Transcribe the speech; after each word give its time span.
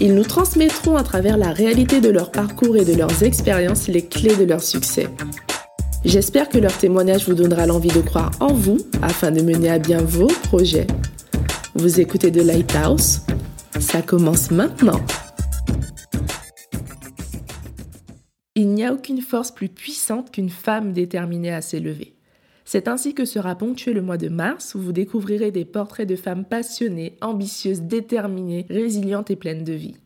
ils 0.00 0.14
nous 0.14 0.24
transmettront 0.24 0.96
à 0.96 1.02
travers 1.04 1.36
la 1.36 1.52
réalité 1.52 2.00
de 2.00 2.10
leur 2.10 2.30
parcours 2.30 2.76
et 2.76 2.84
de 2.84 2.94
leurs 2.94 3.22
expériences 3.22 3.88
les 3.88 4.06
clés 4.06 4.36
de 4.36 4.44
leur 4.44 4.62
succès. 4.62 5.08
J'espère 6.04 6.48
que 6.48 6.58
leur 6.58 6.76
témoignage 6.76 7.26
vous 7.28 7.34
donnera 7.34 7.66
l'envie 7.66 7.88
de 7.88 8.00
croire 8.00 8.30
en 8.40 8.52
vous 8.52 8.78
afin 9.02 9.30
de 9.30 9.40
mener 9.40 9.70
à 9.70 9.78
bien 9.78 10.02
vos 10.02 10.26
projets. 10.26 10.86
Vous 11.74 12.00
écoutez 12.00 12.30
The 12.30 12.44
Lighthouse 12.44 13.20
Ça 13.80 14.02
commence 14.02 14.50
maintenant. 14.50 15.00
Il 18.54 18.68
n'y 18.68 18.84
a 18.84 18.92
aucune 18.92 19.20
force 19.20 19.50
plus 19.50 19.68
puissante 19.68 20.30
qu'une 20.30 20.50
femme 20.50 20.92
déterminée 20.92 21.52
à 21.52 21.62
s'élever. 21.62 22.14
C'est 22.64 22.88
ainsi 22.88 23.14
que 23.14 23.24
sera 23.24 23.54
ponctué 23.56 23.92
le 23.92 24.02
mois 24.02 24.16
de 24.16 24.28
mars 24.28 24.74
où 24.74 24.80
vous 24.80 24.92
découvrirez 24.92 25.50
des 25.50 25.64
portraits 25.64 26.08
de 26.08 26.16
femmes 26.16 26.44
passionnées, 26.44 27.16
ambitieuses, 27.20 27.82
déterminées, 27.82 28.66
résilientes 28.70 29.30
et 29.30 29.36
pleines 29.36 29.64
de 29.64 29.74
vie. 29.74 29.96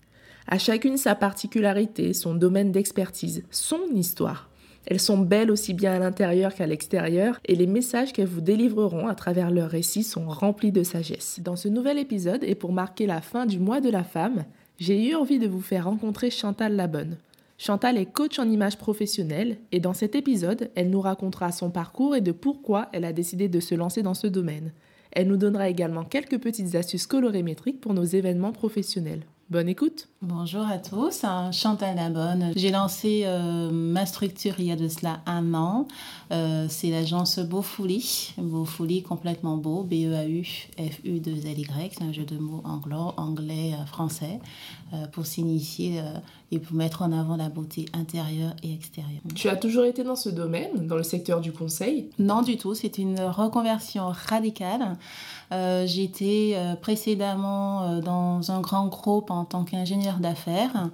À 0.49 0.59
chacune 0.59 0.97
sa 0.97 1.15
particularité, 1.15 2.13
son 2.15 2.35
domaine 2.35 2.73
d'expertise, 2.73 3.45
son 3.51 3.81
histoire. 3.95 4.49
Elles 4.87 5.01
sont 5.01 5.19
belles 5.19 5.51
aussi 5.51 5.75
bien 5.75 5.93
à 5.93 5.99
l'intérieur 5.99 6.55
qu'à 6.55 6.67
l'extérieur 6.67 7.39
et 7.45 7.55
les 7.55 7.67
messages 7.67 8.13
qu'elles 8.13 8.27
vous 8.27 8.41
délivreront 8.41 9.07
à 9.07 9.15
travers 9.15 9.51
leurs 9.51 9.71
récits 9.71 10.03
sont 10.03 10.27
remplis 10.27 10.73
de 10.73 10.83
sagesse. 10.83 11.41
Dans 11.45 11.57
ce 11.57 11.69
nouvel 11.69 11.99
épisode 11.99 12.43
et 12.43 12.55
pour 12.55 12.73
marquer 12.73 13.07
la 13.07 13.21
fin 13.21 13.45
du 13.45 13.59
mois 13.59 13.83
de 13.83 13.91
la 13.91 14.03
femme, 14.03 14.47
j'ai 14.79 15.11
eu 15.11 15.15
envie 15.15 15.39
de 15.39 15.47
vous 15.47 15.61
faire 15.61 15.85
rencontrer 15.85 16.31
Chantal 16.31 16.75
Labonne. 16.75 17.19
Chantal 17.61 17.99
est 17.99 18.07
coach 18.07 18.39
en 18.39 18.49
image 18.49 18.79
professionnelle 18.79 19.59
et 19.73 19.81
dans 19.81 19.93
cet 19.93 20.15
épisode, 20.15 20.71
elle 20.77 20.91
nous 20.91 21.01
racontera 21.01 21.51
son 21.51 21.71
parcours 21.71 22.15
et 22.15 22.21
de 22.21 22.31
pourquoi 22.31 22.89
elle 22.93 23.05
a 23.05 23.13
décidé 23.13 23.49
de 23.49 23.59
se 23.59 23.75
lancer 23.75 24.05
dans 24.05 24.15
ce 24.15 24.29
domaine. 24.29 24.73
Elle 25.11 25.27
nous 25.27 25.37
donnera 25.37 25.69
également 25.69 26.05
quelques 26.05 26.39
petites 26.39 26.77
astuces 26.77 27.09
colorimétriques 27.09 27.81
pour 27.81 27.95
nos 27.95 28.05
événements 28.05 28.53
professionnels. 28.53 29.27
Bonne 29.51 29.71
écoute. 29.71 30.09
Bonjour 30.21 30.67
à 30.67 30.77
tous, 30.77 31.25
Chantal 31.53 31.97
Labonne. 31.97 32.53
J'ai 32.55 32.71
lancé 32.71 33.23
euh, 33.25 33.71
ma 33.71 34.05
structure 34.05 34.57
il 34.59 34.67
y 34.67 34.73
a 34.73 34.77
de 34.77 34.89
cela 34.89 35.21
un 35.25 35.55
an. 35.55 35.89
Euh, 36.33 36.67
c'est 36.69 36.91
l'agence 36.91 37.39
Beaufouli. 37.39 38.35
Beaufouli 38.37 39.03
complètement 39.03 39.57
beau, 39.57 39.85
B-E-A-U-F-U-2-L-Y. 39.85 41.93
C'est 41.97 42.05
un 42.05 42.13
jeu 42.13 42.25
de 42.25 42.37
mots 42.37 42.61
anglo, 42.65 43.15
anglais, 43.17 43.73
euh, 43.73 43.87
français, 43.87 44.39
pour 45.13 45.25
s'initier 45.25 46.03
et 46.51 46.59
pour 46.59 46.75
mettre 46.75 47.03
en 47.03 47.13
avant 47.13 47.37
la 47.37 47.51
beauté 47.51 47.85
intérieure 47.93 48.55
et 48.63 48.73
extérieure. 48.73 49.21
Tu 49.35 49.49
as 49.49 49.57
toujours 49.57 49.85
été 49.85 50.03
dans 50.03 50.17
ce 50.17 50.31
domaine, 50.31 50.87
dans 50.87 50.97
le 50.97 51.03
secteur 51.03 51.41
du 51.41 51.53
conseil? 51.53 52.09
Non 52.19 52.41
du 52.41 52.57
tout, 52.57 52.75
c'est 52.75 52.99
une 52.99 53.21
reconversion 53.21 54.09
radicale. 54.09 54.97
J'étais 55.51 56.57
précédemment 56.83 58.01
dans 58.01 58.51
un 58.51 58.61
grand 58.61 58.87
groupe 58.87 59.31
en 59.31 59.45
tant 59.45 59.65
qu'ingénieur 59.65 60.19
d'affaires. 60.19 60.91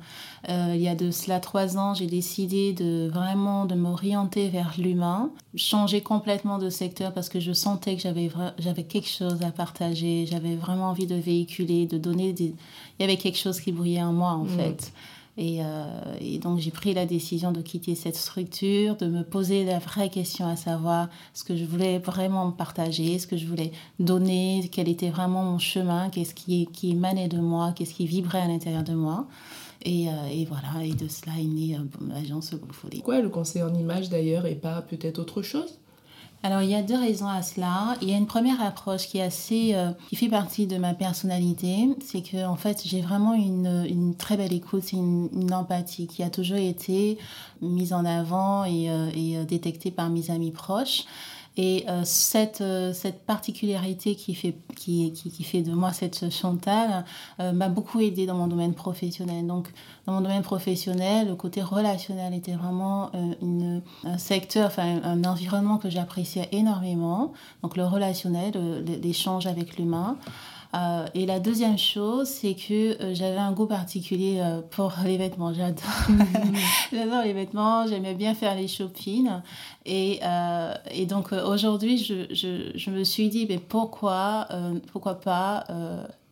Euh, 0.49 0.73
il 0.75 0.81
y 0.81 0.89
a 0.89 0.95
de 0.95 1.11
cela 1.11 1.41
trois 1.41 1.79
ans, 1.79 1.95
j'ai 1.95 2.07
décidé 2.07 2.75
de 2.75 3.09
vraiment 3.11 3.65
de 3.65 3.75
m'orienter 3.75 4.49
vers 4.49 4.75
l'humain, 4.77 5.31
changer 5.57 6.03
complètement 6.03 6.59
de 6.59 6.69
secteur 6.69 7.13
parce 7.15 7.31
que 7.31 7.41
je 7.41 7.53
sentais 7.53 7.97
que 7.97 8.03
j'avais 8.03 8.31
j'avais 8.59 8.83
quelque 8.83 9.09
chose 9.09 9.41
à 9.43 9.51
partager, 9.51 10.27
j'avais 10.31 10.55
vraiment 10.55 10.91
envie 10.91 11.07
de 11.07 11.15
véhiculer, 11.15 11.87
de 11.87 11.97
donner 11.97 12.33
des... 12.33 12.55
Il 12.99 13.03
y 13.03 13.05
avait 13.05 13.17
quelque 13.17 13.39
chose 13.39 13.61
qui 13.61 13.73
brillait 13.73 14.03
en 14.03 14.13
moi 14.13 14.33
en 14.33 14.45
mm. 14.45 14.49
fait. 14.49 14.93
Et, 15.37 15.65
euh, 15.65 15.85
et, 16.21 16.39
donc 16.39 16.61
j'ai 16.61 16.71
pris 16.71 16.95
la 16.95 17.07
décision 17.07 17.51
de 17.51 17.61
quitter 17.61 17.97
cette 17.97 18.15
structure, 18.15 18.97
de 18.97 19.07
me 19.07 19.25
poser 19.25 19.65
la 19.65 19.81
vraie 19.81 20.09
question 20.09 20.47
à 20.47 20.55
savoir 20.55 21.09
ce 21.33 21.43
que 21.43 21.57
je 21.57 21.65
voulais 21.65 21.99
vraiment 21.99 22.53
partager, 22.53 23.19
ce 23.19 23.27
que 23.27 23.37
je 23.37 23.47
voulais 23.47 23.73
donner, 23.99 24.69
quel 24.71 24.89
était 24.89 25.11
vraiment 25.11 25.43
mon 25.43 25.59
chemin, 25.59 26.09
qu'est-ce 26.11 26.35
qui, 26.35 26.67
qui 26.73 26.93
émanait 26.93 27.29
de 27.29 27.39
moi, 27.39 27.73
qu'est-ce 27.75 27.95
qui 27.95 28.07
vibrait 28.07 28.43
à 28.43 28.47
l'intérieur 28.47 28.85
de 28.85 28.95
moi. 28.95 29.27
Et, 29.85 30.09
euh, 30.09 30.45
voilà, 30.49 30.85
et 30.85 30.95
de 30.95 31.09
cela 31.09 31.33
est 31.39 31.45
née 31.45 31.77
euh, 31.77 32.13
l'agence 32.15 32.55
Folie. 32.71 32.99
Pourquoi 32.99 33.21
le 33.21 33.29
conseil 33.29 33.63
en 33.63 33.75
image 33.75 34.09
d'ailleurs 34.09 34.47
et 34.47 34.55
pas 34.55 34.83
peut-être 34.83 35.19
autre 35.19 35.43
chose? 35.43 35.79
Alors, 36.45 36.61
il 36.61 36.69
y 36.69 36.75
a 36.75 36.83
deux 36.83 36.99
raisons 36.99 37.27
à 37.27 37.41
cela. 37.41 37.97
Il 38.03 38.11
y 38.11 38.13
a 38.13 38.19
une 38.19 38.27
première 38.27 38.61
approche 38.61 39.09
qui 39.09 39.17
est 39.17 39.23
assez, 39.23 39.71
euh, 39.73 39.93
qui 40.11 40.17
fait 40.17 40.29
partie 40.29 40.67
de 40.67 40.77
ma 40.77 40.93
personnalité. 40.93 41.89
C'est 42.05 42.21
que, 42.21 42.45
en 42.45 42.57
fait, 42.57 42.83
j'ai 42.85 43.01
vraiment 43.01 43.33
une, 43.33 43.87
une, 43.89 44.15
très 44.15 44.37
belle 44.37 44.53
écoute, 44.53 44.93
une, 44.93 45.31
une, 45.33 45.55
empathie 45.55 46.07
qui 46.07 46.23
a 46.23 46.29
toujours 46.29 46.59
été 46.59 47.17
mise 47.63 47.95
en 47.95 48.05
avant 48.05 48.67
et, 48.67 48.91
euh, 48.91 49.09
euh, 49.17 49.45
détectée 49.45 49.91
par 49.91 50.11
mes 50.11 50.31
amis 50.31 50.51
proches. 50.51 51.05
Et 51.57 51.85
euh, 51.89 52.01
cette, 52.05 52.63
euh, 52.63 52.93
cette 52.93 53.25
particularité 53.25 54.17
qui 54.17 54.35
fait, 54.35 54.57
qui, 54.75 55.13
qui, 55.13 55.31
qui, 55.31 55.45
fait 55.45 55.63
de 55.63 55.73
moi 55.73 55.93
cette 55.93 56.33
Chantal 56.33 57.05
euh, 57.39 57.53
m'a 57.53 57.69
beaucoup 57.69 58.01
aidée 58.01 58.27
dans 58.27 58.35
mon 58.35 58.49
domaine 58.49 58.75
professionnel. 58.75 59.47
Donc, 59.47 59.69
dans 60.07 60.15
mon 60.15 60.21
domaine 60.21 60.43
professionnel, 60.43 61.29
le 61.29 61.37
côté 61.37 61.63
relationnel 61.63 62.35
était 62.35 62.55
vraiment 62.55 63.11
une, 63.41 63.83
un 64.03 64.19
secteur, 64.19 64.67
enfin 64.67 65.01
un 65.03 65.25
environnement 65.25 65.79
que 65.79 65.89
j'appréciais 65.89 66.49
énormément. 66.51 67.33
Donc, 67.63 67.77
le 67.77 67.87
relationnel, 67.87 68.85
l'échange 69.03 69.47
avec 69.47 69.79
l'humain. 69.79 70.19
Euh, 70.75 71.07
et 71.15 71.25
la 71.25 71.39
deuxième 71.39 71.79
chose, 71.79 72.29
c'est 72.29 72.55
que 72.55 73.01
euh, 73.01 73.15
j'avais 73.15 73.39
un 73.39 73.53
goût 73.53 73.67
particulier 73.67 74.41
euh, 74.41 74.61
pour 74.61 74.93
les 75.05 75.17
vêtements. 75.17 75.53
J'adore. 75.55 75.85
J'adore 76.93 77.23
les 77.23 77.33
vêtements. 77.33 77.87
J'aimais 77.87 78.15
bien 78.15 78.35
faire 78.35 78.57
les 78.57 78.69
shopping. 78.69 79.29
Et, 79.87 80.21
et 80.91 81.07
donc 81.07 81.33
aujourd'hui, 81.33 81.99
je, 81.99 82.27
je, 82.31 82.73
je, 82.75 82.91
me 82.91 83.05
suis 83.05 83.29
dit, 83.29 83.47
mais 83.49 83.59
pourquoi, 83.59 84.49
pourquoi 84.91 85.21
pas 85.21 85.65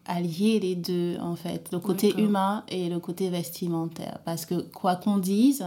allier 0.07 0.59
les 0.59 0.75
deux, 0.75 1.19
en 1.21 1.37
fait, 1.37 1.69
le 1.71 1.79
côté 1.79 2.15
humain 2.19 2.65
et 2.69 2.89
le 2.89 2.99
côté 2.99 3.29
vestimentaire? 3.29 4.21
Parce 4.25 4.47
que 4.47 4.55
quoi 4.55 4.97
qu'on 4.97 5.19
dise, 5.19 5.67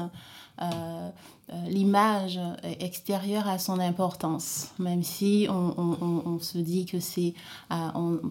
l'image 1.68 2.40
extérieure 2.80 3.48
a 3.48 3.60
son 3.60 3.80
importance, 3.80 4.72
même 4.80 5.04
si 5.04 5.48
on, 5.50 6.40
se 6.40 6.58
dit 6.58 6.86
que 6.86 7.00
c'est 7.00 7.34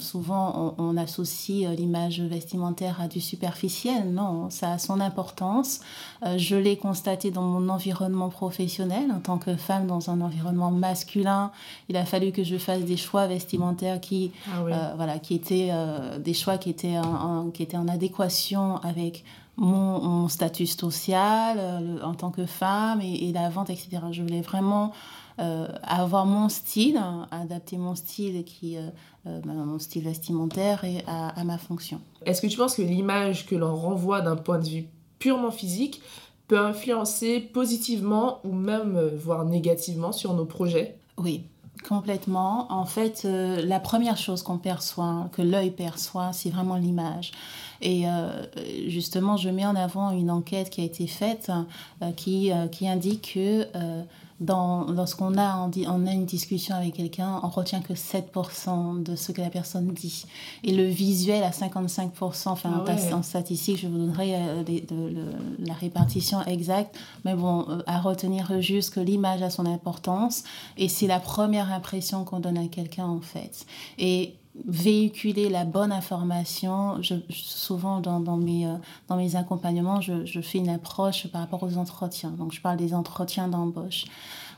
souvent 0.01 0.75
on, 0.79 0.97
associe 0.97 1.67
euh, 1.67 1.75
l'image 1.75 2.21
vestimentaire 2.21 3.01
à 3.01 3.09
du 3.09 3.21
superficiel. 3.21 4.13
Non, 4.13 4.51
ça 4.51 4.73
a 4.73 4.79
son 4.79 5.01
importance. 5.01 5.81
Euh, 6.25 6.39
je 6.39 6.57
l'ai 6.57 6.77
constaté 6.77 7.31
dans 7.31 7.43
mon 7.43 7.69
environnement 7.69 8.29
professionnel 8.29 9.11
en 9.11 9.21
tant 9.21 9.39
que 9.39 9.57
femme 9.57 9.87
dans 9.87 10.11
un 10.11 10.21
environnement 10.21 10.71
masculin. 10.71 11.51
Il 11.89 11.97
a 11.97 12.05
fallu 12.05 12.33
que 12.33 12.45
je 12.45 12.59
fasse 12.59 12.83
des 12.83 12.97
choix 12.97 13.27
vestimentaires 13.27 14.01
qui, 14.01 14.33
ah 14.53 14.95
voilà, 14.97 15.19
qui 15.19 15.35
étaient 15.35 15.71
des 16.19 16.35
choix 16.35 16.59
qui 16.59 16.71
étaient 16.71 16.99
qui 17.53 17.63
étaient 17.63 17.77
en 17.77 17.89
adéquation 17.89 18.77
avec 18.79 19.25
mon, 19.57 20.29
statut 20.29 20.67
social 20.67 21.59
euh, 21.59 22.03
en 22.03 22.15
tant 22.15 22.31
que 22.31 22.47
femme 22.47 23.01
et, 23.01 23.33
la 23.33 23.49
vente, 23.51 23.71
etc. 23.71 23.99
Je 24.11 24.23
voulais 24.23 24.41
vraiment 24.41 24.93
euh, 25.39 25.69
avoir 25.83 26.27
mon 26.27 26.49
style, 26.49 27.01
adapter 27.31 27.77
mon 27.77 27.95
style, 27.95 28.45
qui, 28.45 28.77
euh, 28.77 28.89
bah, 29.25 29.53
mon 29.53 29.79
style 29.79 30.05
vestimentaire 30.05 30.85
et 30.85 31.05
à, 31.07 31.43
ma 31.45 31.59
fonction. 31.59 32.01
Est-ce 32.25 32.43
que 32.43 32.47
tu 32.47 32.57
penses 32.57 32.77
que 32.77 32.83
l'image 32.83 33.47
que 33.47 33.55
l'on 33.55 33.75
renvoie 33.75 34.21
d'un 34.21 34.37
point 34.37 34.59
de 34.59 34.69
vue 34.69 34.85
purement 35.19 35.51
physique 35.51 36.03
peut 36.49 36.59
influencer 36.59 37.41
positivement 37.41 38.41
ou 38.45 38.53
même 38.53 38.99
voire 39.17 39.45
négativement 39.45 40.13
sur 40.13 40.35
nos 40.35 40.45
projets? 40.45 40.99
Oui, 41.17 41.45
Complètement. 41.89 42.73
En 42.73 42.87
fait, 42.87 43.25
la 43.25 43.79
première 43.79 44.17
chose 44.17 44.43
qu'on 44.43 44.57
perçoit, 44.57 45.29
que 45.33 45.43
l'œil 45.43 45.71
perçoit, 45.71 46.33
c'est 46.33 46.49
vraiment 46.49 46.77
l'image. 46.77 47.33
Et 47.85 48.09
euh, 48.09 48.31
justement, 48.89 49.37
je 49.37 49.51
mets 49.51 49.67
en 49.67 49.77
avant 49.77 50.11
une 50.11 50.31
enquête 50.31 50.71
qui 50.71 50.81
a 50.81 50.85
été 50.85 51.07
faite 51.07 51.53
euh, 52.03 52.11
qui, 52.13 52.51
euh, 52.51 52.67
qui 52.67 52.89
indique 52.89 53.35
que 53.35 53.67
dans, 54.41 54.91
lorsqu'on 54.91 55.39
a, 55.39 55.71
on, 55.87 56.07
a 56.07 56.11
une 56.11 56.25
discussion 56.25 56.75
avec 56.75 56.95
quelqu'un, 56.95 57.41
on 57.45 57.49
retient 57.49 57.81
que 57.81 57.93
7% 57.93 59.03
de 59.03 59.15
ce 59.15 59.31
que 59.31 59.41
la 59.41 59.49
personne 59.49 59.87
dit. 59.93 60.25
Et 60.65 60.75
le 60.75 60.85
visuel 60.85 61.45
à 61.45 61.51
55%, 61.51 62.49
enfin 62.49 62.85
ah 62.87 63.15
en 63.15 63.23
statistique, 63.23 63.79
je 63.79 63.87
vous 63.87 63.97
donnerai 63.97 64.37
la 65.61 65.75
répartition 65.75 66.43
exacte, 66.47 66.99
mais 67.25 67.35
bon, 67.35 67.67
à 67.87 68.01
retenir 68.01 68.61
juste 68.61 68.95
que 68.95 69.01
l'image 69.01 69.41
a 69.43 69.51
son 69.51 69.67
importance 69.67 70.43
et 70.77 70.89
c'est 70.89 71.07
la 71.07 71.21
première 71.21 71.73
impression 71.73 72.25
qu'on 72.25 72.41
donne 72.41 72.59
à 72.59 72.67
quelqu'un 72.67 73.07
en 73.07 73.21
fait. 73.21 73.67
Et 73.99 74.35
véhiculer 74.67 75.49
la 75.49 75.65
bonne 75.65 75.93
information. 75.93 77.03
Je, 77.03 77.15
souvent, 77.31 78.01
dans, 78.01 78.21
dans, 78.21 78.37
mes, 78.37 78.67
euh, 78.67 78.75
dans 79.09 79.17
mes 79.17 79.37
accompagnements, 79.37 80.01
je, 80.01 80.25
je, 80.25 80.41
fais 80.41 80.59
une 80.59 80.69
approche 80.69 81.27
par 81.29 81.41
rapport 81.41 81.63
aux 81.63 81.77
entretiens. 81.77 82.31
Donc, 82.31 82.53
je 82.53 82.61
parle 82.61 82.77
des 82.77 82.95
entretiens 82.95 83.49
d'embauche. 83.49 84.05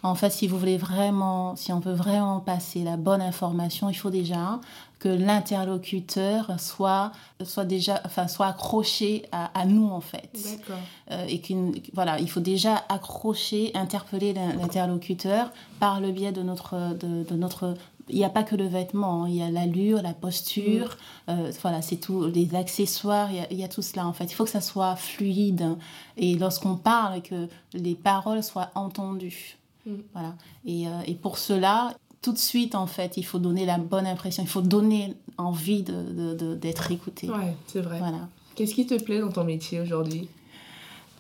En 0.03 0.15
fait, 0.15 0.31
si 0.31 0.47
vous 0.47 0.59
voulez 0.59 0.77
vraiment, 0.77 1.57
si 1.57 1.73
on 1.73 1.81
veut 1.81 1.95
vraiment 1.95 2.41
passer 2.41 2.85
la 2.85 2.97
bonne 2.97 3.23
information, 3.23 3.89
il 3.89 3.95
faut 3.95 4.11
déjà 4.11 4.61
que 4.99 5.09
l'interlocuteur 5.09 6.59
soit, 6.59 7.13
soit 7.45 7.65
déjà, 7.65 8.01
enfin, 8.05 8.29
soit 8.29 8.47
accroché 8.47 9.25
à, 9.33 9.59
à 9.59 9.65
nous, 9.65 9.89
en 9.89 10.01
fait. 10.01 10.31
D'accord. 10.33 10.83
Euh, 11.11 11.27
et 11.29 11.43
voilà, 11.93 12.19
il 12.19 12.31
faut 12.31 12.41
déjà 12.41 12.85
accrocher, 12.89 13.73
interpeller 13.75 14.33
l'interlocuteur 14.33 15.51
par 15.81 16.01
le 16.01 16.13
biais 16.13 16.33
de 16.33 16.43
notre, 16.43 16.95
de, 16.95 17.25
de 17.25 17.35
notre 17.35 17.75
il 18.09 18.17
n'y 18.17 18.25
a 18.25 18.31
pas 18.31 18.43
que 18.43 18.55
le 18.55 18.67
vêtement, 18.67 19.25
hein. 19.25 19.29
il 19.29 19.37
y 19.37 19.43
a 19.43 19.51
l'allure, 19.51 20.03
la 20.03 20.15
posture, 20.15 20.97
mm. 21.29 21.31
euh, 21.31 21.53
voilà, 21.63 21.83
c'est 21.83 21.97
tout, 21.97 22.27
les 22.27 22.55
accessoires, 22.55 23.31
il 23.33 23.39
y, 23.39 23.41
a, 23.41 23.47
il 23.51 23.59
y, 23.59 23.65
a, 23.65 23.69
tout 23.69 23.83
cela 23.83 24.07
en 24.07 24.13
fait. 24.13 24.25
Il 24.25 24.35
faut 24.35 24.45
que 24.45 24.51
ça 24.51 24.61
soit 24.61 24.97
fluide 24.97 25.77
et 26.17 26.37
lorsqu'on 26.37 26.77
parle, 26.77 27.23
que 27.23 27.49
les 27.73 27.95
paroles 27.95 28.43
soient 28.43 28.71
entendues. 28.75 29.59
Mm. 29.87 29.91
Voilà. 30.13 30.35
Et, 30.65 30.87
euh, 30.87 31.01
et, 31.07 31.15
pour 31.15 31.39
cela, 31.39 31.95
tout 32.23 32.33
de 32.33 32.39
suite, 32.39 32.75
en 32.75 32.87
fait, 32.87 33.17
il 33.17 33.25
faut 33.25 33.39
donner 33.39 33.67
la 33.67 33.79
bonne 33.79 34.07
impression, 34.07 34.43
il 34.43 34.49
faut 34.49 34.63
donner 34.63 35.15
envie 35.39 35.83
d'être 35.83 36.15
de, 36.15 36.35
de, 36.35 36.55
d'être 36.55 36.91
écouté. 36.91 37.29
Ouais, 37.29 37.57
c'est 37.67 37.81
vrai. 37.81 37.99
Voilà. 37.99 38.29
Qu'est-ce 38.55 38.75
qui 38.75 38.87
te 38.87 39.01
plaît 39.03 39.21
dans 39.21 39.31
ton 39.31 39.45
métier 39.45 39.81
aujourd'hui? 39.81 40.29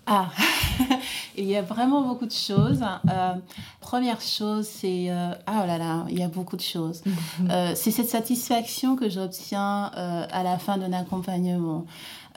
Ah, 0.06 0.30
il 1.36 1.46
y 1.46 1.56
a 1.56 1.62
vraiment 1.62 2.02
beaucoup 2.02 2.26
de 2.26 2.32
choses. 2.32 2.82
Euh, 3.10 3.34
première 3.80 4.20
chose, 4.20 4.66
c'est... 4.66 5.10
Euh, 5.10 5.32
ah 5.46 5.62
oh 5.62 5.66
là 5.66 5.78
là, 5.78 6.06
il 6.08 6.18
y 6.18 6.22
a 6.22 6.28
beaucoup 6.28 6.56
de 6.56 6.62
choses. 6.62 7.02
euh, 7.50 7.72
c'est 7.74 7.90
cette 7.90 8.08
satisfaction 8.08 8.94
que 8.94 9.10
j'obtiens 9.10 9.90
à 9.92 10.42
la 10.44 10.58
fin 10.58 10.78
d'un 10.78 10.92
accompagnement 10.92 11.86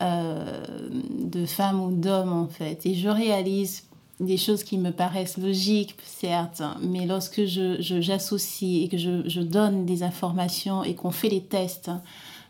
de 0.01 1.45
femmes 1.45 1.81
ou 1.81 1.91
d'hommes, 1.91 2.33
en 2.33 2.47
fait. 2.47 2.85
Et 2.85 2.95
je 2.95 3.09
réalise 3.09 3.83
des 4.19 4.37
choses 4.37 4.63
qui 4.63 4.77
me 4.77 4.91
paraissent 4.91 5.37
logiques, 5.37 5.95
certes, 6.03 6.61
mais 6.81 7.05
lorsque 7.05 7.45
j'associe 7.45 7.81
je, 7.81 8.01
j'associe 8.01 8.83
et 8.83 8.87
que 8.89 8.97
je, 8.97 9.27
je, 9.29 9.41
donne 9.41 9.85
des 9.85 10.03
informations 10.03 10.83
et 10.83 10.93
qu'on 10.93 11.11
fait 11.11 11.29
les 11.29 11.41
tests, 11.41 11.89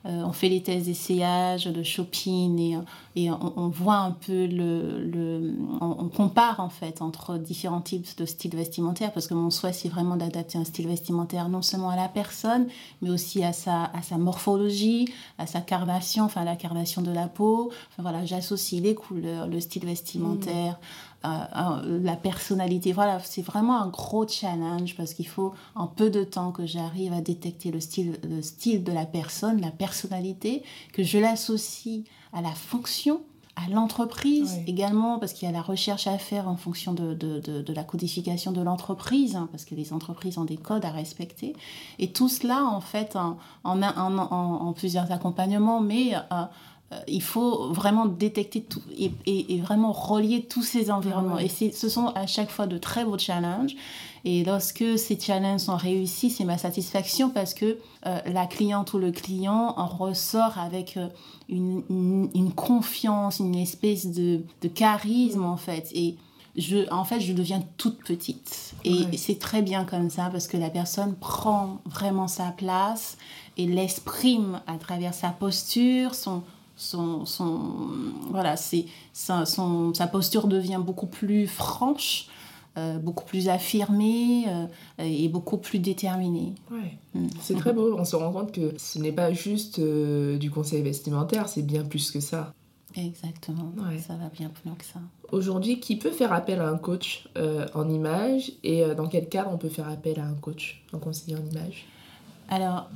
on 0.05 0.31
fait 0.31 0.49
les 0.49 0.61
tests 0.61 0.85
d'essayage, 0.85 1.65
de 1.65 1.83
shopping 1.83 2.59
et, 2.59 2.77
et 3.15 3.31
on, 3.31 3.67
voit 3.67 3.97
un 3.97 4.11
peu 4.11 4.45
le, 4.45 5.03
le 5.05 5.53
on, 5.81 6.07
compare 6.07 6.61
en 6.61 6.69
fait 6.69 7.01
entre 7.01 7.37
différents 7.37 7.81
types 7.81 8.07
de 8.17 8.25
styles 8.25 8.55
vestimentaires 8.55 9.11
parce 9.11 9.27
que 9.27 9.33
mon 9.33 9.49
souhait 9.49 9.73
c'est 9.73 9.89
vraiment 9.89 10.15
d'adapter 10.15 10.57
un 10.57 10.63
style 10.63 10.87
vestimentaire 10.87 11.49
non 11.49 11.61
seulement 11.61 11.89
à 11.89 11.97
la 11.97 12.07
personne 12.07 12.67
mais 13.01 13.09
aussi 13.09 13.43
à 13.43 13.53
sa, 13.53 13.85
à 13.85 14.01
sa 14.01 14.17
morphologie, 14.17 15.11
à 15.37 15.45
sa 15.45 15.61
carnation, 15.61 16.25
enfin 16.25 16.41
à 16.41 16.45
la 16.45 16.55
carnation 16.55 17.01
de 17.01 17.11
la 17.11 17.27
peau. 17.27 17.71
Enfin, 17.91 18.03
voilà, 18.03 18.25
j'associe 18.25 18.81
les 18.81 18.95
couleurs, 18.95 19.47
le 19.47 19.59
style 19.59 19.85
vestimentaire. 19.85 20.73
Mmh 20.73 20.75
euh, 20.75 21.08
la 21.23 22.15
personnalité. 22.15 22.93
Voilà, 22.93 23.19
c'est 23.19 23.41
vraiment 23.41 23.81
un 23.81 23.87
gros 23.87 24.27
challenge 24.27 24.95
parce 24.95 25.13
qu'il 25.13 25.27
faut 25.27 25.53
en 25.75 25.87
peu 25.87 26.09
de 26.09 26.23
temps 26.23 26.51
que 26.51 26.65
j'arrive 26.65 27.13
à 27.13 27.21
détecter 27.21 27.71
le 27.71 27.79
style, 27.79 28.17
le 28.23 28.41
style 28.41 28.83
de 28.83 28.91
la 28.91 29.05
personne, 29.05 29.59
la 29.59 29.71
personnalité, 29.71 30.63
que 30.93 31.03
je 31.03 31.17
l'associe 31.17 32.03
à 32.31 32.41
la 32.41 32.51
fonction 32.51 33.21
à 33.55 33.69
l'entreprise 33.69 34.53
oui. 34.59 34.63
également, 34.67 35.19
parce 35.19 35.33
qu'il 35.33 35.45
y 35.45 35.51
a 35.51 35.53
la 35.53 35.61
recherche 35.61 36.07
à 36.07 36.17
faire 36.17 36.47
en 36.47 36.55
fonction 36.55 36.93
de, 36.93 37.13
de, 37.13 37.39
de, 37.39 37.61
de 37.61 37.73
la 37.73 37.83
codification 37.83 38.53
de 38.53 38.61
l'entreprise, 38.61 39.35
hein, 39.35 39.49
parce 39.51 39.65
que 39.65 39.75
les 39.75 39.91
entreprises 39.91 40.37
ont 40.37 40.45
des 40.45 40.55
codes 40.55 40.85
à 40.85 40.91
respecter. 40.91 41.53
Et 41.97 42.11
tout 42.11 42.29
cela, 42.29 42.63
en 42.63 42.79
fait, 42.79 43.17
en, 43.17 43.37
en, 43.65 43.81
en, 43.83 44.17
en 44.17 44.73
plusieurs 44.73 45.11
accompagnements, 45.11 45.81
mais 45.81 46.15
euh, 46.15 46.19
euh, 46.31 46.43
il 47.07 47.21
faut 47.21 47.71
vraiment 47.71 48.05
détecter 48.07 48.61
tout 48.61 48.81
et, 48.97 49.11
et, 49.25 49.55
et, 49.55 49.59
vraiment 49.59 49.91
relier 49.91 50.41
tous 50.41 50.63
ces 50.63 50.89
environnements. 50.89 51.35
Ah 51.37 51.43
ouais. 51.43 51.51
Et 51.61 51.71
ce 51.71 51.89
sont 51.89 52.07
à 52.15 52.25
chaque 52.25 52.49
fois 52.49 52.65
de 52.65 52.77
très 52.77 53.05
beaux 53.05 53.17
challenges. 53.17 53.75
Et 54.25 54.43
lorsque 54.43 54.97
ces 54.97 55.19
challenges 55.19 55.61
sont 55.61 55.77
réussis, 55.77 56.29
c'est 56.29 56.43
ma 56.43 56.57
satisfaction 56.57 57.29
parce 57.29 57.53
que 57.53 57.77
euh, 58.05 58.19
la 58.25 58.47
cliente 58.47 58.93
ou 58.93 58.97
le 58.97 59.11
client 59.11 59.73
en 59.77 59.85
ressort 59.85 60.57
avec 60.57 60.97
euh, 60.97 61.07
une, 61.47 61.83
une, 61.89 62.29
une, 62.35 62.51
confiance, 62.51 63.39
une 63.39 63.55
espèce 63.55 64.07
de, 64.07 64.41
de 64.61 64.67
charisme 64.67 65.45
en 65.45 65.57
fait. 65.57 65.89
Et 65.93 66.17
je, 66.57 66.91
en 66.91 67.05
fait, 67.05 67.21
je 67.21 67.31
deviens 67.33 67.63
toute 67.77 67.99
petite. 68.03 68.73
Et 68.83 69.03
ouais. 69.05 69.17
c'est 69.17 69.39
très 69.39 69.61
bien 69.61 69.85
comme 69.85 70.09
ça 70.09 70.29
parce 70.31 70.47
que 70.47 70.57
la 70.57 70.69
personne 70.69 71.15
prend 71.15 71.79
vraiment 71.85 72.27
sa 72.27 72.51
place 72.51 73.17
et 73.57 73.67
l'exprime 73.67 74.59
à 74.67 74.77
travers 74.77 75.13
sa 75.13 75.29
posture, 75.29 76.13
son, 76.15 76.43
son, 76.79 77.25
son, 77.25 77.77
voilà, 78.31 78.55
c'est, 78.55 78.85
sa, 79.13 79.45
son, 79.45 79.93
sa 79.93 80.07
posture 80.07 80.47
devient 80.47 80.79
beaucoup 80.83 81.07
plus 81.07 81.45
franche, 81.45 82.27
euh, 82.77 82.97
beaucoup 82.97 83.25
plus 83.25 83.49
affirmée 83.49 84.45
euh, 84.47 84.65
et 84.97 85.27
beaucoup 85.27 85.57
plus 85.57 85.79
déterminée. 85.79 86.55
Ouais. 86.71 86.97
Mmh. 87.13 87.27
C'est 87.41 87.55
très 87.55 87.73
beau, 87.73 87.95
on 87.97 88.05
se 88.05 88.15
rend 88.15 88.31
compte 88.31 88.53
que 88.53 88.73
ce 88.77 88.97
n'est 88.97 89.11
pas 89.11 89.33
juste 89.33 89.79
euh, 89.79 90.37
du 90.37 90.49
conseil 90.49 90.81
vestimentaire, 90.81 91.49
c'est 91.49 91.63
bien 91.63 91.83
plus 91.83 92.11
que 92.11 92.21
ça. 92.21 92.53
Exactement, 92.95 93.73
ouais. 93.77 93.99
ça 93.99 94.15
va 94.15 94.29
bien 94.29 94.49
plus 94.49 94.65
loin 94.65 94.75
que 94.75 94.85
ça. 94.85 94.99
Aujourd'hui, 95.31 95.79
qui 95.79 95.97
peut 95.97 96.11
faire 96.11 96.31
appel 96.33 96.59
à 96.59 96.69
un 96.69 96.77
coach 96.77 97.29
en 97.75 97.87
image 97.87 98.53
et 98.63 98.83
dans 98.95 99.07
quel 99.07 99.29
cadre 99.29 99.51
on 99.53 99.59
peut 99.59 99.69
faire 99.69 99.87
appel 99.87 100.19
à 100.19 100.25
un 100.25 100.33
coach, 100.33 100.83
un 100.91 100.97
conseiller 100.97 101.35
en 101.35 101.45
image? 101.51 101.85
Alors, 102.49 102.89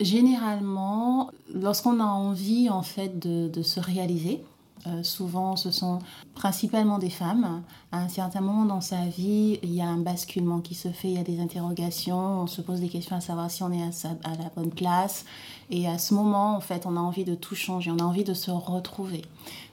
généralement, 0.00 1.30
lorsqu'on 1.52 2.00
a 2.00 2.04
envie 2.04 2.70
en 2.70 2.82
fait 2.82 3.18
de, 3.18 3.62
se 3.62 3.80
réaliser, 3.80 4.42
euh, 4.86 5.02
souvent 5.02 5.56
ce 5.56 5.70
sont 5.70 6.00
principalement 6.34 6.98
des 6.98 7.10
femmes. 7.10 7.62
À 7.92 8.00
un 8.00 8.08
certain 8.08 8.40
moment 8.40 8.64
dans 8.64 8.80
sa 8.80 9.06
vie, 9.06 9.58
il 9.62 9.74
y 9.74 9.80
a 9.80 9.86
un 9.86 9.98
basculement 9.98 10.60
qui 10.60 10.74
se 10.74 10.88
fait, 10.88 11.08
il 11.08 11.14
y 11.14 11.18
a 11.18 11.22
des 11.22 11.40
interrogations, 11.40 12.42
on 12.42 12.46
se 12.46 12.60
pose 12.60 12.80
des 12.80 12.88
questions 12.88 13.16
à 13.16 13.20
savoir 13.20 13.50
si 13.50 13.62
on 13.62 13.72
est 13.72 13.82
à 14.04 14.30
la 14.30 14.50
bonne 14.54 14.70
place. 14.70 15.24
Et 15.70 15.88
à 15.88 15.98
ce 15.98 16.12
moment, 16.12 16.56
en 16.56 16.60
fait, 16.60 16.86
on 16.86 16.96
a 16.96 17.00
envie 17.00 17.24
de 17.24 17.34
tout 17.34 17.54
changer, 17.54 17.90
on 17.90 17.98
a 17.98 18.04
envie 18.04 18.24
de 18.24 18.34
se 18.34 18.50
retrouver. 18.50 19.22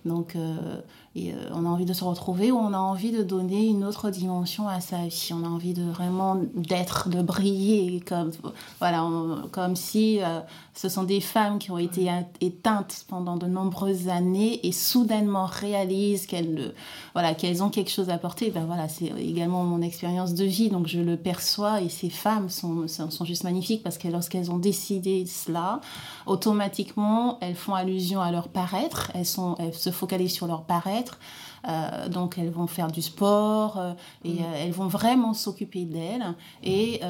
Donc, 0.05 0.35
euh, 0.35 0.81
et, 1.15 1.31
euh, 1.31 1.35
on 1.53 1.65
a 1.65 1.69
envie 1.69 1.85
de 1.85 1.93
se 1.93 2.03
retrouver 2.03 2.51
ou 2.51 2.57
on 2.57 2.73
a 2.73 2.77
envie 2.77 3.11
de 3.11 3.21
donner 3.21 3.67
une 3.67 3.83
autre 3.83 4.09
dimension 4.09 4.67
à 4.67 4.79
sa 4.79 5.05
vie. 5.07 5.29
On 5.33 5.43
a 5.43 5.47
envie 5.47 5.73
de 5.73 5.83
vraiment 5.83 6.37
d'être, 6.55 7.09
de 7.09 7.21
briller, 7.21 7.99
comme, 7.99 8.31
voilà, 8.79 9.05
on, 9.05 9.47
comme 9.51 9.75
si 9.75 10.21
euh, 10.21 10.39
ce 10.73 10.89
sont 10.89 11.03
des 11.03 11.21
femmes 11.21 11.59
qui 11.59 11.69
ont 11.69 11.77
été 11.77 12.09
éteintes 12.39 13.05
pendant 13.07 13.37
de 13.37 13.45
nombreuses 13.45 14.07
années 14.07 14.65
et 14.65 14.71
soudainement 14.71 15.45
réalisent 15.45 16.25
qu'elles, 16.25 16.73
voilà, 17.13 17.35
qu'elles 17.35 17.61
ont 17.61 17.69
quelque 17.69 17.91
chose 17.91 18.09
à 18.09 18.13
apporter. 18.15 18.49
Ben 18.49 18.65
voilà, 18.65 18.87
c'est 18.87 19.11
également 19.19 19.63
mon 19.63 19.81
expérience 19.81 20.33
de 20.33 20.45
vie, 20.45 20.69
donc 20.69 20.87
je 20.87 20.99
le 20.99 21.17
perçois 21.17 21.81
et 21.81 21.89
ces 21.89 22.09
femmes 22.09 22.49
sont, 22.49 22.87
sont 22.87 23.25
juste 23.25 23.43
magnifiques 23.43 23.83
parce 23.83 23.97
que 23.97 24.07
lorsqu'elles 24.07 24.49
ont 24.49 24.57
décidé 24.57 25.25
cela, 25.25 25.81
automatiquement, 26.25 27.37
elles 27.41 27.55
font 27.55 27.75
allusion 27.75 28.21
à 28.21 28.31
leur 28.31 28.47
paraître, 28.47 29.11
elles, 29.13 29.25
sont, 29.25 29.55
elles 29.59 29.73
se 29.73 29.90
focalisent 29.91 30.33
sur 30.33 30.47
leur 30.47 30.63
paraître. 30.63 31.19
Euh, 31.67 32.09
donc 32.09 32.37
elles 32.37 32.49
vont 32.49 32.67
faire 32.67 32.91
du 32.91 33.03
sport 33.03 33.77
euh, 33.77 33.93
et 34.25 34.33
mmh. 34.33 34.39
euh, 34.39 34.63
elles 34.63 34.71
vont 34.71 34.87
vraiment 34.87 35.35
s'occuper 35.35 35.85
d'elles 35.85 36.33
et, 36.63 37.01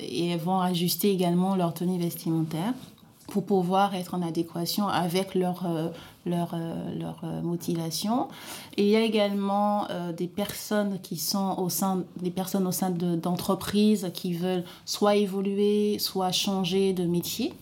et, 0.00 0.28
elles 0.30 0.40
vont 0.40 0.60
ajuster 0.60 1.10
également 1.10 1.54
leur 1.54 1.74
tenue 1.74 1.98
vestimentaire 1.98 2.72
pour 3.26 3.44
pouvoir 3.44 3.94
être 3.94 4.14
en 4.14 4.22
adéquation 4.22 4.88
avec 4.88 5.36
leur, 5.36 5.64
leur, 6.26 6.56
leur 6.98 7.22
motivation. 7.44 8.26
Et 8.76 8.82
il 8.82 8.88
y 8.88 8.96
a 8.96 9.02
également 9.02 9.86
des 10.16 10.26
personnes 10.26 10.98
qui 11.00 11.16
sont 11.16 11.54
au 11.58 11.68
sein, 11.68 12.02
des 12.20 12.32
personnes 12.32 12.66
au 12.66 12.72
sein 12.72 12.90
d'entreprises 12.90 14.02
de, 14.02 14.08
qui 14.08 14.32
veulent 14.34 14.64
soit 14.84 15.14
évoluer, 15.14 16.00
soit 16.00 16.32
changer 16.32 16.92
de 16.92 17.04
métier. 17.04 17.54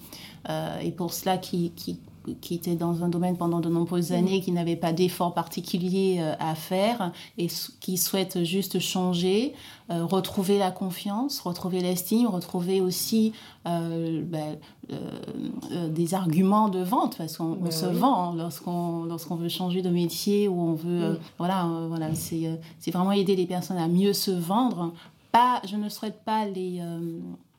Et 0.81 0.91
pour 0.91 1.13
cela 1.13 1.37
qui, 1.37 1.71
qui, 1.77 1.99
qui 2.41 2.55
était 2.55 2.77
dans 2.77 3.03
un 3.03 3.09
domaine 3.09 3.37
pendant 3.37 3.61
de 3.61 3.69
nombreuses 3.69 4.13
années, 4.13 4.41
qui 4.41 4.53
n'avait 4.53 4.77
pas 4.77 4.93
d'effort 4.93 5.35
particulier 5.35 6.19
euh, 6.21 6.35
à 6.39 6.55
faire 6.55 7.13
et 7.37 7.49
qui 7.81 7.97
souhaite 7.97 8.45
juste 8.45 8.79
changer, 8.79 9.55
euh, 9.91 10.05
retrouver 10.05 10.59
la 10.59 10.71
confiance, 10.71 11.41
retrouver 11.41 11.81
l'estime, 11.81 12.27
retrouver 12.27 12.83
aussi 12.83 13.33
euh, 13.67 14.23
ben, 14.23 14.59
euh, 14.93 15.89
des 15.89 16.13
arguments 16.13 16.69
de 16.69 16.81
vente 16.81 17.17
parce 17.17 17.39
qu'on 17.39 17.53
ben 17.53 17.71
se 17.71 17.87
vend 17.87 18.35
lorsqu'on 18.35 19.05
lorsqu'on 19.05 19.37
veut 19.37 19.49
changer 19.49 19.81
de 19.81 19.89
métier 19.89 20.47
ou 20.47 20.61
on 20.61 20.75
veut 20.75 21.13
oui. 21.13 21.19
voilà 21.39 21.67
voilà 21.89 22.15
c'est 22.15 22.61
c'est 22.81 22.91
vraiment 22.91 23.13
aider 23.13 23.35
les 23.35 23.47
personnes 23.47 23.79
à 23.79 23.89
mieux 23.89 24.13
se 24.13 24.31
vendre. 24.31 24.93
Pas, 25.33 25.63
je 25.67 25.77
ne 25.77 25.89
souhaite 25.89 26.23
pas 26.23 26.45
les 26.45 26.83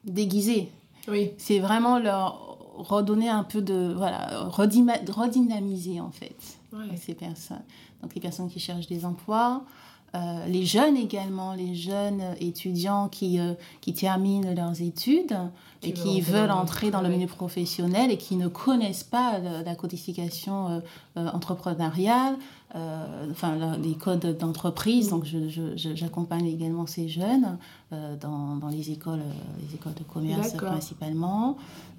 déguiser. 0.06 0.70
Oui. 1.08 1.32
C'est 1.40 1.58
vraiment 1.58 1.98
leur 1.98 2.59
redonner 2.80 3.30
un 3.30 3.44
peu 3.44 3.62
de 3.62 3.94
voilà 3.96 4.48
redynamiser 4.50 6.00
en 6.02 6.12
fait 6.12 6.36
ouais. 6.74 6.96
ces 6.98 7.14
personnes 7.14 7.64
donc 8.02 8.16
les 8.16 8.22
personnes 8.22 8.50
qui 8.50 8.60
cherchent 8.60 8.88
des 8.88 9.06
emplois 9.06 9.64
euh, 10.16 10.46
les 10.48 10.66
jeunes 10.66 10.98
également, 10.98 11.54
les 11.54 11.76
jeunes 11.76 12.24
étudiants 12.40 13.10
qui, 13.10 13.40
euh, 13.40 13.54
qui 13.82 13.94
terminent 13.94 14.54
leurs 14.54 14.82
études 14.82 15.38
et 15.84 15.94
qui 15.94 16.22
veulent 16.22 16.52
entrer 16.52 16.92
dans 16.92 17.02
le 17.02 17.10
milieu 17.10 17.28
professionnel 17.28 18.12
et 18.12 18.18
qui 18.18 18.36
ne 18.36 18.48
connaissent 18.48 19.04
pas 19.04 19.40
la, 19.40 19.76
codification 19.76 20.82
euh, 21.18 21.28
entrepreneuriale, 21.28 22.36
enfin 23.32 23.78
les 23.82 23.96
codes 23.96 24.38
d'entreprise. 24.38 25.10
Donc 25.10 25.26
j'accompagne 25.76 26.48
également 26.48 26.86
ces 26.86 27.08
jeunes 27.08 27.58
dans, 27.92 28.58
dans, 28.58 28.68
les, 28.68 28.92
écoles, 28.92 29.24
les 29.62 29.76
écoles 29.76 29.96
de 29.96 30.04
commerce 30.04 30.54
principalement. 30.54 31.58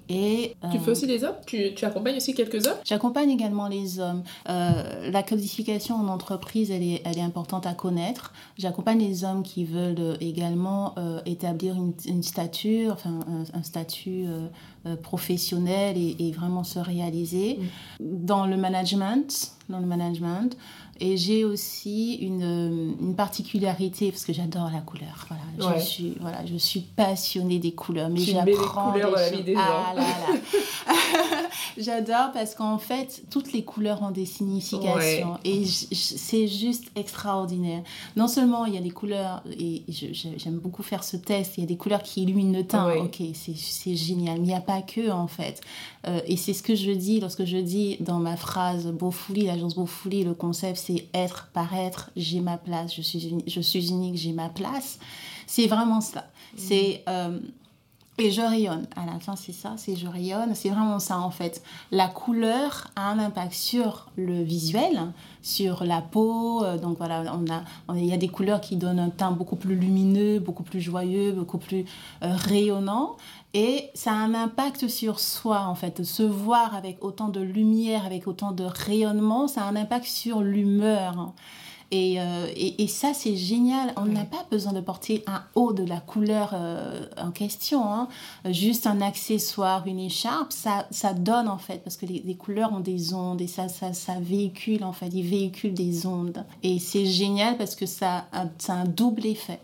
Et, 0.09 0.57
tu 0.71 0.79
fais 0.79 0.91
aussi 0.91 1.05
les 1.05 1.23
hommes 1.23 1.35
tu, 1.45 1.73
tu, 1.73 1.85
accompagnes 1.85 2.17
aussi 2.17 2.33
quelques 2.33 2.67
hommes 2.67 2.77
J'accompagne 2.83 3.29
également 3.29 3.67
les 3.67 3.99
hommes. 3.99 4.23
la 4.45 5.23
codification 5.23 5.95
en 5.95 6.07
entreprise, 6.07 6.69
elle 6.71 6.83
est, 6.83 7.01
elle 7.05 7.17
est 7.17 7.23
importante 7.23 7.65
à 7.65 7.73
connaître 7.73 8.33
J'accompagne 8.57 8.99
les 8.99 9.23
hommes 9.23 9.43
qui 9.43 9.65
veulent 9.65 9.95
euh, 9.99 10.15
également 10.19 10.93
euh, 10.97 11.19
établir 11.25 11.75
une, 11.75 12.23
stature, 12.23 12.93
enfin 12.93 13.19
un, 13.53 13.63
statut 13.71 14.25
euh, 14.27 14.95
professionnel 14.97 15.95
et, 15.97 16.31
vraiment 16.31 16.63
se 16.63 16.79
réaliser. 16.79 17.59
Dans 17.99 18.45
le 18.45 18.57
management, 18.57 19.53
dans 19.69 19.79
le 19.79 19.85
management, 19.85 20.57
et 21.01 21.17
j'ai 21.17 21.43
aussi 21.45 22.13
une, 22.21 22.95
une, 23.01 23.15
particularité, 23.15 24.11
parce 24.11 24.23
que 24.23 24.33
j'adore 24.33 24.69
la 24.71 24.81
couleur. 24.81 25.27
Voilà, 25.57 25.79
je, 25.79 25.83
suis, 25.83 26.15
voilà, 26.21 26.45
je 26.45 26.55
suis 26.57 26.81
passionnée 26.81 27.57
des 27.57 27.71
couleurs. 27.71 28.09
Mais 28.09 28.19
j'apprends 28.19 28.93
des, 28.93 28.99
la 29.01 29.29
vie 29.31 29.43
des 29.43 29.55
gens. 29.55 29.61
Ah 29.61 29.95
j'adore 31.77 32.31
parce 32.33 32.53
qu'en 32.53 32.77
fait, 32.77 33.23
toutes 33.31 33.51
les 33.51 33.63
couleurs 33.63 34.03
ont 34.03 34.11
des 34.11 34.27
significations. 34.27 35.39
Et 35.43 35.65
c'est 35.65 36.47
juste 36.47 36.85
extraordinaire. 36.95 37.81
Non 38.15 38.27
seulement 38.27 38.65
il 38.65 38.75
y 38.75 38.77
a 38.77 38.81
des 38.81 38.91
couleurs, 38.91 39.41
et 39.59 39.83
j'aime 39.89 40.59
beaucoup 40.59 40.83
faire 40.83 41.03
ce 41.03 41.17
test, 41.17 41.57
il 41.57 41.61
y 41.61 41.63
a 41.63 41.67
des 41.67 41.77
couleurs 41.77 42.03
qui 42.03 42.21
illuminent 42.21 42.55
le 42.55 42.65
teint. 42.65 42.93
Ok, 42.97 43.21
c'est 43.33 43.95
génial. 43.95 44.39
Mais 44.39 44.45
il 44.45 44.49
n'y 44.49 44.55
a 44.55 44.61
pas 44.61 44.83
que, 44.83 45.09
en 45.09 45.27
fait. 45.27 45.61
Euh, 46.07 46.19
et 46.25 46.37
c'est 46.37 46.53
ce 46.53 46.63
que 46.63 46.75
je 46.75 46.91
dis 46.91 47.19
lorsque 47.19 47.45
je 47.45 47.57
dis 47.57 47.97
dans 47.99 48.19
ma 48.19 48.35
phrase 48.35 48.87
Beaufouli, 48.87 49.45
l'agence 49.45 49.75
Beaufouli, 49.75 50.23
le 50.23 50.33
concept 50.33 50.77
c'est 50.77 50.90
être, 51.13 51.49
paraître, 51.53 52.11
j'ai 52.15 52.39
ma 52.39 52.57
place, 52.57 52.95
je 52.95 53.01
suis, 53.01 53.43
je 53.45 53.61
suis 53.61 53.89
unique, 53.89 54.15
j'ai 54.15 54.33
ma 54.33 54.49
place. 54.49 54.99
C'est 55.47 55.67
vraiment 55.67 56.01
ça. 56.01 56.25
C'est. 56.55 57.03
Euh, 57.09 57.39
et 58.17 58.29
je 58.29 58.41
rayonne. 58.41 58.85
À 58.95 59.05
la 59.05 59.19
fin, 59.19 59.35
c'est 59.35 59.53
ça, 59.53 59.73
c'est 59.77 59.95
je 59.95 60.07
rayonne. 60.07 60.53
C'est 60.53 60.69
vraiment 60.69 60.99
ça, 60.99 61.17
en 61.19 61.31
fait. 61.31 61.63
La 61.91 62.07
couleur 62.07 62.87
a 62.95 63.09
un 63.09 63.19
impact 63.19 63.53
sur 63.53 64.09
le 64.15 64.43
visuel, 64.43 65.11
sur 65.41 65.83
la 65.83 66.01
peau. 66.01 66.63
Euh, 66.63 66.77
donc 66.77 66.97
voilà, 66.97 67.23
on 67.35 67.51
a, 67.51 67.97
il 67.97 68.05
y 68.05 68.13
a 68.13 68.17
des 68.17 68.27
couleurs 68.27 68.61
qui 68.61 68.75
donnent 68.75 68.99
un 68.99 69.09
teint 69.09 69.31
beaucoup 69.31 69.55
plus 69.55 69.75
lumineux, 69.75 70.39
beaucoup 70.39 70.63
plus 70.63 70.81
joyeux, 70.81 71.31
beaucoup 71.31 71.57
plus 71.57 71.85
euh, 72.23 72.35
rayonnant. 72.35 73.17
Et 73.53 73.89
ça 73.93 74.11
a 74.11 74.15
un 74.15 74.33
impact 74.33 74.87
sur 74.87 75.19
soi, 75.19 75.65
en 75.67 75.75
fait. 75.75 76.03
Se 76.03 76.23
voir 76.23 76.73
avec 76.75 77.03
autant 77.03 77.27
de 77.27 77.41
lumière, 77.41 78.05
avec 78.05 78.27
autant 78.27 78.51
de 78.51 78.63
rayonnement, 78.63 79.47
ça 79.47 79.63
a 79.63 79.65
un 79.65 79.75
impact 79.75 80.05
sur 80.05 80.41
l'humeur. 80.41 81.33
Et, 81.93 82.21
euh, 82.21 82.47
et, 82.55 82.81
et, 82.81 82.87
ça, 82.87 83.13
c'est 83.13 83.35
génial. 83.35 83.93
On 83.97 84.05
n'a 84.05 84.23
pas 84.23 84.45
besoin 84.49 84.71
de 84.71 84.79
porter 84.79 85.25
un 85.27 85.43
haut 85.55 85.73
de 85.73 85.83
la 85.83 85.99
couleur 85.99 86.51
euh, 86.53 87.05
en 87.17 87.31
question. 87.31 87.83
Hein. 87.93 88.07
Juste 88.49 88.87
un 88.87 89.01
accessoire, 89.01 89.85
une 89.85 89.99
écharpe, 89.99 90.53
ça, 90.53 90.87
ça 90.89 91.13
donne 91.13 91.49
en 91.49 91.57
fait, 91.57 91.83
parce 91.83 91.97
que 91.97 92.05
les, 92.05 92.21
les 92.25 92.35
couleurs 92.35 92.71
ont 92.71 92.79
des 92.79 93.13
ondes 93.13 93.41
et 93.41 93.47
ça, 93.47 93.67
ça, 93.67 93.91
ça, 93.91 94.13
véhicule 94.21 94.85
en 94.85 94.93
fait, 94.93 95.09
ils 95.09 95.27
véhiculent 95.27 95.73
des 95.73 96.05
ondes. 96.05 96.45
Et 96.63 96.79
c'est 96.79 97.05
génial 97.05 97.57
parce 97.57 97.75
que 97.75 97.85
ça, 97.85 98.25
ça 98.57 98.75
a 98.75 98.77
un 98.77 98.85
double 98.85 99.25
effet 99.25 99.59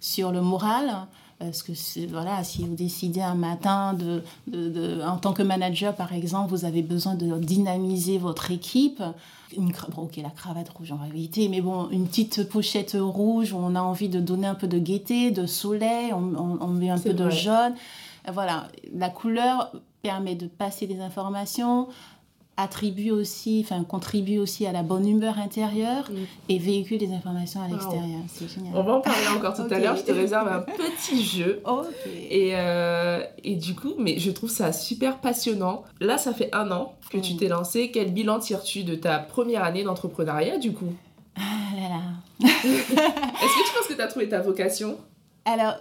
sur 0.00 0.32
le 0.32 0.42
moral 0.42 1.06
parce 1.38 1.62
que 1.62 1.72
voilà, 2.08 2.42
si 2.42 2.64
vous 2.64 2.74
décidez 2.74 3.20
un 3.20 3.36
matin 3.36 3.94
de, 3.94 4.22
de, 4.48 5.00
en 5.02 5.18
tant 5.18 5.32
que 5.32 5.42
manager 5.42 5.94
par 5.94 6.12
exemple, 6.12 6.50
vous 6.50 6.64
avez 6.64 6.82
besoin 6.82 7.14
de 7.14 7.38
dynamiser 7.38 8.18
votre 8.18 8.50
équipe. 8.50 9.02
Une, 9.56 9.72
bon, 9.94 10.02
ok, 10.02 10.16
la 10.16 10.30
cravate 10.30 10.68
rouge, 10.70 10.92
va 10.92 11.06
éviter, 11.06 11.48
mais 11.48 11.60
bon, 11.60 11.88
une 11.90 12.06
petite 12.06 12.48
pochette 12.48 12.96
rouge 12.98 13.52
où 13.52 13.56
on 13.56 13.76
a 13.76 13.80
envie 13.80 14.08
de 14.08 14.20
donner 14.20 14.46
un 14.46 14.54
peu 14.54 14.66
de 14.66 14.78
gaieté, 14.78 15.30
de 15.30 15.46
soleil, 15.46 16.12
on, 16.12 16.58
on, 16.60 16.68
met 16.68 16.90
un 16.90 16.98
peu 16.98 17.14
de 17.14 17.30
jaune. 17.30 17.74
Voilà, 18.30 18.68
la 18.94 19.08
couleur 19.08 19.72
permet 20.02 20.34
de 20.34 20.48
passer 20.48 20.86
des 20.86 21.00
informations, 21.00 21.88
attribue 22.58 23.12
aussi, 23.12 23.64
enfin 23.64 23.84
contribue 23.84 24.38
aussi 24.38 24.66
à 24.66 24.72
la 24.72 24.82
bonne 24.82 25.08
humeur 25.08 25.38
intérieure 25.38 26.10
mm. 26.10 26.16
et 26.48 26.58
véhicule 26.58 26.98
des 26.98 27.12
informations 27.12 27.62
à 27.62 27.68
l'extérieur. 27.68 28.20
C'est 28.26 28.48
génial. 28.52 28.74
On 28.74 28.82
va 28.82 28.94
en 28.94 29.00
parler 29.00 29.28
encore 29.34 29.54
tout 29.56 29.72
à 29.72 29.78
l'heure. 29.78 29.96
Je 29.96 30.02
te 30.02 30.12
réserve 30.12 30.48
un 30.48 30.60
petit 30.60 31.24
jeu. 31.24 31.62
Et, 32.30 32.52
euh, 32.54 33.22
et 33.44 33.54
du 33.54 33.74
coup, 33.74 33.94
mais 33.98 34.18
je 34.18 34.30
trouve 34.30 34.50
ça 34.50 34.72
super 34.72 35.18
passionnant. 35.18 35.84
Là, 36.00 36.18
ça 36.18 36.34
fait 36.34 36.54
un 36.54 36.70
an 36.70 36.94
que 37.10 37.18
tu 37.18 37.36
t'es 37.36 37.48
lancé. 37.48 37.90
Quel 37.90 38.12
bilan 38.12 38.38
tires-tu 38.38 38.82
de 38.82 38.94
ta 38.94 39.18
première 39.18 39.62
année 39.62 39.84
d'entrepreneuriat 39.84 40.58
du 40.58 40.72
coup? 40.72 40.92
Ah 41.36 41.40
là 41.76 41.88
là. 41.88 42.00
Est-ce 42.44 42.72
que 42.72 43.66
tu 43.66 43.74
penses 43.76 43.86
que 43.88 43.94
tu 43.94 44.00
as 44.00 44.08
trouvé 44.08 44.28
ta 44.28 44.40
vocation? 44.40 44.98
Alors, 45.44 45.74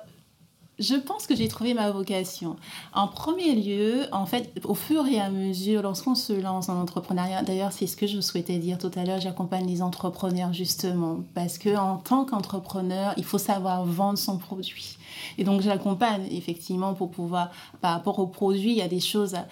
je 0.79 0.95
pense 0.95 1.25
que 1.25 1.35
j'ai 1.35 1.47
trouvé 1.47 1.73
ma 1.73 1.89
vocation. 1.91 2.55
En 2.93 3.07
premier 3.07 3.55
lieu, 3.55 4.05
en 4.11 4.25
fait, 4.25 4.51
au 4.63 4.75
fur 4.75 5.07
et 5.07 5.19
à 5.19 5.29
mesure, 5.29 5.81
lorsqu'on 5.81 6.15
se 6.15 6.33
lance 6.33 6.67
dans 6.67 6.75
l'entrepreneuriat, 6.75 7.41
d'ailleurs, 7.41 7.71
c'est 7.71 7.87
ce 7.87 7.97
que 7.97 8.05
je 8.05 8.21
souhaitais 8.21 8.57
dire 8.57 8.77
tout 8.77 8.91
à 8.95 9.03
l'heure, 9.03 9.19
j'accompagne 9.19 9.65
les 9.65 9.81
entrepreneurs 9.81 10.53
justement, 10.53 11.21
parce 11.33 11.57
que 11.57 11.75
en 11.75 11.97
tant 11.97 12.25
qu'entrepreneur, 12.25 13.13
il 13.17 13.23
faut 13.23 13.37
savoir 13.39 13.85
vendre 13.85 14.19
son 14.19 14.37
produit. 14.37 14.97
Et 15.37 15.43
donc, 15.43 15.61
j'accompagne 15.61 16.27
effectivement 16.31 16.93
pour 16.93 17.09
pouvoir, 17.09 17.49
par 17.81 17.93
rapport 17.93 18.19
au 18.19 18.27
produit, 18.27 18.71
il 18.71 18.77
y 18.77 18.81
a 18.81 18.87
des 18.87 18.99
choses 18.99 19.35
à, 19.35 19.47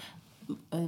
euh, 0.74 0.88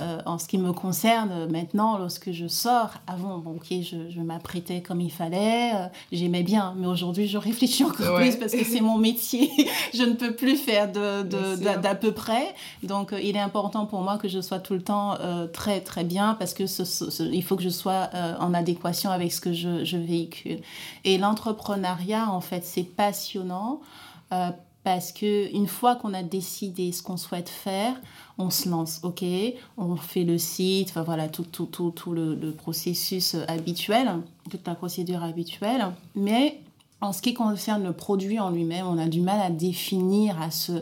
euh, 0.00 0.18
en 0.24 0.38
ce 0.38 0.46
qui 0.46 0.56
me 0.56 0.72
concerne, 0.72 1.50
maintenant, 1.50 1.98
lorsque 1.98 2.30
je 2.30 2.46
sors, 2.46 2.90
avant, 3.06 3.38
bon, 3.38 3.56
ok, 3.56 3.66
je, 3.70 4.08
je 4.08 4.20
m'apprêtais 4.20 4.80
comme 4.82 5.00
il 5.00 5.10
fallait, 5.10 5.72
euh, 5.74 5.86
j'aimais 6.12 6.44
bien, 6.44 6.74
mais 6.76 6.86
aujourd'hui, 6.86 7.26
je 7.26 7.38
réfléchis 7.38 7.84
encore 7.84 8.16
plus 8.16 8.36
parce 8.36 8.52
que 8.52 8.64
c'est 8.64 8.80
mon 8.80 8.98
métier. 8.98 9.50
je 9.94 10.04
ne 10.04 10.12
peux 10.12 10.34
plus 10.34 10.56
faire 10.56 10.90
d'à 10.90 11.24
de, 11.24 11.94
peu 11.98 12.12
près. 12.12 12.54
Donc, 12.82 13.12
euh, 13.12 13.20
il 13.20 13.36
est 13.36 13.40
important 13.40 13.86
pour 13.86 14.00
moi 14.00 14.16
que 14.16 14.28
je 14.28 14.40
sois 14.40 14.60
tout 14.60 14.74
le 14.74 14.82
temps 14.82 15.18
très, 15.52 15.80
très 15.80 16.04
bien 16.04 16.34
parce 16.38 16.54
que 16.54 16.64
il 17.32 17.42
faut 17.42 17.56
que 17.56 17.62
je 17.62 17.68
sois 17.68 18.10
en 18.38 18.54
adéquation 18.54 19.10
avec 19.10 19.32
ce 19.32 19.40
que 19.40 19.52
je, 19.52 19.84
je 19.84 19.96
véhicule. 19.96 20.60
Et 21.04 21.18
l'entrepreneuriat, 21.18 22.30
en 22.30 22.40
fait, 22.40 22.64
c'est 22.64 22.84
passionnant 22.84 23.80
parce 24.84 25.12
que 25.12 25.52
une 25.52 25.66
fois 25.66 25.96
qu'on 25.96 26.12
a 26.14 26.22
décidé 26.22 26.92
ce 26.92 27.02
qu'on 27.02 27.16
souhaite 27.16 27.48
faire, 27.48 27.94
on 28.38 28.50
se 28.50 28.68
lance, 28.68 29.00
ok, 29.02 29.24
on 29.78 29.96
fait 29.96 30.24
le 30.24 30.38
site, 30.38 30.90
enfin 30.90 31.02
voilà, 31.02 31.28
tout, 31.28 31.44
tout, 31.44 31.66
tout, 31.66 31.90
tout 31.90 32.12
le, 32.12 32.34
le, 32.34 32.52
processus 32.52 33.34
habituel, 33.48 34.20
toute 34.50 34.66
la 34.66 34.74
procédure 34.74 35.22
habituelle, 35.22 35.86
mais 36.14 36.60
en 37.00 37.12
ce 37.12 37.20
qui 37.20 37.34
concerne 37.34 37.84
le 37.84 37.92
produit 37.92 38.40
en 38.40 38.50
lui-même, 38.50 38.86
on 38.86 38.96
a 38.98 39.06
du 39.06 39.20
mal 39.20 39.40
à 39.40 39.50
définir, 39.50 40.40
à 40.40 40.50
se, 40.50 40.72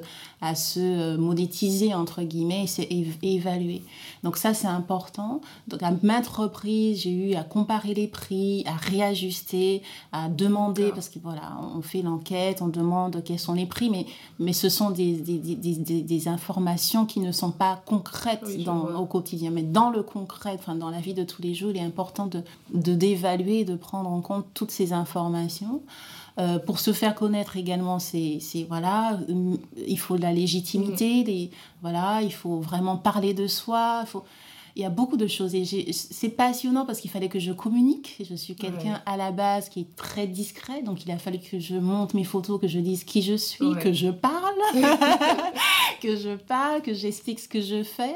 à 0.41 0.55
se 0.55 0.79
euh, 0.79 1.19
monétiser, 1.19 1.95
entre 1.95 2.23
guillemets, 2.23 2.67
et, 2.79 3.07
évaluer. 3.23 3.83
Donc 4.23 4.37
ça, 4.37 4.55
c'est 4.55 4.69
important. 4.69 5.41
Donc 5.67 5.83
à 5.83 5.91
maintes 6.03 6.29
reprises, 6.29 7.03
j'ai 7.03 7.11
eu 7.11 7.35
à 7.35 7.43
comparer 7.43 7.95
les 7.95 8.07
prix, 8.07 8.63
à 8.67 8.77
réajuster, 8.77 9.83
à 10.13 10.29
demander, 10.29 10.91
parce 10.91 11.09
que 11.09 11.19
voilà, 11.19 11.59
on 11.77 11.83
fait 11.83 12.03
l'enquête, 12.03 12.63
on 12.63 12.69
demande 12.69 13.23
quels 13.25 13.41
sont 13.41 13.55
les 13.55 13.67
prix, 13.67 13.91
mais, 13.91 14.07
mais 14.39 14.53
ce 14.53 14.69
sont 14.69 14.91
des, 14.91 15.15
des, 15.15 15.39
des, 15.39 16.03
des 16.03 16.29
informations 16.29 17.05
qui 17.05 17.19
ne 17.19 17.33
sont 17.33 17.51
pas 17.51 17.83
concrètes 17.85 18.45
dans, 18.65 18.95
au 18.95 19.07
quotidien. 19.07 19.51
Mais 19.51 19.63
dans 19.63 19.91
le 19.91 20.05
concret, 20.05 20.53
enfin, 20.55 20.77
dans 20.77 20.91
la 20.91 21.01
vie 21.01 21.15
de 21.15 21.25
tous 21.25 21.43
les 21.43 21.55
jours, 21.55 21.71
il 21.71 21.79
est 21.79 21.85
important 21.85 22.27
de 22.27 22.43
d'évaluer, 22.73 23.65
de, 23.65 23.73
de 23.73 23.77
prendre 23.77 24.11
en 24.11 24.21
compte 24.21 24.47
toutes 24.55 24.71
ces 24.71 24.93
informations. 24.93 25.83
Euh, 26.39 26.59
pour 26.59 26.79
se 26.79 26.93
faire 26.93 27.15
connaître 27.15 27.57
également, 27.57 27.99
c'est 27.99 28.41
voilà, 28.69 29.19
il 29.77 29.99
faut 29.99 30.17
de 30.17 30.23
la 30.23 30.33
légitimité, 30.33 31.25
les, 31.25 31.51
voilà, 31.83 32.23
il 32.23 32.33
faut 32.33 32.61
vraiment 32.61 32.97
parler 32.97 33.35
de 33.35 33.47
soi. 33.47 34.01
Il 34.05 34.09
faut, 34.09 34.25
il 34.77 34.83
y 34.83 34.85
a 34.85 34.91
beaucoup 34.91 35.17
de 35.17 35.27
choses 35.27 35.55
et 35.55 35.93
c'est 35.93 36.31
passionnant 36.31 36.87
parce 36.87 37.01
qu'il 37.01 37.11
fallait 37.11 37.29
que 37.29 37.39
je 37.39 37.53
communique. 37.53 38.17
Je 38.29 38.35
suis 38.35 38.55
quelqu'un 38.55 39.03
à 39.07 39.17
la 39.17 39.31
base 39.31 39.69
qui 39.69 39.81
est 39.81 39.97
très 39.97 40.27
discret, 40.27 40.83
donc 40.83 41.05
il 41.05 41.11
a 41.11 41.19
fallu 41.19 41.39
que 41.39 41.59
je 41.59 41.75
monte 41.75 42.15
mes 42.15 42.25
photos, 42.25 42.61
que 42.61 42.69
je 42.69 42.79
dise 42.79 43.05
qui 43.05 43.23
je 43.23 43.35
suis, 43.35 43.75
que 43.81 43.93
je 43.93 44.09
parle, 44.09 44.55
que 46.03 46.17
je 46.17 46.37
parle, 46.37 46.83
que 46.83 46.95
j'explique 46.95 47.41
ce 47.41 47.49
que 47.49 47.61
je 47.61 47.83
fais. 47.83 48.15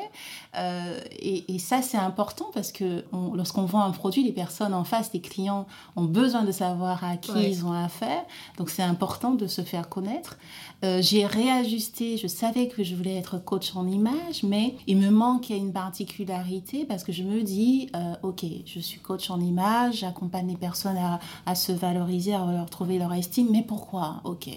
Euh, 0.57 1.01
et, 1.21 1.59
ça, 1.59 1.83
c'est 1.83 1.99
important 1.99 2.47
parce 2.55 2.73
que 2.73 3.05
lorsqu'on 3.35 3.65
vend 3.65 3.83
un 3.83 3.91
produit, 3.91 4.23
les 4.23 4.33
personnes 4.33 4.75
en 4.75 4.85
face, 4.85 5.11
les 5.13 5.21
clients, 5.21 5.67
ont 5.97 6.05
besoin 6.05 6.45
de 6.45 6.53
savoir 6.53 7.05
à 7.05 7.17
qui 7.17 7.33
ils 7.33 7.67
ont 7.67 7.73
affaire. 7.73 8.25
Donc, 8.57 8.71
c'est 8.71 8.83
important 8.83 9.35
de 9.35 9.47
se 9.47 9.63
faire 9.63 9.89
connaître. 9.89 10.39
Euh, 10.85 11.01
j'ai 11.01 11.25
réajusté, 11.27 12.19
je 12.19 12.27
savais 12.27 12.69
que 12.69 12.85
je 12.85 12.95
voulais 12.95 13.17
être 13.17 13.43
coach 13.43 13.75
en 13.75 13.87
image, 13.87 14.43
mais 14.43 14.75
il 14.87 14.99
me 14.99 15.11
manque 15.11 15.49
une 15.51 15.73
particularité 15.73 16.85
parce 16.85 17.03
que 17.03 17.13
je 17.13 17.23
me 17.23 17.43
dis, 17.43 17.89
euh, 17.97 18.15
ok, 18.23 18.45
je 18.67 18.81
suis 18.81 19.01
coach 19.01 19.31
en 19.31 19.41
image, 19.41 20.01
j'accompagne 20.01 20.49
les 20.49 20.57
personnes 20.57 20.99
à, 21.47 21.55
se 21.55 21.73
valoriser, 21.73 22.35
à 22.35 22.45
leur 22.53 22.69
trouver 22.69 22.99
leur 22.99 23.15
estime, 23.15 23.49
mais 23.51 23.63
pourquoi? 23.63 24.21
Ok, 24.25 24.49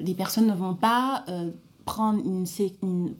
les 0.00 0.14
personnes 0.14 0.46
ne 0.46 0.54
vont 0.54 0.74
pas 0.74 1.24
prendre 1.84 2.20
une, 2.24 2.46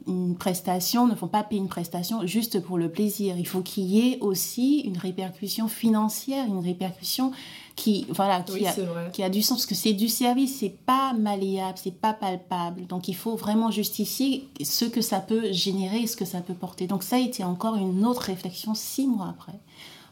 une, 0.07 0.35
prestation, 0.35 1.05
ne 1.05 1.15
font 1.15 1.27
pas 1.27 1.43
payer 1.43 1.61
une 1.61 1.67
prestation 1.67 2.25
juste 2.25 2.61
pour 2.61 2.77
le 2.77 2.89
plaisir. 2.89 3.35
Il 3.37 3.45
faut 3.45 3.61
qu'il 3.61 3.83
y 3.83 4.13
ait 4.13 4.19
aussi 4.21 4.79
une 4.79 4.97
répercussion 4.97 5.67
financière, 5.67 6.45
une 6.47 6.59
répercussion 6.59 7.31
qui, 7.75 8.05
voilà, 8.09 8.41
qui, 8.41 8.65
a, 8.65 8.73
qui 9.11 9.23
a 9.23 9.29
du 9.29 9.41
sens, 9.41 9.59
parce 9.59 9.65
que 9.65 9.75
c'est 9.75 9.93
du 9.93 10.09
service, 10.09 10.57
c'est 10.59 10.75
pas 10.85 11.13
malléable, 11.13 11.77
c'est 11.81 11.99
pas 11.99 12.13
palpable. 12.13 12.85
Donc 12.87 13.07
il 13.07 13.15
faut 13.15 13.35
vraiment 13.35 13.71
justifier 13.71 14.47
ce 14.63 14.85
que 14.85 15.01
ça 15.01 15.19
peut 15.19 15.51
générer, 15.51 16.05
ce 16.07 16.15
que 16.15 16.25
ça 16.25 16.41
peut 16.41 16.53
porter. 16.53 16.87
Donc 16.87 17.03
ça 17.03 17.15
a 17.15 17.19
été 17.19 17.43
encore 17.43 17.75
une 17.75 18.05
autre 18.05 18.23
réflexion 18.23 18.73
six 18.75 19.07
mois 19.07 19.29
après, 19.29 19.59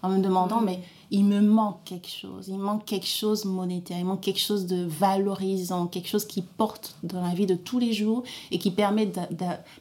en 0.01 0.09
me 0.09 0.19
demandant, 0.19 0.61
mais 0.61 0.79
il 1.11 1.25
me 1.25 1.41
manque 1.41 1.83
quelque 1.85 2.09
chose, 2.09 2.47
il 2.47 2.59
manque 2.59 2.85
quelque 2.85 3.07
chose 3.07 3.45
monétaire, 3.45 3.97
il 3.99 4.05
manque 4.05 4.21
quelque 4.21 4.39
chose 4.39 4.65
de 4.65 4.85
valorisant, 4.85 5.87
quelque 5.87 6.07
chose 6.07 6.25
qui 6.25 6.41
porte 6.41 6.95
dans 7.03 7.21
la 7.21 7.33
vie 7.33 7.47
de 7.47 7.55
tous 7.55 7.79
les 7.79 7.93
jours 7.93 8.23
et 8.51 8.59
qui 8.59 8.71
permet, 8.71 9.07
de, 9.07 9.19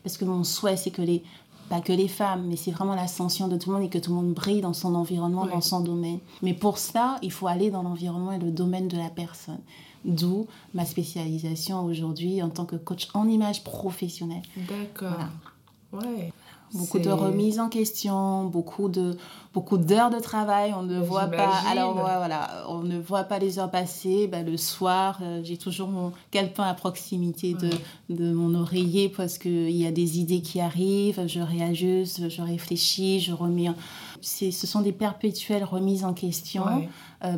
parce 0.03 0.17
que 0.17 0.25
mon 0.25 0.43
souhait 0.43 0.77
c'est 0.77 0.91
que 0.91 1.03
les, 1.03 1.23
pas 1.69 1.81
que 1.81 1.93
les 1.93 2.09
femmes, 2.09 2.47
mais 2.47 2.57
c'est 2.57 2.71
vraiment 2.71 2.95
l'ascension 2.95 3.49
de 3.49 3.57
tout 3.57 3.71
le 3.71 3.77
monde 3.77 3.85
et 3.87 3.89
que 3.89 3.99
tout 3.99 4.11
le 4.11 4.17
monde 4.17 4.35
brille 4.35 4.61
dans 4.61 4.73
son 4.73 4.95
environnement, 4.95 5.47
dans 5.47 5.61
son 5.61 5.81
domaine. 5.81 6.19
Mais 6.43 6.55
pour 6.55 6.79
ça, 6.79 7.17
il 7.23 7.33
faut 7.33 7.47
aller 7.47 7.71
dans 7.71 7.83
l'environnement 7.83 8.33
et 8.33 8.39
le 8.39 8.51
domaine 8.51 8.89
de 8.89 8.97
la 8.97 9.11
personne. 9.11 9.61
D'où 10.05 10.47
ma 10.75 10.85
spécialisation 10.85 11.85
aujourd'hui 11.85 12.43
en 12.43 12.51
tant 12.51 12.65
que 12.65 12.77
coach 12.77 13.09
en 13.15 13.29
image 13.29 13.65
professionnelle. 13.65 14.43
D'accord. 14.57 15.27
Ouais. 15.93 16.33
Beaucoup 16.75 16.99
de 16.99 17.11
remises 17.11 17.61
en 17.61 17.69
question, 17.69 18.45
beaucoup 18.45 18.89
de 18.89 19.17
beaucoup 19.55 19.79
d'heures 19.79 20.11
de 20.11 20.21
travail. 20.21 20.75
On 20.77 20.83
ne 20.83 21.01
voit 21.01 21.27
pas. 21.27 21.63
Alors 21.71 21.95
voilà, 21.95 22.65
on 22.69 22.83
ne 22.83 22.99
voit 22.99 23.25
pas 23.25 23.39
les 23.39 23.59
heures 23.59 23.71
passer. 23.71 24.29
Ben, 24.29 24.45
le 24.45 24.57
soir, 24.57 25.19
euh, 25.23 25.41
j'ai 25.43 25.57
toujours 25.57 25.89
mon 25.89 26.13
calepin 26.31 26.65
à 26.65 26.75
proximité 26.75 27.55
de, 27.55 27.71
de 28.11 28.33
mon 28.33 28.55
oreiller 28.55 29.09
parce 29.09 29.39
que 29.39 29.49
il 29.49 29.77
y 29.77 29.87
a 29.87 29.93
des 29.93 30.19
idées 30.21 30.43
qui 30.43 30.61
arrivent. 30.61 31.27
Je 31.27 31.41
réajuste, 31.41 32.29
je 32.29 32.43
réfléchis, 32.43 33.21
je 33.21 33.33
remets. 33.33 33.71
Ce 34.21 34.51
sont 34.51 34.81
des 34.81 34.93
perpétuelles 34.93 35.65
remises 35.65 36.05
en 36.05 36.13
question. 36.13 36.65
Euh, 37.25 37.37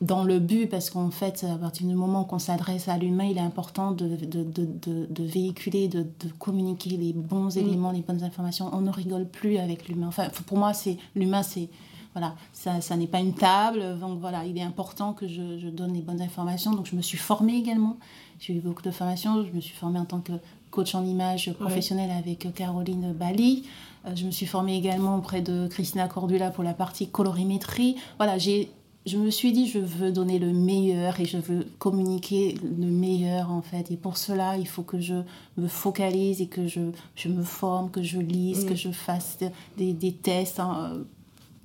dans 0.00 0.24
le 0.24 0.38
but, 0.38 0.66
parce 0.66 0.88
qu'en 0.88 1.10
fait, 1.10 1.44
à 1.44 1.56
partir 1.56 1.86
du 1.86 1.94
moment 1.94 2.24
qu'on 2.24 2.38
s'adresse 2.38 2.88
à 2.88 2.96
l'humain, 2.96 3.24
il 3.24 3.36
est 3.36 3.42
important 3.42 3.92
de, 3.92 4.16
de, 4.16 4.44
de, 4.44 5.06
de 5.10 5.24
véhiculer, 5.24 5.88
de, 5.88 6.06
communiquer 6.38 6.90
les 6.90 7.12
bons 7.12 7.56
mm. 7.56 7.58
éléments, 7.58 7.92
les 7.92 8.00
bonnes 8.00 8.22
informations. 8.22 8.70
On 8.72 8.80
ne 8.80 8.90
rigole 8.90 9.26
plus 9.26 9.58
avec 9.58 9.88
l'humain. 9.88 10.08
Enfin, 10.08 10.28
pour 10.46 10.56
moi, 10.56 10.72
c'est 10.72 10.96
l'humain, 11.14 11.42
c'est 11.42 11.68
voilà, 12.12 12.34
ça, 12.52 12.80
ça 12.80 12.96
n'est 12.96 13.06
pas 13.06 13.20
une 13.20 13.34
table. 13.34 13.98
Donc 14.00 14.18
voilà, 14.20 14.44
il 14.44 14.56
est 14.58 14.62
important 14.62 15.12
que 15.12 15.28
je, 15.28 15.58
je, 15.58 15.68
donne 15.68 15.92
les 15.92 16.00
bonnes 16.00 16.22
informations. 16.22 16.72
Donc 16.72 16.86
je 16.86 16.96
me 16.96 17.02
suis 17.02 17.18
formée 17.18 17.56
également. 17.56 17.98
J'ai 18.40 18.54
eu 18.54 18.60
beaucoup 18.60 18.82
de 18.82 18.90
formations. 18.90 19.44
Je 19.44 19.52
me 19.52 19.60
suis 19.60 19.76
formée 19.76 19.98
en 19.98 20.06
tant 20.06 20.20
que 20.20 20.32
coach 20.70 20.94
en 20.94 21.04
image 21.04 21.52
professionnelle 21.52 22.10
avec 22.10 22.52
Caroline 22.54 23.12
Bali. 23.12 23.64
Euh, 24.06 24.16
je 24.16 24.24
me 24.24 24.30
suis 24.30 24.46
formée 24.46 24.76
également 24.76 25.16
auprès 25.16 25.42
de 25.42 25.68
Christina 25.68 26.08
Cordula 26.08 26.50
pour 26.50 26.64
la 26.64 26.74
partie 26.74 27.08
colorimétrie. 27.08 27.96
Voilà, 28.18 28.38
j'ai 28.38 28.70
je 29.06 29.16
me 29.16 29.30
suis 29.30 29.52
dit, 29.52 29.66
je 29.66 29.78
veux 29.78 30.12
donner 30.12 30.38
le 30.38 30.52
meilleur 30.52 31.18
et 31.20 31.24
je 31.24 31.38
veux 31.38 31.66
communiquer 31.78 32.54
le 32.62 32.86
meilleur 32.86 33.50
en 33.50 33.62
fait. 33.62 33.90
Et 33.90 33.96
pour 33.96 34.18
cela, 34.18 34.56
il 34.58 34.68
faut 34.68 34.82
que 34.82 35.00
je 35.00 35.14
me 35.56 35.68
focalise 35.68 36.42
et 36.42 36.46
que 36.46 36.66
je, 36.66 36.80
je 37.14 37.28
me 37.28 37.42
forme, 37.42 37.90
que 37.90 38.02
je 38.02 38.18
lise, 38.18 38.64
que 38.66 38.74
mm. 38.74 38.76
je 38.76 38.90
fasse 38.90 39.38
des, 39.78 39.94
des 39.94 40.12
tests 40.12 40.60
hein, 40.60 40.92
euh, 40.92 41.04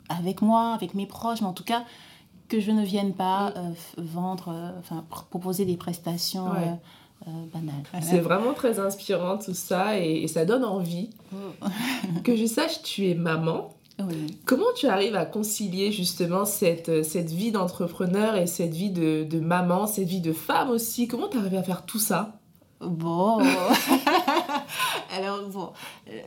avec 0.07 0.41
moi, 0.41 0.73
avec 0.73 0.93
mes 0.93 1.05
proches, 1.05 1.41
mais 1.41 1.47
en 1.47 1.53
tout 1.53 1.65
cas, 1.65 1.83
que 2.47 2.61
je 2.61 2.71
ne 2.71 2.85
vienne 2.85 3.13
pas 3.13 3.53
euh, 3.57 3.69
vendre, 3.97 4.49
euh, 4.49 4.71
enfin, 4.79 5.03
proposer 5.09 5.65
des 5.65 5.77
prestations. 5.77 6.45
banales. 7.25 7.83
C'est 8.01 8.19
vraiment 8.19 8.53
très 8.53 8.79
inspirant 8.79 9.37
tout 9.39 9.55
ça 9.55 9.99
et, 9.99 10.23
et 10.23 10.27
ça 10.27 10.45
donne 10.45 10.63
envie. 10.63 11.09
Oh. 11.33 11.67
que 12.23 12.35
je 12.35 12.45
sache, 12.45 12.81
tu 12.83 13.09
es 13.09 13.15
maman. 13.15 13.74
Comment 14.45 14.73
tu 14.75 14.87
arrives 14.87 15.15
à 15.15 15.25
concilier 15.25 15.91
justement 15.91 16.45
cette, 16.45 16.89
euh, 16.89 17.03
cette 17.03 17.31
vie 17.31 17.51
d'entrepreneur 17.51 18.35
et 18.35 18.45
cette 18.45 18.73
vie 18.73 18.89
de, 18.89 19.23
de, 19.23 19.39
maman, 19.39 19.87
cette 19.87 20.07
vie 20.07 20.19
de 20.19 20.33
femme 20.33 20.69
aussi? 20.69 21.07
Comment 21.07 21.29
tu 21.29 21.37
arrives 21.37 21.55
à 21.55 21.63
faire 21.63 21.85
tout 21.85 21.99
ça? 21.99 22.39
Bon, 22.81 23.39
alors 25.17 25.47
bon, 25.47 25.71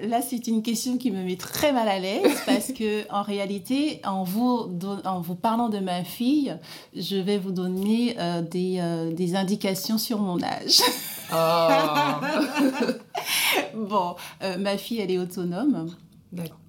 là 0.01 0.23
c'est 0.23 0.47
une 0.47 0.63
question 0.63 0.97
qui 0.97 1.11
me 1.11 1.23
met 1.23 1.37
très 1.37 1.73
mal 1.73 1.89
à 1.89 1.99
l'aise 1.99 2.41
parce 2.47 2.73
que 2.73 3.05
en 3.13 3.23
réalité, 3.23 4.01
en 4.05 4.25
vous, 4.25 4.71
en 5.05 5.21
vous 5.21 5.35
parlant 5.35 5.69
de 5.69 5.79
ma 5.79 6.05
fille, 6.05 6.57
je 6.97 7.17
vais 7.17 7.37
vous 7.37 7.53
donner 7.53 8.17
euh, 8.19 8.41
des, 8.41 8.79
euh, 8.81 9.13
des, 9.13 9.37
indications 9.37 9.99
sur 9.99 10.21
mon 10.21 10.43
âge. 10.43 10.81
Oh. 11.31 11.69
bon, 13.77 14.17
ma 14.59 14.79
fille 14.79 15.01
elle 15.01 15.11
est 15.11 15.19
autonome. 15.19 15.91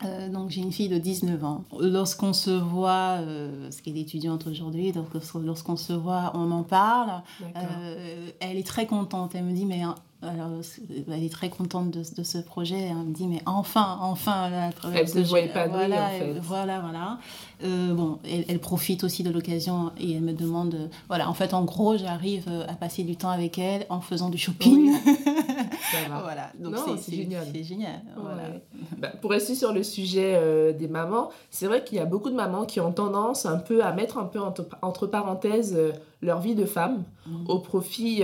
Euh, 0.06 0.30
donc 0.30 0.50
j'ai 0.50 0.62
une 0.62 0.72
fille 0.72 0.89
de 0.89 0.98
19 0.98 1.43
ans. 1.43 1.65
Lorsqu'on 1.80 2.34
se 2.34 2.50
voit, 2.50 3.17
euh, 3.19 3.63
parce 3.63 3.82
qu'elle 3.82 3.98
est 3.98 4.02
étudiante 4.02 4.48
aujourd'hui, 4.48 4.91
donc 4.91 5.08
lorsqu'on 5.36 5.76
se 5.76 5.93
voit, 5.93 6.32
on 6.34 6.52
en 6.52 6.63
parle. 6.63 7.22
Euh, 7.56 8.30
elle 8.39 8.58
est 8.58 8.67
très 8.67 8.86
contente. 8.86 9.36
Elle 9.36 9.45
me 9.45 9.54
dit 9.54 9.65
mais 9.65 9.82
alors, 10.21 10.49
elle 11.08 11.23
est 11.23 11.32
très 11.32 11.49
contente 11.49 11.91
de, 11.91 11.99
de, 11.99 12.23
ce 12.23 12.39
projet. 12.39 12.77
Elle 12.77 12.95
me 12.95 13.13
dit, 13.13 13.25
mais 13.25 13.41
enfin, 13.45 13.99
enfin. 14.01 14.49
Là, 14.49 14.69
elle 14.93 15.15
ne 15.15 15.23
voyait 15.23 15.47
pas 15.47 15.67
voilà, 15.67 16.08
en 16.08 16.10
fait. 16.10 16.39
Voilà, 16.41 16.79
voilà. 16.82 17.19
Euh, 17.63 17.93
bon, 17.93 18.19
elle, 18.23 18.45
elle, 18.47 18.60
profite 18.60 19.03
aussi 19.03 19.23
de 19.23 19.29
l'occasion 19.29 19.91
et 19.97 20.13
elle 20.13 20.21
me 20.21 20.34
demande. 20.34 20.75
Euh, 20.75 20.88
voilà, 21.10 21.29
en 21.29 21.34
fait, 21.34 21.53
en 21.53 21.65
gros, 21.65 21.97
j'arrive 21.97 22.45
euh, 22.47 22.65
à 22.67 22.73
passer 22.73 23.03
du 23.03 23.17
temps 23.17 23.29
avec 23.29 23.58
elle 23.58 23.86
en 23.89 23.99
faisant 23.99 24.29
du 24.29 24.38
shopping. 24.38 24.93
voilà, 26.21 26.51
donc 26.58 26.75
c'est 26.97 27.15
génial. 27.15 27.47
C'est 27.53 27.63
génial. 27.63 28.01
Voilà. 28.15 28.43
Bah, 28.97 29.10
pour 29.21 29.32
rester 29.32 29.55
sur 29.55 29.73
le 29.73 29.84
sujet 29.84 30.73
des 30.73 30.88
mamans, 30.88 31.29
c'est 31.49 31.67
vrai 31.67 31.84
qu'il 31.84 31.97
y 31.97 32.01
a 32.01 32.05
beaucoup 32.05 32.29
de 32.29 32.36
mamans 32.36 32.65
qui 32.65 32.79
ont 32.79 32.91
tendance 32.93 33.45
un 33.45 33.58
peu 33.58 33.84
à 33.84 33.91
mettre 33.93 34.17
un 34.17 34.25
peu 34.25 34.39
entre, 34.39 34.65
entre 34.82 35.08
parenthèses 35.08 35.77
leur 36.21 36.39
vie 36.41 36.55
de 36.55 36.65
femme 36.65 37.03
mm. 37.25 37.49
au 37.49 37.60
profit 37.60 38.23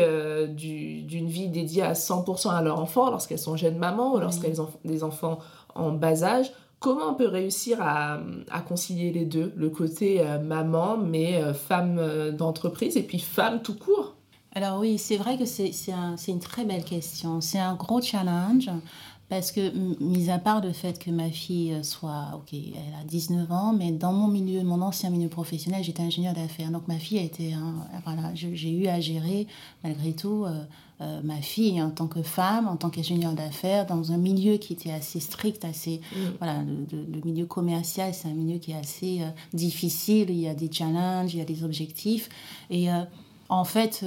d'une 0.50 1.28
vie 1.28 1.48
dédiée 1.48 1.85
à 1.86 1.94
100% 1.94 2.50
à 2.50 2.62
leur 2.62 2.80
enfant 2.80 3.10
lorsqu'elles 3.10 3.40
sont 3.40 3.56
jeunes 3.56 3.78
mamans 3.78 4.16
ou 4.16 4.20
lorsqu'elles 4.20 4.62
ont 4.62 4.70
des 4.84 5.04
enfants 5.04 5.40
en 5.76 5.92
bas 5.92 6.24
âge 6.24 6.52
Comment 6.80 7.12
on 7.12 7.14
peut 7.16 7.28
réussir 7.28 7.82
à, 7.82 8.20
concilier 8.68 9.12
les 9.12 9.26
deux, 9.26 9.52
le 9.56 9.70
côté 9.70 10.22
euh, 10.22 10.40
maman, 10.40 10.98
mais 10.98 11.42
euh, 11.42 11.54
femme 11.54 11.98
euh, 11.98 12.32
d'entreprise, 12.32 12.96
et 12.96 13.02
puis 13.02 13.18
femme 13.18 13.62
tout 13.64 13.76
court? 13.76 14.14
Alors 14.54 14.80
oui, 14.80 14.98
c'est 14.98 15.18
vrai 15.18 15.38
que 15.38 15.46
c'est 15.46 15.72
une 16.28 16.40
très 16.40 16.64
belle 16.64 16.84
question. 16.84 17.42
C'est 17.42 17.60
un 17.60 17.74
gros 17.74 18.02
challenge. 18.02 18.70
Parce 19.28 19.52
que, 19.52 19.72
mis 20.00 20.30
à 20.30 20.38
part 20.38 20.62
le 20.62 20.72
fait 20.72 21.00
que 21.00 21.10
ma 21.10 21.32
fille 21.32 21.84
soit, 21.84 22.28
ok, 22.36 22.54
elle 22.54 23.02
a 23.02 23.04
19 23.06 23.52
ans, 23.52 23.74
mais 23.74 23.92
dans 23.92 24.14
mon 24.14 24.28
milieu, 24.28 24.64
mon 24.64 24.84
ancien 24.84 25.10
milieu 25.10 25.30
professionnel, 25.30 25.84
j'étais 25.84 26.04
ingénieur 26.04 26.36
d'affaires. 26.36 26.70
Donc 26.70 26.88
ma 26.88 27.00
fille 27.00 27.18
a 27.18 27.24
été, 27.24 27.56
voilà, 28.06 28.36
j'ai 28.36 28.70
eu 28.70 28.86
à 28.86 29.00
gérer, 29.00 29.48
malgré 29.84 30.14
tout, 30.14 30.46
euh, 30.46 30.64
ma 31.00 31.42
fille 31.42 31.82
en 31.82 31.90
tant 31.90 32.08
que 32.08 32.22
femme, 32.22 32.68
en 32.68 32.78
tant 32.78 32.90
qu'ingénieure 32.90 33.34
d'affaires, 33.34 33.86
dans 33.86 34.14
un 34.14 34.18
milieu 34.18 34.58
qui 34.58 34.74
était 34.74 34.92
assez 34.92 35.20
strict, 35.20 35.66
assez 35.66 36.00
mm. 36.16 36.18
voilà, 36.40 36.64
le, 36.64 37.22
milieu 37.26 37.46
commercial, 37.46 38.14
c'est 38.14 38.30
un 38.30 38.34
milieu 38.34 38.60
qui 38.60 38.72
est 38.72 38.78
assez 38.78 39.22
euh, 39.22 39.30
difficile. 39.54 40.30
Il 40.30 40.40
y 40.40 40.48
a 40.48 40.54
des 40.54 40.72
challenges, 40.72 41.34
il 41.34 41.40
y 41.40 41.42
a 41.42 41.46
des 41.46 41.64
objectifs, 41.64 42.30
et 42.70 42.92
euh, 42.92 43.04
en 43.50 43.66
fait. 43.66 44.06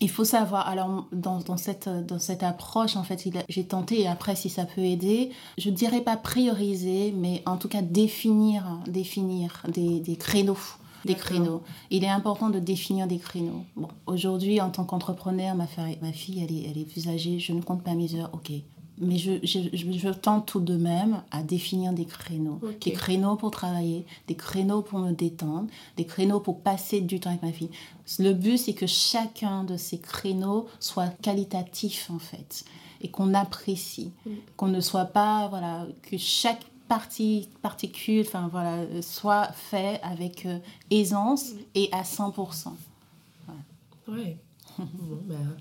il 0.00 0.10
faut 0.10 0.24
savoir, 0.24 0.68
alors 0.68 1.06
dans, 1.12 1.38
dans, 1.38 1.56
cette, 1.56 1.88
dans 1.88 2.18
cette 2.18 2.42
approche, 2.42 2.96
en 2.96 3.04
fait, 3.04 3.24
j'ai 3.48 3.64
tenté, 3.64 4.00
et 4.00 4.08
après, 4.08 4.34
si 4.34 4.48
ça 4.50 4.64
peut 4.64 4.80
aider, 4.80 5.30
je 5.58 5.70
ne 5.70 5.76
dirais 5.76 6.00
pas 6.00 6.16
prioriser, 6.16 7.12
mais 7.12 7.40
en 7.46 7.56
tout 7.56 7.68
cas 7.68 7.82
définir, 7.82 8.80
définir 8.88 9.62
des, 9.68 10.00
des 10.00 10.16
créneaux 10.16 10.58
des 11.04 11.14
créneaux. 11.14 11.62
Il 11.90 12.04
est 12.04 12.08
important 12.08 12.50
de 12.50 12.58
définir 12.58 13.06
des 13.06 13.18
créneaux. 13.18 13.64
Bon, 13.76 13.88
aujourd'hui, 14.06 14.60
en 14.60 14.70
tant 14.70 14.84
qu'entrepreneur, 14.84 15.54
ma, 15.54 15.66
ma 16.00 16.12
fille, 16.12 16.42
elle 16.42 16.54
est, 16.54 16.70
elle 16.70 16.78
est 16.78 16.84
plus 16.84 17.08
âgée, 17.08 17.38
je 17.38 17.52
ne 17.52 17.60
compte 17.60 17.82
pas 17.82 17.94
mes 17.94 18.14
heures, 18.14 18.30
ok. 18.32 18.52
Mais 18.98 19.16
je, 19.16 19.32
je, 19.42 19.58
je, 19.72 20.08
tente 20.10 20.46
tout 20.46 20.60
de 20.60 20.76
même 20.76 21.22
à 21.32 21.42
définir 21.42 21.92
des 21.92 22.04
créneaux. 22.04 22.60
Des 22.80 22.92
créneaux 22.92 23.36
pour 23.36 23.50
travailler, 23.50 24.04
des 24.28 24.36
créneaux 24.36 24.82
pour 24.82 25.00
me 25.00 25.12
détendre, 25.12 25.66
des 25.96 26.04
créneaux 26.04 26.40
pour 26.40 26.60
passer 26.60 27.00
du 27.00 27.18
temps 27.18 27.30
avec 27.30 27.42
ma 27.42 27.52
fille. 27.52 27.70
Le 28.18 28.32
but, 28.32 28.58
c'est 28.58 28.74
que 28.74 28.86
chacun 28.86 29.64
de 29.64 29.76
ces 29.76 29.98
créneaux 29.98 30.66
soit 30.78 31.08
qualitatif, 31.20 32.10
en 32.14 32.18
fait 32.18 32.64
et 33.02 33.08
qu'on 33.08 33.34
apprécie, 33.34 34.12
mm. 34.24 34.30
qu'on 34.56 34.68
ne 34.68 34.80
soit 34.80 35.06
pas, 35.06 35.48
voilà, 35.48 35.86
que 36.02 36.16
chaque 36.16 36.64
partie, 36.92 37.48
particule, 37.62 38.26
enfin 38.26 38.50
voilà, 38.52 38.84
soit 39.00 39.46
fait 39.54 39.98
avec 40.02 40.44
euh, 40.44 40.58
aisance 40.90 41.52
mm. 41.52 41.58
et 41.74 41.88
à 41.90 42.02
100%. 42.02 42.68
Ouais. 44.08 44.36
bon, 44.78 45.18
ben, 45.22 45.56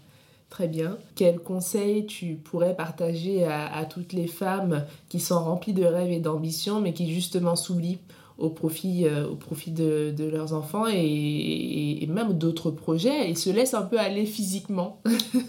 très 0.49 0.67
bien. 0.67 0.97
Quels 1.15 1.39
conseils 1.39 2.05
tu 2.05 2.35
pourrais 2.35 2.75
partager 2.75 3.45
à, 3.45 3.85
toutes 3.85 4.11
les 4.11 4.27
femmes 4.27 4.85
qui 5.07 5.21
sont 5.21 5.41
remplies 5.41 5.71
de 5.71 5.85
rêves 5.85 6.11
et 6.11 6.19
d'ambitions, 6.19 6.81
mais 6.81 6.91
qui 6.91 7.13
justement 7.13 7.55
s'oublient 7.55 7.99
au 8.37 8.49
profit, 8.49 9.05
euh, 9.05 9.25
au 9.25 9.35
profit 9.35 9.71
de, 9.71 10.13
de 10.13 10.25
leurs 10.25 10.51
enfants 10.51 10.87
et, 10.91 11.99
et 12.01 12.07
même 12.07 12.33
d'autres 12.33 12.71
projets 12.71 13.29
et 13.29 13.35
se 13.35 13.49
laissent 13.49 13.73
un 13.73 13.83
peu 13.83 13.97
aller 13.97 14.25
physiquement? 14.25 14.99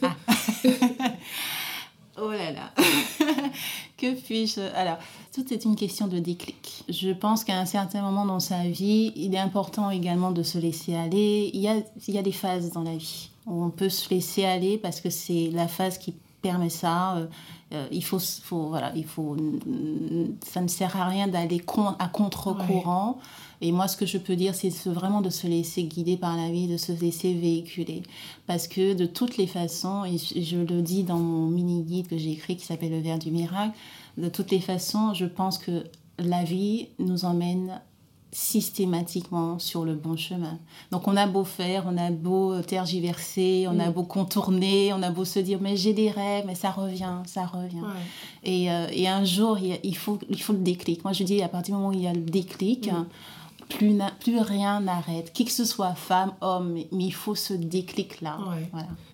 Ah. 0.03 0.15
Oh 2.19 2.31
là 2.31 2.53
là 2.53 2.71
Que 4.03 4.15
puis-je 4.15 4.61
Alors, 4.75 4.99
tout 5.33 5.55
est 5.55 5.65
une 5.65 5.77
question 5.77 6.09
de 6.09 6.19
déclic. 6.19 6.85
Je 6.89 7.11
pense 7.11 7.45
qu'à 7.45 7.59
un 7.59 7.67
certain 7.67 8.03
moment 8.03 8.27
dans 8.27 8.41
sa 8.41 8.65
vie, 8.65 9.13
il 9.15 9.35
est 9.35 9.39
important 9.39 9.91
également 9.91 10.33
de 10.33 10.43
se 10.43 10.59
laisser 10.59 10.97
aller. 10.97 11.51
Il 11.55 11.61
y 11.61 11.69
a, 11.69 11.77
il 12.09 12.15
y 12.15 12.19
a 12.19 12.23
des 12.23 12.33
phases 12.33 12.73
dans 12.73 12.83
la 12.83 12.97
vie 12.97 13.31
on 13.47 13.71
peut 13.71 13.89
se 13.89 14.09
laisser 14.11 14.45
aller 14.45 14.79
parce 14.79 15.01
que 15.01 15.11
c'est 15.11 15.51
la 15.53 15.69
phase 15.69 15.99
qui 15.99 16.15
permet 16.43 16.69
ça. 16.69 17.17
Euh, 17.17 17.27
euh, 17.73 17.87
il 17.91 18.05
faut, 18.05 18.19
faut, 18.19 18.69
voilà, 18.69 18.93
il 18.95 19.05
faut, 19.07 19.37
ça 20.47 20.61
ne 20.61 20.69
sert 20.69 20.97
à 20.97 21.07
rien 21.07 21.29
d'aller 21.29 21.65
à 21.99 22.09
contre-courant. 22.09 23.19
Et 23.63 23.71
moi, 23.71 23.87
ce 23.87 23.97
que 23.97 24.07
je 24.07 24.19
peux 24.19 24.35
dire, 24.35 24.57
c'est 24.57 24.71
vraiment 24.89 25.21
de 25.21 25.31
se 25.31 25.47
laisser 25.47 25.85
guider 25.85 26.17
par 26.17 26.37
la 26.37 26.51
vie, 26.51 26.67
de 26.67 26.77
se 26.77 26.91
laisser 26.91 27.33
véhiculer. 27.33 28.03
Parce 28.49 28.67
que 28.67 28.93
de 28.93 29.07
toutes 29.07 29.37
les 29.37 29.47
façons, 29.47 30.05
et 30.05 30.19
je 30.19 30.59
le 30.59 30.83
dis 30.83 31.05
dans 31.05 31.19
mon 31.19 31.47
mini-guide 31.47 32.09
que 32.09 32.19
j'ai 32.19 32.33
écrit 32.33 32.57
qui 32.57 32.67
s'appelle 32.67 32.91
Le 32.91 32.99
verre 32.99 33.21
du 33.21 33.31
miracle, 33.31 33.73
de 34.19 34.29
toutes 34.29 34.51
les 34.51 34.61
façons, 34.61 35.15
je 35.15 35.27
pense 35.27 35.59
que 35.59 35.85
la 36.19 36.43
vie 36.43 36.89
nous 36.99 37.25
emmène 37.25 37.81
systématiquement 38.33 39.61
sur 39.61 39.85
le 39.85 39.95
bon 39.95 40.17
chemin. 40.17 40.59
Donc 40.91 41.07
on 41.07 41.17
a 41.17 41.27
beau 41.27 41.45
faire, 41.45 41.85
on 41.87 41.97
a 41.99 42.11
beau 42.11 42.61
tergiverser, 42.63 43.67
on 43.69 43.79
a 43.79 43.91
mm. 43.91 43.93
beau 43.93 44.03
contourner, 44.05 44.93
on 44.93 45.03
a 45.03 45.11
beau 45.11 45.25
se 45.27 45.39
dire 45.39 45.59
mais 45.61 45.77
j'ai 45.77 45.93
des 45.93 46.11
rêves, 46.11 46.45
mais 46.47 46.55
ça 46.55 46.71
revient, 46.71 47.19
ça 47.27 47.45
revient. 47.45 47.85
Et, 48.43 48.73
euh, 48.73 48.87
et, 48.91 49.07
un 49.07 49.25
jour, 49.25 49.59
il, 49.59 49.97
faut, 49.97 50.19
il 50.31 50.41
faut 50.41 50.55
le 50.55 50.61
déclic. 50.61 51.05
Moi 51.05 51.13
je 51.13 51.25
dis 51.25 51.43
à 51.43 51.49
partir 51.49 51.75
du 51.75 51.79
moment 51.79 51.91
où 51.91 51.93
il 51.93 52.01
y 52.01 52.07
a 52.07 52.15
le 52.15 52.23
déclic, 52.23 52.91
mm 52.91 53.05
plus, 53.69 53.99
plus 54.21 54.41
rien 54.41 54.81
n'arrête. 54.81 55.33
Qui 55.33 55.45
que 55.45 55.53
ce 55.53 55.65
soit, 55.65 55.95
femme, 55.95 56.33
homme, 56.41 56.73
mais, 56.73 56.89
il 56.93 57.15
faut 57.15 57.35
ce 57.35 57.55
déclic-là. 57.55 58.39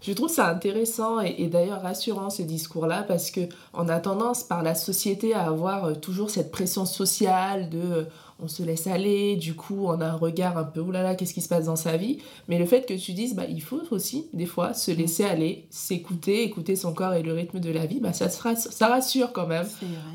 Je 0.02 0.12
trouve 0.12 0.28
ça 0.28 0.48
intéressant 0.48 1.20
et, 1.20 1.48
d'ailleurs 1.48 1.82
rassurant 1.82 2.30
ce 2.30 2.42
discours-là 2.42 3.02
parce 3.02 3.30
que 3.30 3.40
on 3.74 3.88
a 3.88 3.98
tendance 4.00 4.42
par 4.42 4.62
la 4.62 4.74
société 4.74 5.34
à 5.34 5.46
avoir 5.46 5.84
euh, 5.84 5.94
toujours 5.94 6.30
cette 6.30 6.50
pression 6.50 6.84
sociale 6.84 7.70
de 7.70 7.78
euh, 7.78 8.04
on 8.40 8.46
se 8.46 8.62
laisse 8.62 8.86
aller, 8.86 9.36
du 9.36 9.54
coup 9.54 9.86
on 9.86 10.00
a 10.00 10.06
un 10.06 10.16
regard 10.16 10.56
un 10.56 10.64
peu 10.64 10.80
oulala, 10.80 11.14
qu'est-ce 11.14 11.34
qui 11.34 11.40
se 11.40 11.48
passe 11.48 11.64
dans 11.64 11.76
sa 11.76 11.96
vie? 11.96 12.18
Mais 12.46 12.58
le 12.58 12.66
fait 12.66 12.86
que 12.86 12.94
tu 12.94 13.12
dises, 13.12 13.34
bah, 13.34 13.46
il 13.48 13.62
faut 13.62 13.80
aussi 13.90 14.28
des 14.32 14.46
fois 14.46 14.74
se 14.74 14.90
laisser 14.90 15.24
aller, 15.24 15.66
s'écouter, 15.70 16.44
écouter 16.44 16.76
son 16.76 16.92
corps 16.92 17.14
et 17.14 17.22
le 17.22 17.32
rythme 17.32 17.58
de 17.58 17.70
la 17.70 17.86
vie, 17.86 18.00
bah, 18.00 18.12
ça, 18.12 18.28
ça 18.28 18.86
rassure 18.86 19.32
quand 19.32 19.46
même. 19.46 19.66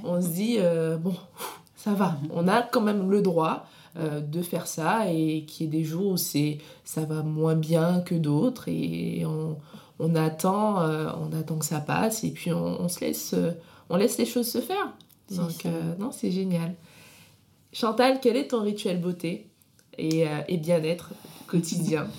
On 0.06 0.22
se 0.22 0.28
dit, 0.28 0.56
euh, 0.60 0.96
bon, 0.98 1.16
ça 1.76 1.94
va, 1.94 2.18
on 2.34 2.48
a 2.48 2.62
quand 2.62 2.82
même 2.82 3.10
le 3.10 3.22
droit. 3.22 3.66
Euh, 3.96 4.22
de 4.22 4.42
faire 4.42 4.66
ça 4.66 5.12
et 5.12 5.46
qu'il 5.46 5.68
y 5.68 5.70
ait 5.70 5.72
des 5.72 5.84
jours 5.84 6.14
où 6.14 6.18
c'est, 6.18 6.58
ça 6.84 7.06
va 7.06 7.22
moins 7.22 7.54
bien 7.54 8.02
que 8.02 8.16
d'autres 8.16 8.68
et 8.68 9.24
on, 9.24 9.60
on 10.00 10.16
attend, 10.16 10.82
euh, 10.82 11.12
on 11.22 11.32
attend 11.32 11.60
que 11.60 11.66
ça 11.66 11.80
passe 11.80 12.24
et 12.24 12.32
puis 12.32 12.52
on, 12.52 12.90
se 12.90 13.02
laisse, 13.02 13.36
euh, 13.36 13.52
on 13.92 13.96
laisse 13.96 14.18
les 14.18 14.26
choses 14.26 14.50
se 14.50 14.62
faire. 14.62 14.96
Donc, 15.30 15.68
non, 16.00 16.12
c'est 16.12 16.32
génial. 16.32 16.74
Chantal, 17.72 18.18
quel 18.20 18.36
est 18.36 18.48
ton 18.48 18.64
rituel 18.64 19.00
beauté 19.00 19.48
et, 20.00 20.26
et 20.48 20.58
bien-être 20.58 21.12
quotidien? 21.46 22.08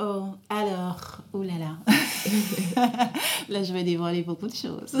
Oh, 0.00 0.24
alors, 0.48 1.18
oh 1.32 1.44
là 1.44 1.52
là. 1.56 1.78
là, 3.48 3.62
je 3.62 3.72
vais 3.72 3.84
dévoiler 3.84 4.22
beaucoup 4.22 4.48
de 4.48 4.54
choses. 4.54 4.98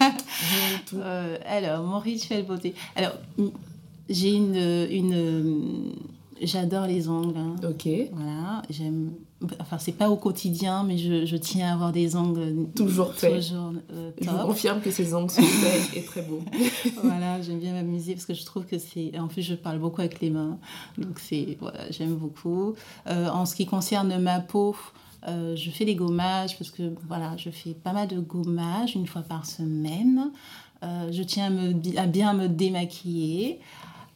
alors, 1.46 1.82
mon 1.82 1.98
rituel 1.98 2.46
beauté. 2.46 2.74
Alors, 2.96 3.12
j'ai 4.08 4.34
une, 4.34 4.56
une 4.90 5.92
j'adore 6.42 6.86
les 6.86 7.08
ongles. 7.08 7.36
Hein. 7.36 7.56
Ok. 7.68 7.88
Voilà, 8.12 8.62
j'aime. 8.70 9.12
Enfin, 9.58 9.78
c'est 9.78 9.92
pas 9.92 10.08
au 10.08 10.16
quotidien, 10.16 10.84
mais 10.84 10.98
je, 10.98 11.26
je, 11.26 11.36
tiens 11.36 11.70
à 11.70 11.72
avoir 11.72 11.90
des 11.90 12.14
ongles 12.14 12.68
toujours 12.76 13.12
faits. 13.12 13.34
Toujours, 13.34 13.72
euh, 13.92 14.12
Je 14.20 14.30
vous 14.30 14.46
confirme 14.46 14.80
que 14.80 14.90
ces 14.90 15.14
ongles 15.14 15.30
sont 15.30 15.42
faits 15.42 15.96
et 15.96 16.04
très 16.04 16.22
beaux. 16.22 16.42
voilà, 17.02 17.42
j'aime 17.42 17.58
bien 17.58 17.72
m'amuser 17.72 18.14
parce 18.14 18.26
que 18.26 18.34
je 18.34 18.44
trouve 18.44 18.66
que 18.66 18.78
c'est. 18.78 19.18
En 19.18 19.26
plus, 19.26 19.42
je 19.42 19.54
parle 19.54 19.78
beaucoup 19.78 20.00
avec 20.00 20.20
les 20.20 20.30
mains, 20.30 20.58
donc 20.96 21.18
c'est 21.18 21.56
voilà, 21.60 21.90
j'aime 21.90 22.14
beaucoup. 22.14 22.74
Euh, 23.08 23.28
en 23.28 23.46
ce 23.46 23.54
qui 23.54 23.66
concerne 23.66 24.18
ma 24.18 24.40
peau. 24.40 24.76
Euh, 25.28 25.54
je 25.54 25.70
fais 25.70 25.84
des 25.84 25.94
gommages 25.94 26.58
parce 26.58 26.72
que 26.72 26.94
voilà, 27.06 27.36
je 27.36 27.48
fais 27.50 27.74
pas 27.74 27.92
mal 27.92 28.08
de 28.08 28.18
gommages 28.18 28.96
une 28.96 29.06
fois 29.06 29.22
par 29.22 29.46
semaine. 29.46 30.32
je 30.82 31.22
tiens 31.22 31.46
à, 31.46 31.50
me, 31.50 31.96
à 31.96 32.06
bien 32.06 32.34
me 32.34 32.48
démaquiller. 32.48 33.60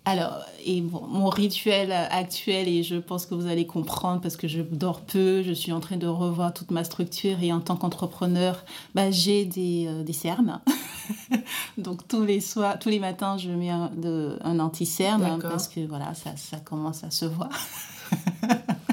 Alors, 0.09 0.39
et 0.65 0.83
mon 0.83 1.29
rituel 1.29 1.91
actuel, 1.91 2.69
et 2.69 2.85
je 2.85 2.95
pense 2.95 3.27
que 3.27 3.35
vous 3.35 3.49
allez 3.49 3.67
comprendre 3.67 4.21
parce 4.21 4.37
que 4.37 4.47
je 4.47 4.63
dors 4.63 5.01
peu, 5.01 5.43
je 5.43 5.53
suis 5.53 5.73
en 5.73 5.81
train 5.81 5.97
de 5.97 6.07
revoir 6.07 6.55
toute 6.55 6.71
ma 6.71 6.85
structure 6.85 7.43
et 7.43 7.53
en 7.53 7.59
tant 7.59 7.75
qu'entrepreneur, 7.75 8.65
bah, 8.95 9.11
j'ai 9.11 9.45
des, 9.45 9.87
euh, 9.89 10.05
des 10.05 10.13
cernes. 10.13 10.61
Donc 11.79 12.07
tous 12.07 12.23
les 12.23 12.41
soirs, 12.41 12.79
tous 12.79 12.89
les 12.89 13.01
matins, 13.01 13.37
je 13.37 13.51
mets 13.51 13.71
un, 13.71 13.91
un 14.45 14.61
anti-cerne 14.61 15.41
parce 15.43 15.67
que 15.67 15.85
voilà, 15.85 16.15
ça, 16.15 16.37
ça 16.37 16.59
commence 16.59 17.03
à 17.03 17.11
se 17.11 17.25
voir. 17.25 17.51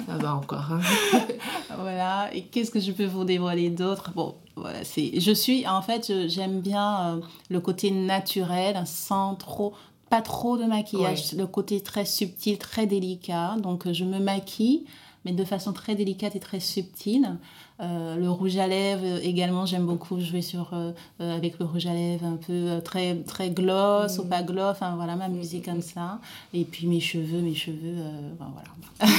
ça 0.07 0.17
va 0.17 0.35
encore. 0.35 0.71
Hein. 0.71 0.81
voilà, 1.77 2.33
et 2.33 2.45
qu'est-ce 2.45 2.71
que 2.71 2.79
je 2.79 2.91
peux 2.91 3.05
vous 3.05 3.23
dévoiler 3.23 3.69
d'autre? 3.69 4.09
Bon, 4.15 4.33
voilà, 4.55 4.83
c'est, 4.83 5.19
je 5.19 5.31
suis, 5.31 5.67
en 5.67 5.83
fait, 5.83 6.11
j'aime 6.27 6.59
bien 6.59 7.17
euh, 7.17 7.21
le 7.51 7.59
côté 7.59 7.91
naturel, 7.91 8.81
sans 8.87 9.35
trop 9.35 9.73
pas 10.13 10.21
trop 10.21 10.59
de 10.59 10.65
maquillage, 10.65 11.33
le 11.33 11.47
côté 11.47 11.81
très 11.81 12.05
subtil, 12.05 12.59
très 12.59 12.85
délicat. 12.85 13.55
Donc 13.57 13.87
euh, 13.87 13.93
je 13.93 14.05
me 14.05 14.19
maquille, 14.19 14.85
mais 15.25 15.31
de 15.31 15.43
façon 15.43 15.73
très 15.73 15.95
délicate 15.95 16.35
et 16.35 16.39
très 16.39 16.59
subtile. 16.59 17.35
Euh, 17.79 18.15
le 18.15 18.29
rouge 18.29 18.57
à 18.57 18.67
lèvres 18.67 19.19
également, 19.23 19.65
j'aime 19.65 19.87
beaucoup 19.87 20.19
jouer 20.19 20.43
sur, 20.43 20.69
euh, 20.73 20.91
avec 21.19 21.57
le 21.57 21.65
rouge 21.65 21.87
à 21.87 21.93
lèvres 21.95 22.27
un 22.27 22.35
peu 22.35 22.79
très, 22.85 23.15
très 23.23 23.49
gloss 23.49 24.19
ou 24.19 24.25
mm. 24.25 24.29
pas 24.29 24.43
gloss, 24.43 24.73
enfin 24.73 24.95
voilà, 24.95 25.15
m'amuser 25.15 25.61
comme 25.61 25.81
ça. 25.81 26.19
Et 26.53 26.63
puis 26.63 26.85
mes 26.85 26.99
cheveux, 26.99 27.41
mes 27.41 27.55
cheveux, 27.55 27.95
voilà. 28.37 29.09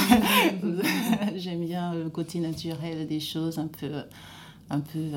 j'aime 1.35 1.65
bien 1.65 1.93
le 1.93 2.07
côté 2.07 2.39
naturel 2.39 3.05
des 3.05 3.19
choses, 3.19 3.59
un 3.59 3.67
peu, 3.67 3.91
un 4.69 4.79
peu, 4.79 5.09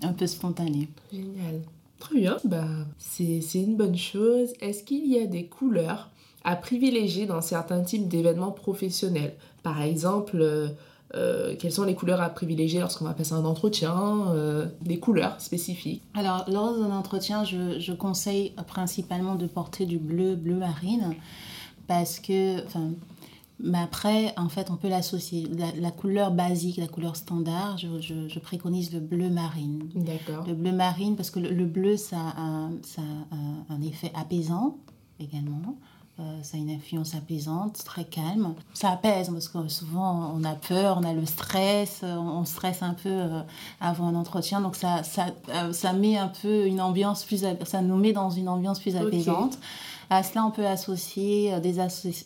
un 0.00 0.12
peu 0.14 0.26
spontané. 0.26 0.88
Génial. 1.12 1.60
Très 2.00 2.18
bien, 2.18 2.38
bah, 2.44 2.64
c'est 2.98 3.40
une 3.54 3.76
bonne 3.76 3.96
chose. 3.96 4.48
Est-ce 4.60 4.82
qu'il 4.82 5.06
y 5.06 5.18
a 5.18 5.26
des 5.26 5.44
couleurs 5.44 6.10
à 6.42 6.56
privilégier 6.56 7.26
dans 7.26 7.42
certains 7.42 7.82
types 7.82 8.08
d'événements 8.08 8.50
professionnels? 8.50 9.34
Par 9.62 9.82
exemple, 9.82 10.38
euh, 10.40 10.68
euh, 11.14 11.54
quelles 11.58 11.72
sont 11.72 11.84
les 11.84 11.94
couleurs 11.94 12.22
à 12.22 12.30
privilégier 12.30 12.80
lorsqu'on 12.80 13.04
va 13.04 13.12
passer 13.12 13.34
un 13.34 13.44
entretien 13.44 14.28
euh, 14.28 14.66
Des 14.80 14.98
couleurs 14.98 15.38
spécifiques? 15.40 16.02
Alors, 16.14 16.46
lors 16.48 16.78
d'un 16.78 16.90
entretien, 16.90 17.44
je, 17.44 17.92
conseille 17.92 18.54
principalement 18.66 19.34
de 19.34 19.46
porter 19.46 19.84
du 19.84 19.98
bleu, 19.98 20.36
bleu 20.36 20.54
marine, 20.54 21.14
parce 21.86 22.18
que, 22.18 22.60
mais 23.62 23.78
après, 23.78 24.32
en 24.36 24.48
fait, 24.48 24.70
on 24.70 24.76
peut 24.76 24.88
l'associer. 24.88 25.46
La, 25.76 25.90
couleur 25.90 26.30
basique, 26.30 26.76
la 26.76 26.88
couleur 26.88 27.16
standard, 27.16 27.78
je, 27.78 28.00
je, 28.00 28.38
préconise 28.38 28.92
le 28.92 29.00
bleu 29.00 29.28
marine. 29.28 29.88
D'accord. 29.94 30.46
Le 30.46 30.54
bleu 30.54 30.72
marine, 30.72 31.16
parce 31.16 31.30
que 31.30 31.40
le, 31.40 31.66
bleu, 31.66 31.96
ça 31.96 32.16
a, 32.36 32.70
ça 32.82 33.02
a 33.30 33.74
un 33.74 33.82
effet 33.82 34.12
apaisant 34.14 34.78
également. 35.18 35.76
Euh, 36.20 36.42
ça 36.42 36.58
a 36.58 36.60
une 36.60 36.70
influence 36.70 37.14
apaisante, 37.14 37.82
très 37.84 38.04
calme. 38.04 38.54
Ça 38.74 38.90
apaise 38.90 39.30
parce 39.30 39.48
que 39.48 39.68
souvent 39.68 40.34
on 40.36 40.44
a 40.44 40.54
peur, 40.54 40.98
on 41.00 41.04
a 41.04 41.14
le 41.14 41.24
stress, 41.24 42.02
on 42.02 42.44
stresse 42.44 42.82
un 42.82 42.92
peu 42.92 43.08
euh, 43.08 43.40
avant 43.80 44.08
un 44.08 44.14
entretien. 44.14 44.60
Donc 44.60 44.76
ça, 44.76 45.02
ça, 45.02 45.26
euh, 45.48 45.72
ça 45.72 45.92
met 45.94 46.18
un 46.18 46.28
peu 46.28 46.66
une 46.66 46.80
ambiance 46.80 47.24
plus, 47.24 47.44
ça 47.64 47.80
nous 47.80 47.96
met 47.96 48.12
dans 48.12 48.30
une 48.30 48.48
ambiance 48.48 48.80
plus 48.80 48.96
apaisante. 48.96 49.58
À 50.10 50.22
cela, 50.22 50.44
on 50.44 50.50
peut 50.50 50.66
associer 50.66 51.58
des, 51.60 51.76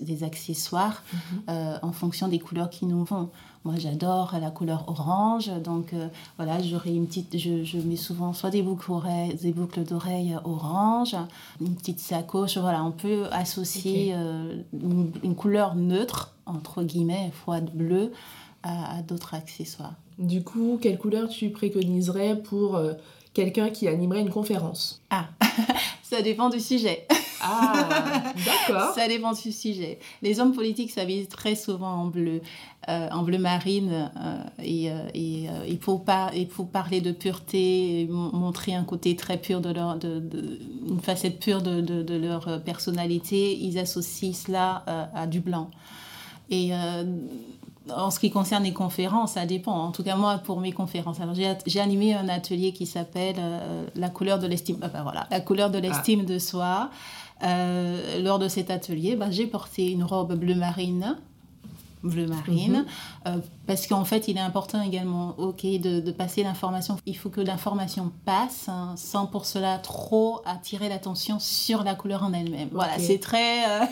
des 0.00 0.24
accessoires 0.24 1.02
mhm. 1.12 1.42
euh, 1.50 1.78
en 1.82 1.92
fonction 1.92 2.28
des 2.28 2.38
couleurs 2.38 2.70
qui 2.70 2.86
nous 2.86 3.04
vont. 3.04 3.28
Moi, 3.64 3.74
j'adore 3.78 4.34
la 4.40 4.50
couleur 4.50 4.84
orange, 4.88 5.50
donc 5.62 5.94
euh, 5.94 6.08
voilà, 6.36 6.60
j'aurai 6.62 6.94
une 6.94 7.06
petite, 7.06 7.38
je, 7.38 7.78
mets 7.78 7.96
souvent 7.96 8.34
soit 8.34 8.50
des 8.50 8.60
boucles 8.60 8.92
des 9.40 9.52
boucles 9.52 9.84
d'oreilles 9.84 10.36
orange, 10.44 11.16
une 11.60 11.74
petite 11.74 11.98
sacoche. 11.98 12.58
Voilà, 12.58 12.84
on 12.84 12.90
peut 12.90 13.26
associer 13.32 14.14
une, 14.72 15.34
couleur 15.34 15.76
neutre 15.76 16.34
entre 16.44 16.82
guillemets, 16.82 17.30
froide 17.32 17.70
bleue, 17.72 18.12
à, 18.62 18.98
à 18.98 19.02
d'autres 19.02 19.32
accessoires. 19.32 19.94
Du 20.18 20.42
coup, 20.44 20.78
quelle 20.80 20.98
couleur 20.98 21.28
tu 21.30 21.48
préconiserais 21.48 22.36
pour 22.36 22.78
quelqu'un 23.32 23.70
qui 23.70 23.88
animerait 23.88 24.20
une 24.20 24.30
conférence? 24.30 25.00
Ah, 25.10 25.28
ça 26.04 26.20
dépend 26.20 26.50
du 26.50 26.60
sujet. 26.60 27.06
Ah, 27.40 27.72
d'accord. 28.46 28.94
Ça 28.94 29.08
dépend 29.08 29.32
du 29.32 29.52
sujet. 29.52 29.98
Les 30.22 30.38
hommes 30.38 30.52
politiques 30.52 30.90
s'habillent 30.90 31.26
très 31.26 31.54
souvent 31.54 31.94
en 31.94 32.06
bleu, 32.06 32.42
euh, 32.88 33.08
en 33.10 33.22
bleu 33.22 33.38
marine, 33.38 34.10
euh, 34.16 34.36
et, 34.62 34.90
euh, 34.90 35.08
et 35.14 35.48
il, 35.66 35.78
faut 35.78 35.98
pas, 35.98 36.30
il 36.34 36.48
faut 36.48 36.64
parler 36.64 37.00
de 37.00 37.12
pureté, 37.12 38.00
et 38.00 38.06
montrer 38.06 38.74
un 38.74 38.84
côté 38.84 39.16
très 39.16 39.38
pur 39.38 39.60
de 39.60 39.70
leur, 39.70 39.96
de, 39.96 40.20
de, 40.20 40.58
une 40.88 41.00
facette 41.00 41.38
pure 41.40 41.62
de, 41.62 41.80
de, 41.80 42.02
de, 42.02 42.16
leur 42.16 42.62
personnalité. 42.62 43.58
Ils 43.58 43.78
associent 43.78 44.32
cela 44.32 44.84
à 45.14 45.26
du 45.26 45.40
blanc. 45.40 45.70
Et 46.50 46.70
en 47.90 48.10
ce 48.10 48.18
qui 48.18 48.30
concerne 48.30 48.64
les 48.64 48.72
conférences, 48.72 49.32
ça 49.32 49.46
dépend. 49.46 49.72
En 49.72 49.92
tout 49.92 50.02
cas, 50.02 50.16
moi, 50.16 50.38
pour 50.38 50.60
mes 50.60 50.72
conférences, 50.72 51.20
alors 51.20 51.34
j'ai 51.34 51.80
animé 51.80 52.14
un 52.14 52.28
atelier 52.28 52.72
qui 52.72 52.86
s'appelle 52.86 53.36
La 53.94 54.08
couleur 54.08 54.38
de 54.38 54.46
l'estime. 54.46 54.76
ben 54.76 55.02
voilà, 55.02 55.26
la 55.30 55.40
couleur 55.40 55.70
de 55.70 55.78
l'estime 55.78 56.20
ah. 56.22 56.32
de 56.32 56.38
soi. 56.38 56.90
Euh, 57.42 58.22
lors 58.22 58.38
de 58.38 58.48
cet 58.48 58.70
atelier, 58.70 59.16
bah, 59.16 59.30
j'ai 59.30 59.46
porté 59.46 59.90
une 59.90 60.04
robe 60.04 60.34
bleu 60.34 60.54
marine 60.54 61.16
bleu 62.04 62.26
marine, 62.26 62.72
mhm. 62.72 62.86
euh, 63.26 63.38
parce 63.66 63.86
qu'en 63.86 64.04
fait, 64.04 64.28
il 64.28 64.36
est 64.36 64.40
important 64.40 64.82
également, 64.82 65.34
ok, 65.38 65.62
de, 65.64 66.10
passer 66.12 66.42
l'information. 66.42 66.96
Il 67.06 67.16
faut 67.16 67.30
que 67.30 67.40
l'information 67.40 68.12
passe 68.24 68.68
hein, 68.68 68.94
sans 68.96 69.26
pour 69.26 69.46
cela 69.46 69.78
trop 69.78 70.42
attirer 70.44 70.88
l'attention 70.88 71.38
sur 71.40 71.82
la 71.82 71.94
couleur 71.94 72.22
en 72.22 72.32
elle-même. 72.32 72.68
Voilà, 72.72 72.98
c'est 72.98 73.18
très, 73.18 73.64
euh, 73.68 73.84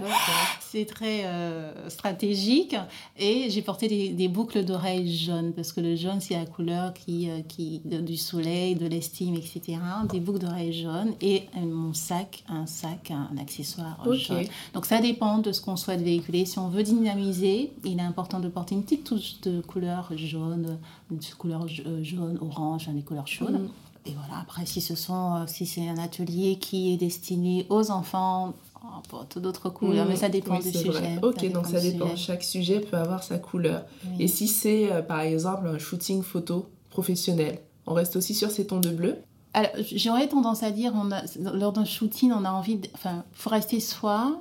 c'est 0.60 0.84
très 0.84 1.24
euh, 1.24 1.88
stratégique. 1.88 2.76
Et 3.16 3.48
j'ai 3.50 3.62
porté 3.62 4.12
des, 4.12 4.28
boucles 4.28 4.64
d'oreilles 4.64 5.16
jaunes, 5.16 5.52
parce 5.52 5.72
que 5.72 5.80
le 5.80 5.96
jaune, 5.96 6.20
c'est 6.20 6.34
la 6.34 6.46
couleur 6.46 6.92
qui, 6.92 7.28
qui 7.48 7.80
du 7.84 8.16
soleil, 8.16 8.74
de 8.74 8.86
l'estime, 8.86 9.34
etc. 9.34 9.78
Des 10.10 10.20
boucles 10.20 10.40
d'oreilles 10.40 10.72
jaunes 10.72 11.14
et 11.20 11.44
mon 11.56 11.94
sac, 11.94 12.44
un 12.48 12.66
sac, 12.66 13.10
un, 13.10 13.36
accessoire 13.40 13.98
jaune. 14.12 14.46
Donc 14.74 14.86
ça 14.86 15.00
dépend 15.00 15.38
de 15.38 15.52
ce 15.52 15.60
qu'on 15.60 15.76
souhaite 15.76 16.02
véhiculer. 16.02 16.44
Si 16.44 16.58
on 16.58 16.68
veut 16.68 16.82
dynamiser 16.82 17.59
il 17.84 17.98
est 17.98 18.02
important 18.02 18.40
de 18.40 18.48
porter 18.48 18.74
une 18.74 18.82
petite 18.82 19.04
touche 19.04 19.40
de 19.42 19.60
couleur 19.60 20.12
jaune, 20.16 20.78
une 21.10 21.18
couleur 21.38 21.66
euh, 21.86 22.02
jaune, 22.02 22.38
orange, 22.40 22.88
des 22.88 23.02
couleurs 23.02 23.26
chaudes. 23.26 23.60
Mm. 23.60 23.68
Et 24.06 24.12
voilà, 24.12 24.40
après, 24.40 24.64
si 24.64 24.80
ce 24.80 24.94
sont, 24.94 25.36
euh, 25.36 25.44
si 25.46 25.66
c'est 25.66 25.86
un 25.88 25.98
atelier 25.98 26.56
qui 26.58 26.92
est 26.92 26.96
destiné 26.96 27.66
aux 27.68 27.90
enfants, 27.90 28.54
on 28.82 29.08
porte 29.08 29.38
d'autres 29.38 29.68
couleurs, 29.68 30.06
mais 30.08 30.16
ça 30.16 30.28
mm. 30.28 30.32
dépend 30.32 30.58
du 30.58 30.72
sujet. 30.72 31.18
Ok, 31.22 31.50
donc 31.52 31.66
ça 31.66 31.80
dépend. 31.80 32.16
Chaque 32.16 32.42
sujet 32.42 32.80
peut 32.80 32.96
avoir 32.96 33.22
sa 33.22 33.38
couleur. 33.38 33.84
Et 34.18 34.28
si 34.28 34.48
c'est, 34.48 34.90
euh, 34.90 35.02
par 35.02 35.20
exemple, 35.20 35.66
un 35.66 35.78
shooting 35.78 36.22
photo 36.22 36.66
professionnel, 36.90 37.60
on 37.86 37.94
reste 37.94 38.16
aussi 38.16 38.34
sur 38.34 38.50
ces 38.50 38.66
tons 38.66 38.80
de 38.80 38.90
bleu? 38.90 39.16
Alors, 39.52 39.70
j'aurais 39.94 40.28
tendance 40.28 40.62
à 40.62 40.70
dire, 40.70 40.92
on 40.94 41.10
a, 41.10 41.22
lors 41.54 41.72
d'un 41.72 41.84
shooting, 41.84 42.30
on 42.32 42.44
a 42.44 42.50
envie, 42.52 42.76
de, 42.76 42.88
enfin, 42.94 43.24
faut 43.32 43.50
rester 43.50 43.80
soi, 43.80 44.40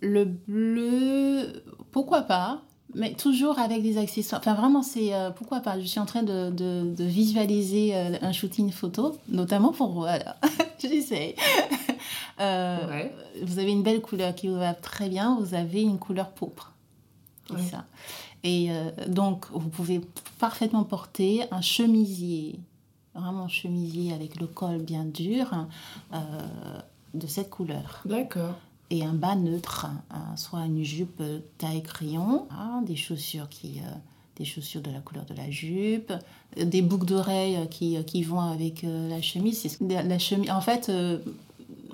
le 0.00 0.24
bleu, 0.24 1.64
pourquoi 1.94 2.22
pas 2.22 2.60
mais 2.96 3.14
toujours 3.14 3.58
avec 3.58 3.82
des 3.82 3.98
accessoires. 3.98 4.40
Enfin, 4.40 4.54
vraiment, 4.54 4.82
c'est 4.82 5.14
euh, 5.14 5.30
pourquoi 5.30 5.58
pas. 5.60 5.80
Je 5.80 5.84
suis 5.84 5.98
en 5.98 6.06
train 6.06 6.22
de, 6.22 6.50
de, 6.50 7.04
visualiser 7.04 7.96
euh, 7.96 8.16
un 8.20 8.30
shooting 8.30 8.70
photo, 8.70 9.18
notamment 9.28 9.72
pour 9.72 9.90
voilà. 9.90 10.36
J'essaie. 10.78 11.34
euh, 12.38 13.08
Vous 13.42 13.58
avez 13.58 13.72
une 13.72 13.82
belle 13.82 14.00
couleur 14.00 14.32
qui 14.32 14.46
vous 14.46 14.58
va 14.58 14.74
très 14.74 15.08
bien. 15.08 15.36
Vous 15.40 15.54
avez 15.54 15.82
une 15.82 15.98
couleur 15.98 16.30
pourpre. 16.30 16.72
C'est 17.48 17.70
ça. 17.70 17.84
Et 18.44 18.70
euh, 18.70 18.90
donc, 19.08 19.46
vous 19.50 19.70
pouvez 19.70 20.00
parfaitement 20.38 20.84
porter 20.84 21.44
un 21.50 21.62
chemisier, 21.62 22.60
vraiment 23.14 23.44
un 23.44 23.48
chemisier 23.48 24.12
avec 24.12 24.38
le 24.40 24.46
col 24.46 24.78
bien 24.78 25.04
dur, 25.04 25.66
de 27.14 27.26
cette 27.26 27.50
couleur. 27.50 28.02
D'accord 28.04 28.54
un 29.02 29.14
bas 29.14 29.34
neutre, 29.36 29.86
hein, 30.10 30.36
soit 30.36 30.64
une 30.66 30.82
jupe 30.82 31.22
taille 31.58 31.82
crayon, 31.82 32.46
hein, 32.50 32.82
des 32.86 32.96
chaussures 32.96 33.48
qui 33.48 33.80
euh, 33.80 33.90
des 34.36 34.44
chaussures 34.44 34.82
de 34.82 34.90
la 34.90 35.00
couleur 35.00 35.24
de 35.24 35.34
la 35.34 35.50
jupe, 35.50 36.12
des 36.56 36.82
boucles 36.82 37.06
d'oreilles 37.06 37.68
qui, 37.70 38.02
qui 38.04 38.22
vont 38.22 38.40
avec 38.40 38.84
euh, 38.84 39.08
la 39.08 39.22
chemise. 39.22 39.78
La 39.80 40.18
chemise. 40.18 40.50
En 40.50 40.60
fait, 40.60 40.88
euh, 40.88 41.18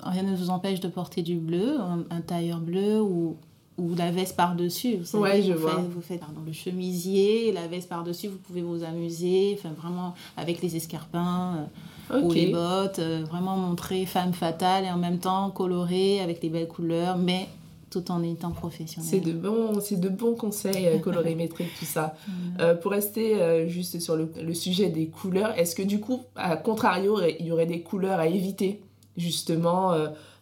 rien 0.01 0.23
ne 0.23 0.35
vous 0.35 0.49
empêche 0.49 0.79
de 0.79 0.87
porter 0.87 1.21
du 1.21 1.35
bleu, 1.35 1.79
un, 1.79 2.21
tailleur 2.21 2.59
bleu 2.59 3.01
ou, 3.01 3.37
ou 3.81 3.95
la 3.95 4.11
veste 4.11 4.35
par-dessus. 4.35 4.97
Vous 4.97 5.05
savez, 5.05 5.41
je 5.41 5.53
vous 5.53 5.61
vois. 5.61 5.75
Faites, 5.75 5.89
vous 5.89 6.01
faites 6.01 6.19
pardon, 6.19 6.41
le 6.45 6.53
chemisier, 6.53 7.51
la 7.51 7.67
veste 7.67 7.89
par-dessus, 7.89 8.27
vous 8.27 8.37
pouvez 8.37 8.61
vous 8.61 8.83
amuser, 8.83 9.57
enfin, 9.57 9.73
vraiment 9.75 10.13
avec 10.37 10.61
les 10.61 10.75
escarpins 10.75 11.67
ou 12.13 12.31
les 12.31 12.47
bottes, 12.47 12.99
euh, 12.99 13.23
vraiment 13.27 13.57
montrer 13.57 14.05
femme 14.05 14.33
fatale 14.33 14.85
et 14.85 14.89
en 14.89 14.97
même 14.97 15.19
temps 15.19 15.49
colorée 15.49 16.19
avec 16.19 16.43
les 16.43 16.49
belles 16.49 16.67
couleurs, 16.67 17.17
mais 17.17 17.47
tout 17.89 18.11
en 18.11 18.23
étant 18.23 18.51
professionnelle. 18.51 19.09
C'est 19.09 19.19
de 19.19 19.33
bons, 19.33 19.79
c'est 19.81 19.99
de 19.99 20.09
bons 20.09 20.35
conseils 20.35 20.87
euh, 20.87 20.99
colorimétriques 20.99 21.73
tout 21.79 21.85
ça. 21.85 22.15
Euh, 22.59 22.75
pour 22.75 22.91
rester 22.91 23.67
juste 23.69 23.99
sur 24.01 24.15
le, 24.15 24.31
le, 24.39 24.53
sujet 24.53 24.89
des 24.89 25.07
couleurs, 25.07 25.57
est-ce 25.57 25.73
que 25.73 25.81
du 25.81 25.99
coup, 25.99 26.21
à 26.35 26.57
contrario, 26.57 27.19
il 27.39 27.45
y 27.45 27.51
aurait 27.51 27.65
des 27.65 27.81
couleurs 27.81 28.19
à 28.19 28.27
éviter? 28.27 28.81
Justement 29.17 29.93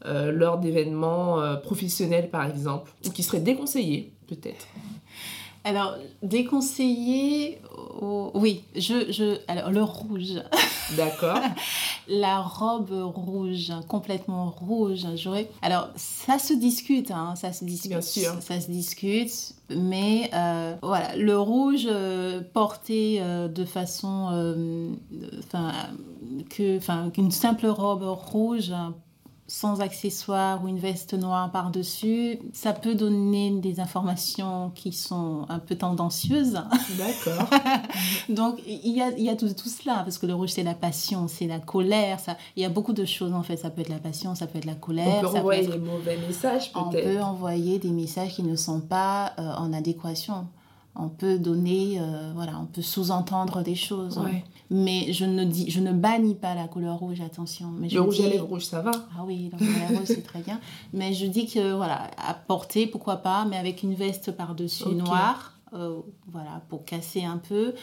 lors 0.06 0.60
d'événements 0.60 1.58
professionnels 1.58 2.30
par 2.30 2.48
exemple, 2.50 2.92
ou 3.06 3.10
qui 3.10 3.24
seraient 3.24 3.40
déconseillés 3.40 4.14
peut-être 4.28 4.68
alors, 5.64 5.96
déconseillé, 6.24 7.60
oui, 8.02 8.64
je, 8.76 9.12
je, 9.12 9.38
alors 9.48 9.72
le 9.72 9.84
rouge. 9.84 10.42
D'accord. 10.98 11.40
la 12.08 12.42
robe 12.42 12.92
rouge, 13.14 13.72
complètement 13.88 14.50
rouge. 14.50 15.06
J'aurais. 15.16 15.50
Alors, 15.62 15.90
ça 15.96 16.40
se 16.40 16.54
discute, 16.54 17.12
hein, 17.12 17.36
ça 17.36 17.54
se 17.54 17.66
discute. 17.66 17.92
Bien 17.92 18.02
sûr. 18.02 18.34
Ça 18.42 18.60
se 18.60 18.72
discute, 18.72 19.54
mais 19.70 20.30
euh, 20.34 20.76
voilà, 20.82 21.16
le 21.16 21.38
rouge 21.38 21.88
euh, 21.88 22.42
porté 22.54 23.20
euh, 23.22 23.48
de 23.48 23.66
façon, 23.66 24.98
enfin, 25.40 25.72
que, 26.50 26.78
enfin, 26.78 27.10
qu'une 27.14 27.32
simple 27.32 27.68
robe 27.68 28.04
rouge 28.04 28.72
sans 29.50 29.82
accessoires 29.82 30.64
ou 30.64 30.68
une 30.68 30.78
veste 30.78 31.16
noire 31.16 31.52
par-dessus, 31.52 32.40
ça 32.54 32.72
peut 32.72 32.94
donner 32.94 33.50
des 33.60 33.80
informations 33.80 34.72
qui 34.76 34.94
sont 34.94 35.46
un 35.50 35.58
peu 35.58 35.76
tendancieuses. 35.76 36.62
D'accord. 36.98 37.50
Donc, 38.30 38.60
il 38.68 38.96
y 38.96 39.02
a, 39.02 39.10
il 39.18 39.24
y 39.24 39.30
a 39.30 39.36
tout, 39.36 39.52
tout, 39.54 39.68
cela, 39.68 40.04
parce 40.04 40.20
que 40.20 40.28
le 40.28 40.36
rouge, 40.36 40.50
c'est 40.50 40.64
la 40.64 40.76
passion, 40.76 41.28
c'est 41.28 41.48
la 41.48 41.60
colère. 41.60 42.20
Ça, 42.20 42.38
il 42.56 42.62
y 42.62 42.66
a 42.66 42.70
beaucoup 42.70 42.94
de 42.94 43.06
choses, 43.06 43.34
en 43.34 43.42
fait. 43.42 43.58
Ça 43.58 43.72
peut 43.72 43.82
être 43.82 43.90
la 43.90 44.00
passion, 44.00 44.36
ça 44.36 44.46
peut 44.46 44.60
être 44.60 44.66
la 44.66 44.76
colère. 44.76 45.24
On 45.24 45.32
peut 45.32 45.40
envoyer 45.40 45.68
des 45.68 45.80
mauvais 45.80 46.18
messages, 46.18 46.72
peut-être. 46.72 46.86
On 46.86 46.92
peut 46.92 47.20
envoyer 47.20 47.80
des 47.80 47.92
messages 47.92 48.36
qui 48.36 48.44
ne 48.44 48.56
sont 48.56 48.82
pas 48.82 49.34
euh, 49.40 49.54
en 49.58 49.74
adéquation 49.74 50.48
on 51.00 51.10
peut 51.10 51.40
donner, 51.40 51.98
euh, 52.00 52.32
voilà, 52.36 52.60
on 52.62 52.66
peut 52.66 52.82
sous-entendre 52.82 53.64
des 53.64 53.76
choses. 53.76 54.20
Mais 54.72 55.12
je 55.12 55.26
ne 55.26 55.46
dis, 55.46 55.72
je 55.72 55.80
ne 55.80 55.92
bannis 55.92 56.36
pas 56.36 56.54
la 56.54 56.68
couleur 56.68 57.00
rouge, 57.00 57.22
attention. 57.22 57.70
Mais 57.80 57.88
le 57.88 58.02
rouge 58.02 58.22
à 58.22 58.28
lèvres 58.28 58.46
rouge, 58.46 58.66
ça 58.66 58.82
va. 58.82 58.92
Ah 59.18 59.24
oui, 59.26 59.50
le 59.52 59.58
rouge 59.58 59.76
à 59.88 59.92
lèvres 59.92 60.04
c'est 60.06 60.22
très 60.22 60.42
bien. 60.42 60.60
Mais 60.94 61.14
je 61.14 61.26
dis 61.26 61.48
que 61.48 61.74
voilà, 61.74 62.12
à 62.18 62.36
porter, 62.36 62.86
pourquoi 62.86 63.18
pas, 63.18 63.46
mais 63.46 63.58
avec 63.58 63.82
une 63.82 63.96
veste 63.96 64.32
par-dessus 64.32 64.90
noire, 64.90 65.54
euh, 65.74 66.00
voilà, 66.32 66.62
pour 66.70 66.86
casser 66.86 67.24
un 67.24 67.38
peu. 67.38 67.74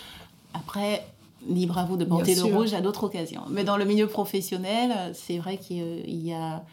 Après, 0.55 1.05
libre 1.49 1.79
à 1.79 1.85
vous 1.85 1.97
de 1.97 2.05
porter 2.05 2.35
le 2.35 2.45
rouge 2.45 2.73
à 2.75 2.81
d'autres 2.81 3.05
occasions. 3.05 3.43
Mais 3.51 3.65
dans 3.65 3.77
le 3.77 3.85
milieu 3.85 4.07
professionnel, 4.07 5.13
c'est 5.15 5.39
vrai 5.39 5.59
qu'il 5.59 6.25
y 6.25 6.33
a 6.33 6.65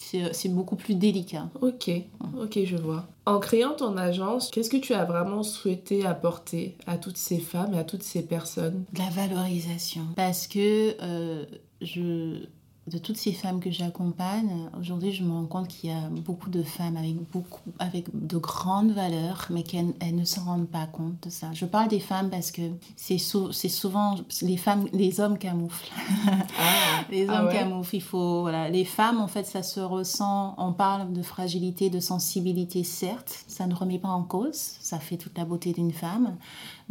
c'est 0.00 0.48
beaucoup 0.48 0.76
plus 0.76 0.94
délicat. 0.94 1.48
Ok, 1.60 1.90
ok, 2.38 2.58
je 2.64 2.76
vois. 2.76 3.06
En 3.26 3.38
créant 3.38 3.74
ton 3.74 3.96
agence, 3.96 4.50
qu'est-ce 4.50 4.70
que 4.70 4.76
tu 4.76 4.94
as 4.94 5.04
vraiment 5.04 5.42
souhaité 5.42 6.06
apporter 6.06 6.76
à 6.86 6.96
toutes 6.96 7.18
ces 7.18 7.38
femmes 7.38 7.74
et 7.74 7.78
à 7.78 7.84
toutes 7.84 8.02
ces 8.02 8.22
personnes? 8.22 8.84
De 8.92 8.98
la 8.98 9.10
valorisation. 9.10 10.02
Parce 10.16 10.46
que 10.46 10.96
euh, 11.02 11.44
je 11.80 12.44
de 12.86 12.98
toutes 12.98 13.16
ces 13.16 13.32
femmes 13.32 13.60
que 13.60 13.70
j'accompagne, 13.70 14.68
aujourd'hui, 14.78 15.12
je 15.12 15.22
me 15.22 15.30
rends 15.30 15.46
compte 15.46 15.68
qu'il 15.68 15.90
y 15.90 15.92
a 15.92 16.08
beaucoup 16.08 16.50
de 16.50 16.62
femmes 16.62 16.96
avec, 16.96 17.14
beaucoup, 17.30 17.70
avec 17.78 18.06
de 18.12 18.38
grandes 18.38 18.92
valeurs, 18.92 19.46
mais 19.50 19.62
qu'elles 19.62 19.94
ne 20.12 20.24
s'en 20.24 20.44
rendent 20.44 20.68
pas 20.68 20.86
compte 20.86 21.22
de 21.22 21.30
ça. 21.30 21.48
Je 21.52 21.66
parle 21.66 21.88
des 21.88 22.00
femmes 22.00 22.30
parce 22.30 22.50
que 22.50 22.62
c'est 22.96 23.18
souvent 23.18 24.16
les 24.42 24.56
femmes, 24.56 24.86
les 24.92 25.20
hommes 25.20 25.38
camouflent. 25.38 25.90
Ah, 26.26 27.04
les 27.10 27.28
ah 27.28 27.44
hommes 27.44 27.52
camouflent. 27.52 27.96
Il 27.96 28.02
faut, 28.02 28.40
voilà. 28.40 28.68
Les 28.70 28.84
femmes, 28.84 29.20
en 29.20 29.28
fait, 29.28 29.46
ça 29.46 29.62
se 29.62 29.80
ressent. 29.80 30.54
On 30.58 30.72
parle 30.72 31.12
de 31.12 31.22
fragilité, 31.22 31.90
de 31.90 32.00
sensibilité, 32.00 32.82
certes. 32.82 33.44
Ça 33.46 33.66
ne 33.66 33.74
remet 33.74 33.98
pas 33.98 34.08
en 34.08 34.22
cause. 34.22 34.56
Ça 34.80 34.98
fait 34.98 35.16
toute 35.16 35.36
la 35.38 35.44
beauté 35.44 35.72
d'une 35.72 35.92
femme. 35.92 36.36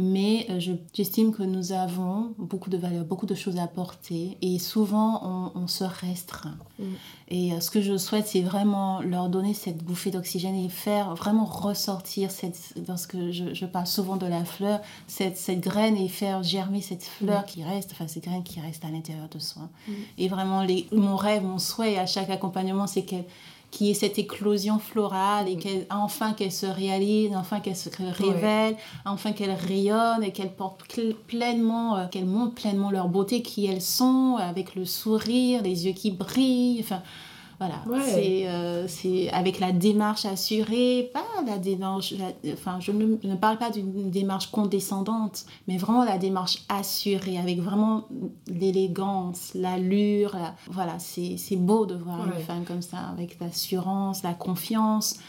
Mais 0.02 0.48
euh, 0.50 0.62
j'estime 0.94 1.34
que 1.34 1.44
nous 1.44 1.74
avons 1.74 2.34
beaucoup 2.38 2.70
de 2.70 2.78
valeurs, 2.78 3.04
beaucoup 3.04 3.26
de 3.26 3.36
choses 3.36 3.58
à 3.58 3.64
apporter. 3.64 4.38
Et 4.42 4.58
souvent, 4.58 5.52
on, 5.56 5.60
on 5.60 5.68
se 5.68 5.84
restreint. 5.84 6.58
Mm. 6.80 6.84
Et 7.28 7.52
euh, 7.52 7.60
ce 7.60 7.70
que 7.70 7.82
je 7.82 7.98
souhaite, 7.98 8.26
c'est 8.26 8.42
vraiment 8.42 9.02
leur 9.02 9.28
donner 9.28 9.54
cette 9.54 9.84
bouffée 9.84 10.10
d'oxygène 10.10 10.56
et 10.56 10.70
faire 10.70 11.16
vraiment 11.16 11.44
ressortir, 11.44 12.32
cette, 12.32 12.76
parce 12.88 13.08
que 13.08 13.34
je, 13.34 13.54
je 13.54 13.66
parle 13.66 13.88
souvent 13.88 14.16
de 14.16 14.26
la 14.26 14.46
fleur, 14.46 14.80
cette, 15.08 15.36
cette, 15.36 15.60
graine 15.60 15.98
et 15.98 16.08
faire 16.08 16.44
germer 16.44 16.80
cette 16.80 17.04
fleur 17.04 17.42
mm. 17.42 17.46
qui 17.46 17.64
reste, 17.66 17.92
enfin 17.92 18.08
cette 18.08 18.24
graine 18.24 18.44
qui 18.44 18.62
reste 18.62 18.86
à 18.86 18.90
l'intérieur 18.90 19.28
de 19.28 19.40
soi. 19.40 19.64
Mm. 19.86 19.92
Et 20.18 20.28
vraiment, 20.30 20.64
les, 20.64 20.88
mon 20.94 21.18
rêve, 21.18 21.44
mon 21.44 21.60
souhait 21.60 21.98
à 21.98 22.06
chaque 22.06 22.30
accompagnement, 22.30 22.88
c'est 22.88 23.04
qu'elle 23.72 23.80
qui 23.80 23.92
est 23.92 23.94
cette 23.94 24.20
éclosion 24.20 24.80
florale 24.80 25.48
et 25.48 25.58
qu'elle, 25.58 25.86
enfin 25.90 26.34
qu'elle 26.34 26.52
se 26.52 26.66
réalise, 26.66 27.32
enfin 27.36 27.60
qu'elle 27.60 27.76
se 27.76 27.90
révèle, 27.90 28.76
enfin 29.06 29.32
qu'elle 29.32 29.52
rayonne 29.52 30.24
et 30.24 30.32
qu'elle 30.32 30.54
porte 30.54 30.84
pleinement, 31.28 31.98
euh, 31.98 32.08
qu'elle 32.08 32.26
montre 32.26 32.56
pleinement 32.56 32.92
leur 32.92 33.08
beauté 33.08 33.42
qui 33.42 33.66
elles 33.66 33.82
sont, 33.82 34.38
avec 34.40 34.76
le 34.76 34.86
sourire, 34.86 35.62
les 35.64 35.86
yeux 35.86 35.94
qui 35.94 36.12
brillent, 36.12 36.82
enfin 36.82 37.02
voilà, 37.60 37.84
euh, 37.90 38.86
c'est 38.88 39.30
avec 39.32 39.60
la 39.60 39.74
démarche 39.74 40.24
assurée, 40.24 41.12
pas 41.14 41.26
la 41.46 41.58
démarche, 41.58 42.14
enfin 42.54 42.80
je 42.80 42.94
ne, 42.94 43.18
ne, 43.22 43.36
parle 43.36 43.58
pas 43.58 43.70
d'une 43.70 44.10
démarche 44.10 44.50
condescendante, 44.50 45.46
mais 45.68 45.78
vraiment 45.78 46.06
la 46.06 46.18
démarche 46.18 46.64
assurée, 46.70 47.38
avec 47.38 47.60
vraiment 47.60 48.06
l'élégance, 48.48 49.52
l'allure, 49.56 50.38
voilà, 50.72 51.00
c'est 51.00 51.38
beau 51.58 51.86
de 51.86 51.96
voir 51.96 52.26
une 52.26 52.42
femme 52.46 52.64
comme 52.64 52.82
ça, 52.82 53.00
avec 53.12 53.38
l'assurance, 53.42 54.24
la 54.24 54.34
confiance, 54.34 55.20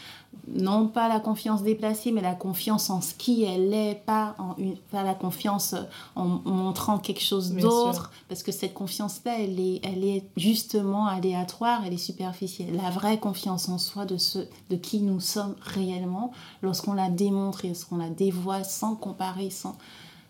non 0.47 0.87
pas 0.87 1.07
la 1.07 1.19
confiance 1.19 1.63
déplacée, 1.63 2.11
mais 2.11 2.21
la 2.21 2.35
confiance 2.35 2.89
en 2.89 3.01
ce 3.01 3.13
qui 3.13 3.43
elle 3.43 3.73
est, 3.73 3.95
pas, 4.05 4.35
en 4.37 4.55
une, 4.57 4.75
pas 4.91 5.03
la 5.03 5.13
confiance 5.13 5.75
en 6.15 6.25
montrant 6.25 6.97
quelque 6.97 7.21
chose 7.21 7.53
d'autre, 7.53 8.11
parce 8.27 8.43
que 8.43 8.51
cette 8.51 8.73
confiance-là, 8.73 9.35
elle 9.39 9.59
est, 9.59 9.79
elle 9.83 10.03
est 10.03 10.23
justement 10.37 11.07
aléatoire, 11.07 11.83
elle 11.85 11.93
est 11.93 11.97
superficielle. 11.97 12.75
La 12.75 12.89
vraie 12.89 13.19
confiance 13.19 13.69
en 13.69 13.77
soi 13.77 14.05
de, 14.05 14.17
ce, 14.17 14.39
de 14.69 14.75
qui 14.75 15.01
nous 15.01 15.19
sommes 15.19 15.55
réellement, 15.61 16.31
lorsqu'on 16.61 16.93
la 16.93 17.09
démontre 17.09 17.65
et 17.65 17.69
lorsqu'on 17.69 17.97
la 17.97 18.09
dévoile 18.09 18.65
sans 18.65 18.95
comparer, 18.95 19.49
sans 19.49 19.75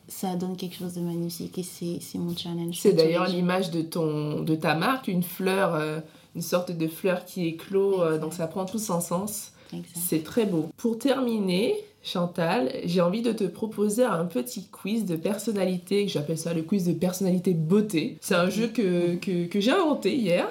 ça 0.07 0.35
donne 0.35 0.57
quelque 0.57 0.75
chose 0.75 0.93
de 0.93 1.01
magnifique 1.01 1.57
et 1.57 1.63
c'est 1.63 2.17
mon 2.17 2.35
challenge. 2.35 2.79
C'est 2.79 2.91
d'ailleurs 2.91 3.27
l'image 3.27 3.71
de, 3.71 3.81
ton, 3.81 4.41
de 4.41 4.55
ta 4.55 4.75
marque, 4.75 5.07
une 5.07 5.23
fleur, 5.23 5.73
euh, 5.73 6.01
une 6.35 6.41
sorte 6.41 6.71
de 6.71 6.87
fleur 6.87 7.23
qui 7.23 7.47
éclot, 7.47 8.01
euh, 8.01 8.17
donc 8.19 8.33
ça 8.33 8.47
prend 8.47 8.65
tout 8.65 8.77
son 8.77 8.99
sens. 8.99 9.53
C'est 9.95 10.23
très 10.23 10.45
beau. 10.45 10.69
Pour 10.77 10.97
terminer, 10.97 11.75
Chantal, 12.03 12.71
j'ai 12.85 12.99
envie 12.99 13.21
de 13.21 13.31
te 13.31 13.43
proposer 13.43 14.03
un 14.03 14.25
petit 14.25 14.67
quiz 14.69 15.05
de 15.05 15.15
personnalité, 15.15 16.07
j'appelle 16.07 16.37
ça 16.37 16.53
le 16.53 16.63
quiz 16.63 16.85
de 16.85 16.93
personnalité 16.93 17.53
beauté. 17.53 18.17
C'est 18.21 18.35
un 18.35 18.49
jeu 18.49 18.67
que, 18.67 19.15
que, 19.15 19.59
j'ai 19.59 19.71
inventé 19.71 20.15
hier. 20.15 20.47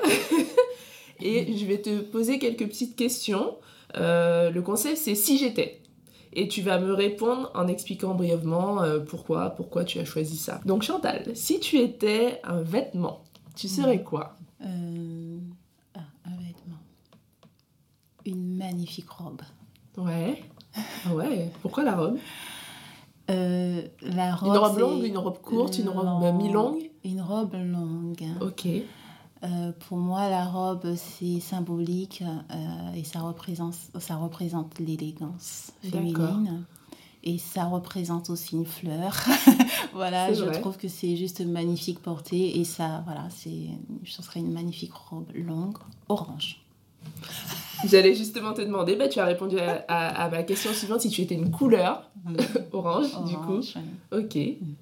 Et 1.22 1.56
je 1.56 1.66
vais 1.66 1.78
te 1.78 2.00
poser 2.00 2.38
quelques 2.38 2.66
petites 2.66 2.96
questions. 2.96 3.56
Euh, 3.96 4.50
le 4.50 4.62
concept, 4.62 4.96
c'est 4.96 5.16
si 5.16 5.38
j'étais. 5.38 5.80
Et 6.32 6.46
tu 6.46 6.62
vas 6.62 6.78
me 6.78 6.92
répondre 6.92 7.50
en 7.54 7.66
expliquant 7.66 8.14
brièvement 8.14 8.82
euh, 8.82 9.00
pourquoi, 9.00 9.50
pourquoi 9.50 9.84
tu 9.84 9.98
as 9.98 10.04
choisi 10.04 10.36
ça. 10.36 10.60
Donc 10.64 10.82
Chantal, 10.82 11.24
si 11.34 11.58
tu 11.58 11.78
étais 11.78 12.40
un 12.44 12.62
vêtement, 12.62 13.24
tu 13.56 13.66
serais 13.66 13.98
mm. 13.98 14.04
quoi? 14.04 14.36
Euh, 14.64 15.38
une 18.24 18.56
magnifique 18.56 19.10
robe. 19.10 19.42
Ouais. 19.96 20.42
Ah 21.06 21.14
ouais. 21.14 21.50
Pourquoi 21.62 21.84
la 21.84 21.96
robe? 21.96 22.18
Euh, 23.30 23.82
la 24.02 24.34
robe, 24.34 24.48
Une 24.48 24.58
robe 24.58 24.78
longue, 24.78 25.04
une 25.04 25.18
robe 25.18 25.40
courte, 25.40 25.78
une 25.78 25.88
robe 25.88 26.34
mi-longue? 26.34 26.90
Une 27.04 27.20
robe 27.20 27.54
longue. 27.54 28.24
Ok. 28.40 28.66
Euh, 29.42 29.72
pour 29.88 29.96
moi, 29.96 30.28
la 30.28 30.44
robe, 30.44 30.94
c'est 30.96 31.40
symbolique 31.40 32.22
euh, 32.22 32.92
et 32.94 33.04
ça 33.04 33.20
représente, 33.20 33.74
ça 33.98 34.16
représente 34.16 34.78
l'élégance 34.78 35.72
féminine. 35.82 36.64
Et 37.22 37.38
ça 37.38 37.64
représente 37.64 38.30
aussi 38.30 38.56
une 38.56 38.64
fleur. 38.64 39.14
voilà, 39.92 40.32
je 40.32 40.44
trouve 40.58 40.78
que 40.78 40.88
c'est 40.88 41.16
juste 41.16 41.40
magnifique 41.42 42.00
portée. 42.00 42.58
Et 42.58 42.64
ça, 42.64 43.02
voilà, 43.04 43.28
c'est, 43.30 43.68
ce 44.06 44.22
serait 44.22 44.40
une 44.40 44.52
magnifique 44.52 44.94
robe 44.94 45.30
longue, 45.34 45.76
orange. 46.08 46.62
J'allais 47.86 48.14
justement 48.14 48.52
te 48.52 48.60
demander, 48.60 48.96
bah, 48.96 49.08
tu 49.08 49.20
as 49.20 49.24
répondu 49.24 49.56
à, 49.58 50.28
ma 50.30 50.42
question 50.42 50.72
suivante, 50.72 51.00
si 51.00 51.10
tu 51.10 51.22
étais 51.22 51.34
une 51.34 51.50
couleur, 51.50 52.10
mm. 52.24 52.36
orange, 52.72 53.24
du 53.24 53.36
coup. 53.36 53.60
Ok. 54.12 54.36
Mm. 54.36 54.74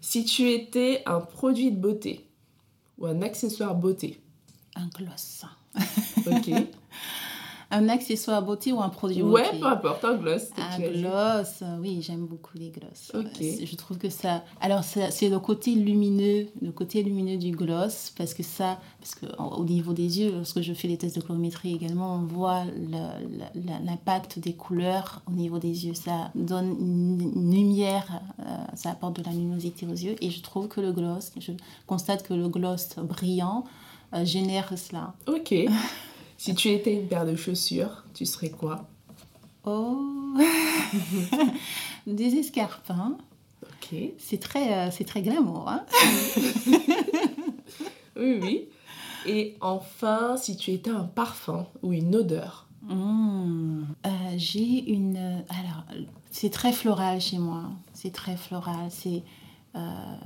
Si 0.00 0.24
tu 0.24 0.50
étais 0.50 1.02
un 1.06 1.20
produit 1.20 1.72
de 1.72 1.80
beauté 1.80 2.28
ou 2.98 3.06
un 3.06 3.22
accessoire 3.22 3.74
beauté? 3.74 4.20
Un 4.76 4.88
gloss. 4.88 5.44
ok. 6.26 6.50
un 7.70 7.88
accessoire 7.88 8.42
beauté 8.42 8.72
ou 8.72 8.80
un 8.80 8.88
produit 8.88 9.22
beauté 9.22 9.42
Ouais, 9.50 9.58
peu 9.58 9.66
importe, 9.66 10.04
un 10.04 10.16
gloss. 10.16 10.50
Un 10.56 10.78
gloss, 10.78 11.62
oui, 11.80 12.00
j'aime 12.02 12.26
beaucoup 12.26 12.56
les 12.56 12.70
gloss. 12.70 13.12
Je 13.40 13.76
trouve 13.76 13.98
que 13.98 14.10
ça. 14.10 14.44
Alors, 14.60 14.84
c'est 14.84 15.28
le 15.28 15.38
côté 15.38 15.74
lumineux, 15.74 16.48
le 16.60 16.72
côté 16.72 17.02
lumineux 17.02 17.36
du 17.36 17.50
gloss, 17.50 18.12
parce 18.16 18.34
que 18.34 18.42
ça, 18.42 18.78
parce 19.00 19.14
que 19.14 19.26
au 19.42 19.64
niveau 19.64 19.92
des 19.92 20.20
yeux, 20.20 20.32
lorsque 20.32 20.60
je 20.60 20.72
fais 20.72 20.88
les 20.88 20.96
tests 20.96 21.16
de 21.16 21.20
chrométrie 21.20 21.74
également, 21.74 22.16
on 22.16 22.26
voit 22.26 22.64
l'impact 23.84 24.38
des 24.38 24.54
couleurs 24.54 25.22
au 25.28 25.32
niveau 25.32 25.58
des 25.58 25.86
yeux. 25.86 25.94
Ça 25.94 26.30
donne 26.34 26.76
une, 26.80 27.52
lumière, 27.52 28.20
euh, 28.40 28.56
ça 28.74 28.90
apporte 28.90 29.16
de 29.16 29.22
la 29.22 29.32
luminosité 29.32 29.86
aux 29.86 29.90
yeux, 29.92 30.16
et 30.20 30.30
je 30.30 30.42
trouve 30.42 30.68
que 30.68 30.80
le 30.80 30.92
gloss, 30.92 31.32
je 31.38 31.52
constate 31.86 32.22
que 32.22 32.34
le 32.34 32.48
gloss 32.48 32.96
brillant 32.96 33.64
euh, 34.14 34.24
génère 34.24 34.72
cela. 34.76 35.14
Ok. 35.26 35.54
Si 36.44 36.54
tu 36.54 36.68
étais 36.68 36.92
une 36.92 37.08
paire 37.08 37.24
de 37.24 37.36
chaussures, 37.36 38.04
tu 38.12 38.26
serais 38.26 38.50
quoi 38.50 38.86
Oh 39.64 40.34
Des 42.06 42.36
escarpins. 42.36 43.16
Ok. 43.62 43.98
C'est 44.18 44.40
très, 44.40 44.74
euh, 44.74 44.90
c'est 44.90 45.04
très 45.04 45.22
glamour. 45.22 45.70
Hein 45.70 45.86
oui, 48.16 48.40
oui. 48.42 48.68
Et 49.24 49.56
enfin, 49.62 50.36
si 50.36 50.58
tu 50.58 50.72
étais 50.72 50.90
un 50.90 51.04
parfum 51.04 51.66
ou 51.82 51.94
une 51.94 52.14
odeur 52.14 52.68
mmh. 52.82 53.84
euh, 54.04 54.10
J'ai 54.36 54.92
une. 54.92 55.16
Alors, 55.48 55.86
c'est 56.30 56.50
très 56.50 56.72
floral 56.72 57.22
chez 57.22 57.38
moi. 57.38 57.70
C'est 57.94 58.12
très 58.12 58.36
floral. 58.36 58.90
C'est. 58.90 59.22
Euh, 59.76 60.16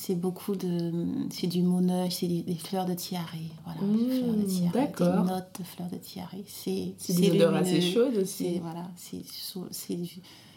c'est 0.00 0.14
beaucoup 0.14 0.54
de 0.54 0.92
c'est 1.30 1.48
du 1.48 1.60
moneuil 1.60 2.12
c'est 2.12 2.28
des, 2.28 2.54
fleurs 2.54 2.86
de 2.86 2.94
tiare 2.94 3.32
voilà 3.64 3.80
des 3.80 4.20
fleurs 4.20 4.34
de 4.36 4.44
tiare 4.44 4.72
d'accord. 4.72 5.24
des 5.24 5.30
notes 5.32 5.58
de 5.58 5.64
fleurs 5.64 5.88
de 5.88 5.96
tiare 5.96 6.30
c'est 6.46 6.94
c'est 6.98 7.14
des 7.14 7.32
odeurs 7.32 7.54
assez 7.56 7.80
chaudes 7.80 8.16
aussi. 8.16 8.60
Voilà 8.60 8.86
c'est 8.94 9.24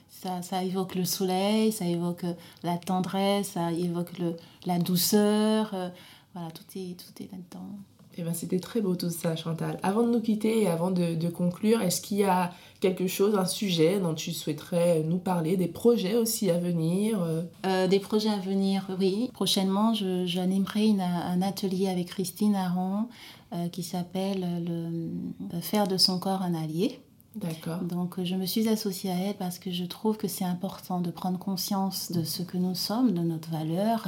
ça, 0.09 0.43
ça 0.43 0.63
évoque 0.63 0.93
le 0.93 1.05
soleil 1.05 1.71
ça 1.71 1.85
évoque 1.85 2.25
la 2.61 2.77
tendresse 2.77 3.53
ça 3.53 3.71
évoque 3.71 4.19
le, 4.19 4.35
la 4.67 4.77
douceur 4.77 5.71
euh, 5.73 5.89
voilà 6.35 6.51
tout 6.51 6.77
est 6.77 6.95
tout 6.95 7.23
est 7.23 7.31
là-dedans 7.31 7.79
eh 8.17 8.23
ben, 8.23 8.33
c'était 8.33 8.59
très 8.59 8.81
beau 8.81 8.95
tout 8.95 9.09
ça, 9.09 9.35
Chantal. 9.35 9.79
Avant 9.83 10.03
de 10.03 10.11
nous 10.11 10.21
quitter 10.21 10.63
et 10.63 10.67
avant 10.67 10.91
de, 10.91 11.15
de 11.15 11.29
conclure, 11.29 11.81
est-ce 11.81 12.01
qu'il 12.01 12.17
y 12.17 12.23
a 12.23 12.51
quelque 12.81 13.07
chose, 13.07 13.35
un 13.35 13.45
sujet 13.45 13.99
dont 13.99 14.13
tu 14.13 14.33
souhaiterais 14.33 15.03
nous 15.07 15.19
parler, 15.19 15.55
des 15.55 15.67
projets 15.67 16.15
aussi 16.15 16.49
à 16.49 16.57
venir 16.57 17.21
euh? 17.21 17.43
Euh, 17.65 17.87
Des 17.87 17.99
projets 17.99 18.29
à 18.29 18.37
venir, 18.37 18.87
oui. 18.99 19.29
Prochainement, 19.33 19.93
j'animerai 19.93 20.95
un 20.99 21.41
atelier 21.41 21.87
avec 21.87 22.07
Christine 22.07 22.55
Aron 22.55 23.07
euh, 23.53 23.69
qui 23.69 23.83
s'appelle 23.83 24.65
le, 24.65 25.61
Faire 25.61 25.87
de 25.87 25.97
son 25.97 26.19
corps 26.19 26.41
un 26.41 26.55
allié. 26.55 26.99
D'accord. 27.35 27.79
Donc 27.79 28.21
je 28.21 28.35
me 28.35 28.45
suis 28.45 28.67
associée 28.67 29.11
à 29.11 29.15
elle 29.15 29.35
parce 29.37 29.57
que 29.57 29.71
je 29.71 29.85
trouve 29.85 30.17
que 30.17 30.27
c'est 30.27 30.43
important 30.43 30.99
de 30.99 31.11
prendre 31.11 31.39
conscience 31.39 32.11
de 32.11 32.23
ce 32.23 32.43
que 32.43 32.57
nous 32.57 32.75
sommes, 32.75 33.13
de 33.13 33.21
notre 33.21 33.49
valeur 33.49 34.07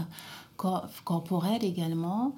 corporelle 0.57 1.63
également, 1.63 2.35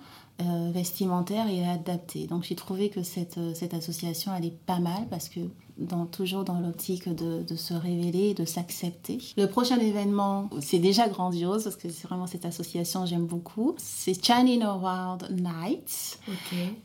vestimentaire 0.72 1.48
et 1.48 1.66
adapté. 1.66 2.28
Donc 2.28 2.44
j'ai 2.44 2.56
trouvé 2.56 2.90
que 2.90 3.04
cette, 3.04 3.38
euh, 3.38 3.54
cette 3.54 3.74
association 3.74 4.36
est 4.36 4.52
pas 4.66 4.80
mal 4.80 5.08
parce 5.10 5.30
que 5.30 5.40
dans, 5.78 6.06
toujours 6.06 6.44
dans 6.44 6.60
l'optique 6.60 7.10
de, 7.10 7.44
de, 7.44 7.56
se 7.56 7.74
révéler, 7.74 8.34
de 8.34 8.46
s'accepter. 8.46 9.18
Le 9.38 9.46
prochain 9.48 9.78
événement, 9.78 10.50
c'est 10.62 10.80
déjà 10.80 11.10
grandiose 11.10 11.66
parce 11.66 11.76
que 11.76 11.90
c'est 11.90 12.08
vraiment 12.08 12.28
cette 12.28 12.46
association, 12.46 13.06
j'aime 13.06 13.26
beaucoup. 13.26 13.76
C'est 13.78 14.26
Channing 14.26 14.64
Wild 14.64 15.42
Nights. 15.42 16.20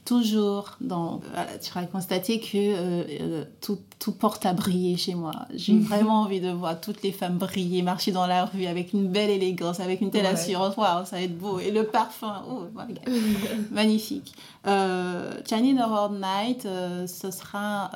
Toujours 0.04 0.76
dans. 0.80 1.20
tu 1.62 1.72
vas 1.72 1.84
constater 1.84 2.40
que 2.40 2.56
euh, 2.56 3.04
euh, 3.20 3.44
tout, 3.60 3.78
tout, 3.98 4.12
porte 4.12 4.44
à 4.44 4.52
briller 4.52 4.96
chez 4.96 5.14
moi. 5.14 5.32
J'ai 5.54 5.78
vraiment 5.78 6.22
envie 6.22 6.40
de 6.40 6.50
voir 6.50 6.80
toutes 6.80 7.02
les 7.02 7.12
femmes 7.12 7.38
briller, 7.38 7.82
marcher 7.82 8.12
dans 8.12 8.26
la 8.26 8.46
rue 8.46 8.66
avec 8.66 8.92
une 8.92 9.08
belle 9.08 9.30
élégance, 9.30 9.78
avec 9.80 10.00
une 10.00 10.10
telle 10.10 10.26
assurance. 10.26 10.76
Waouh, 10.76 11.04
ça 11.04 11.16
va 11.16 11.22
être 11.22 11.38
beau. 11.38 11.60
Et 11.60 11.70
le 11.70 11.84
parfum, 11.84 12.42
oh, 12.50 12.66
magnifique. 13.70 14.34
Euh, 14.66 15.32
Channing 15.48 15.78
Wild 15.78 16.20
Night, 16.20 16.62
ce 17.06 17.30
sera 17.30 17.90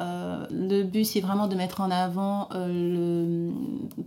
le 0.50 0.83
but, 0.86 1.04
c'est 1.04 1.20
vraiment 1.20 1.46
de 1.46 1.54
mettre 1.54 1.80
en 1.80 1.90
avant 1.90 2.48
le, 2.52 3.50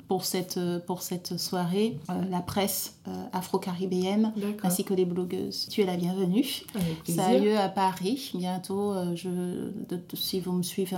pour, 0.08 0.26
cette, 0.26 0.60
pour 0.86 1.02
cette 1.02 1.38
soirée 1.38 1.98
la 2.30 2.42
presse 2.42 3.00
afro-caribéenne 3.34 4.34
ainsi 4.64 4.84
que 4.84 4.94
les 4.94 5.06
blogueuses. 5.06 5.68
Tu 5.70 5.82
es 5.82 5.86
la 5.86 5.98
bienvenue. 5.98 6.46
Ça 7.08 7.28
a 7.28 7.38
lieu 7.38 7.58
à 7.58 7.70
Paris. 7.70 8.32
Bientôt, 8.36 8.94
je, 9.16 9.72
si 10.14 10.40
vous 10.40 10.52
me 10.54 10.64
suivez, 10.64 10.98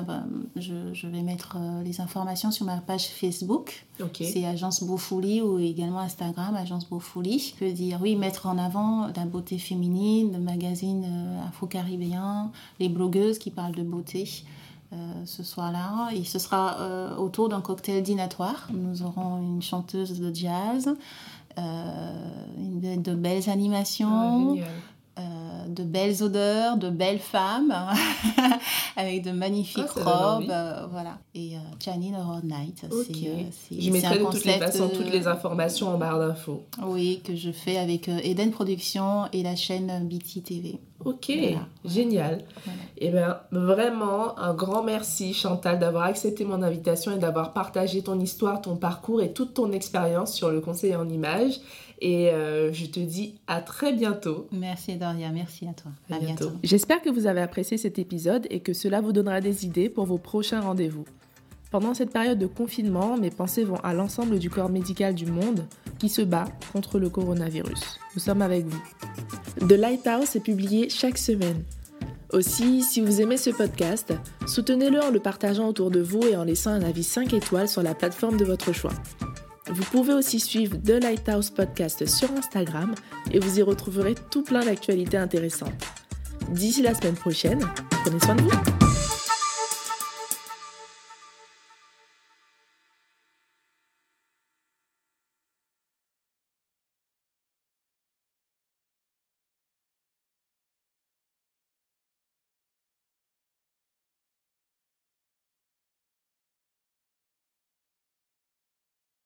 je, 0.56 0.94
je, 0.94 1.08
vais 1.08 1.22
mettre 1.22 1.58
les 1.84 2.02
informations 2.02 2.52
sur 2.52 2.66
ma 2.66 2.78
page 2.78 3.08
Facebook. 3.08 3.86
C'est 4.14 4.46
Agence 4.46 4.84
Beaufouli 4.84 5.42
ou 5.42 5.60
également 5.60 6.00
Instagram, 6.00 6.56
Agence 6.56 6.88
Beaufouli. 6.88 7.54
Je 7.60 7.66
veux 7.66 7.74
dire, 7.74 8.00
oui, 8.02 8.16
mettre 8.16 8.48
en 8.48 8.58
avant 8.58 9.08
la 9.08 9.26
beauté 9.26 9.58
féminine, 9.58 10.32
le 10.34 10.40
magazine 10.40 11.06
afro-caribéen, 11.48 12.52
les 12.80 12.90
blogueuses 12.90 13.40
qui 13.40 13.52
parlent 13.52 13.76
de 13.76 13.84
beauté. 13.84 14.30
Euh, 14.92 14.96
ce 15.26 15.44
soir-là. 15.44 16.10
Et 16.16 16.24
ce 16.24 16.40
sera 16.40 16.80
euh, 16.80 17.16
autour 17.16 17.48
d'un 17.48 17.62
cocktail 17.62 18.02
dînatoire. 18.02 18.68
Nous 18.74 19.04
aurons 19.04 19.38
une 19.38 19.62
chanteuse 19.62 20.20
de 20.20 20.34
jazz, 20.34 20.96
euh, 21.60 22.12
de 22.58 23.14
belles 23.14 23.52
animations. 23.52 24.58
Ah, 25.20 25.68
de 25.68 25.84
belles 25.84 26.24
odeurs, 26.24 26.78
de 26.78 26.90
belles 26.90 27.20
femmes, 27.20 27.74
avec 28.96 29.24
de 29.24 29.32
magnifiques 29.32 29.86
ah, 30.06 30.38
robes, 30.38 30.54
voilà. 30.92 31.18
Et 31.36 31.54
Janine 31.84 32.16
Road 32.16 32.44
Night, 32.44 32.86
c'est 32.90 33.80
Je 33.80 33.92
mettrai 33.92 34.20
de 34.20 34.26
toutes 34.26 34.46
les 34.46 34.54
façons 34.54 34.90
toutes 34.90 35.12
les 35.12 35.28
informations 35.28 35.90
en 35.90 35.98
barre 35.98 36.20
d'infos. 36.20 36.66
Oui, 36.82 37.22
que 37.24 37.36
je 37.36 37.52
fais 37.52 37.78
avec 37.78 38.08
Eden 38.08 38.52
Productions 38.52 39.26
et 39.34 39.44
la 39.44 39.56
chaîne 39.56 40.08
BT 40.08 40.42
TV. 40.42 40.80
Ok, 41.06 41.32
génial. 41.86 42.44
Et 42.98 43.08
eh 43.08 43.10
bien, 43.10 43.38
vraiment, 43.52 44.38
un 44.38 44.54
grand 44.54 44.84
merci 44.84 45.34
Chantal 45.34 45.80
d'avoir 45.80 46.04
accepté 46.04 46.44
mon 46.44 46.62
invitation 46.62 47.16
et 47.16 47.18
d'avoir 47.18 47.54
partagé 47.54 48.02
ton 48.02 48.20
histoire, 48.20 48.62
ton 48.62 48.76
parcours 48.76 49.22
et 49.22 49.32
toute 49.32 49.54
ton 49.54 49.72
expérience 49.72 50.34
sur 50.34 50.50
le 50.50 50.60
conseil 50.60 50.96
en 50.96 51.08
images. 51.08 51.62
Et 52.02 52.30
euh, 52.30 52.72
je 52.72 52.86
te 52.86 53.00
dis 53.00 53.36
à 53.48 53.62
très 53.62 53.94
bientôt. 53.94 54.48
Merci 54.52 54.96
Doria, 54.96 55.30
merci 55.30 55.68
à 55.68 55.74
toi. 55.74 55.92
À, 56.10 56.20
bientôt. 56.20 56.52
J'espère 56.64 57.02
que 57.02 57.10
vous 57.10 57.28
avez 57.28 57.42
apprécié 57.42 57.78
cet 57.78 58.00
épisode 58.00 58.48
et 58.50 58.62
que 58.62 58.74
cela 58.74 59.02
vous 59.02 59.12
donnera 59.12 59.42
des 59.42 59.66
idées 59.66 59.90
pour 59.90 60.06
vos 60.06 60.18
prochains 60.18 60.62
rendez-vous. 60.62 61.06
Pendant 61.72 61.94
cette 61.94 62.12
période 62.12 62.40
de 62.40 62.48
confinement, 62.48 63.18
mes 63.18 63.30
pensées 63.30 63.64
vont 63.64 63.80
à 63.84 63.94
l'ensemble 63.94 64.40
du 64.40 64.50
corps 64.50 64.70
médical 64.70 65.14
du 65.14 65.28
monde 65.28 65.66
qui 66.00 66.10
se 66.10 66.22
bat 66.22 66.46
contre 66.74 66.98
le 66.98 67.10
coronavirus. 67.10 68.00
Nous 68.16 68.22
sommes 68.22 68.42
avec 68.42 68.66
vous. 68.66 68.82
The 69.68 69.74
Lighthouse 69.74 70.36
est 70.36 70.44
publié 70.44 70.90
chaque 70.90 71.18
semaine. 71.18 71.64
Aussi, 72.32 72.84
si 72.84 73.02
vous 73.02 73.22
aimez 73.22 73.38
ce 73.38 73.50
podcast, 73.50 74.14
soutenez-le 74.48 75.00
en 75.00 75.10
le 75.10 75.20
partageant 75.20 75.68
autour 75.68 75.92
de 75.92 76.00
vous 76.00 76.22
et 76.24 76.36
en 76.36 76.44
laissant 76.44 76.72
un 76.72 76.84
avis 76.84 77.04
5 77.04 77.34
étoiles 77.34 77.68
sur 77.68 77.84
la 77.84 77.96
plateforme 77.96 78.38
de 78.38 78.46
votre 78.46 78.72
choix. 78.72 78.94
Vous 79.70 79.84
pouvez 79.84 80.14
aussi 80.14 80.40
suivre 80.40 80.78
The 80.78 81.02
Lighthouse 81.02 81.52
Podcast 81.52 82.06
sur 82.08 82.32
Instagram 82.32 82.96
et 83.32 83.40
vous 83.40 83.60
y 83.60 83.62
retrouverez 83.62 84.16
tout 84.32 84.44
plein 84.44 84.66
d'actualités 84.66 85.18
intéressantes. 85.18 85.86
D'ici 86.50 86.82
la 86.82 86.96
semaine 86.96 87.16
prochaine, 87.16 87.60
prenez 88.04 88.20
soin 88.20 88.36
de 88.36 88.42
vous. 88.42 88.89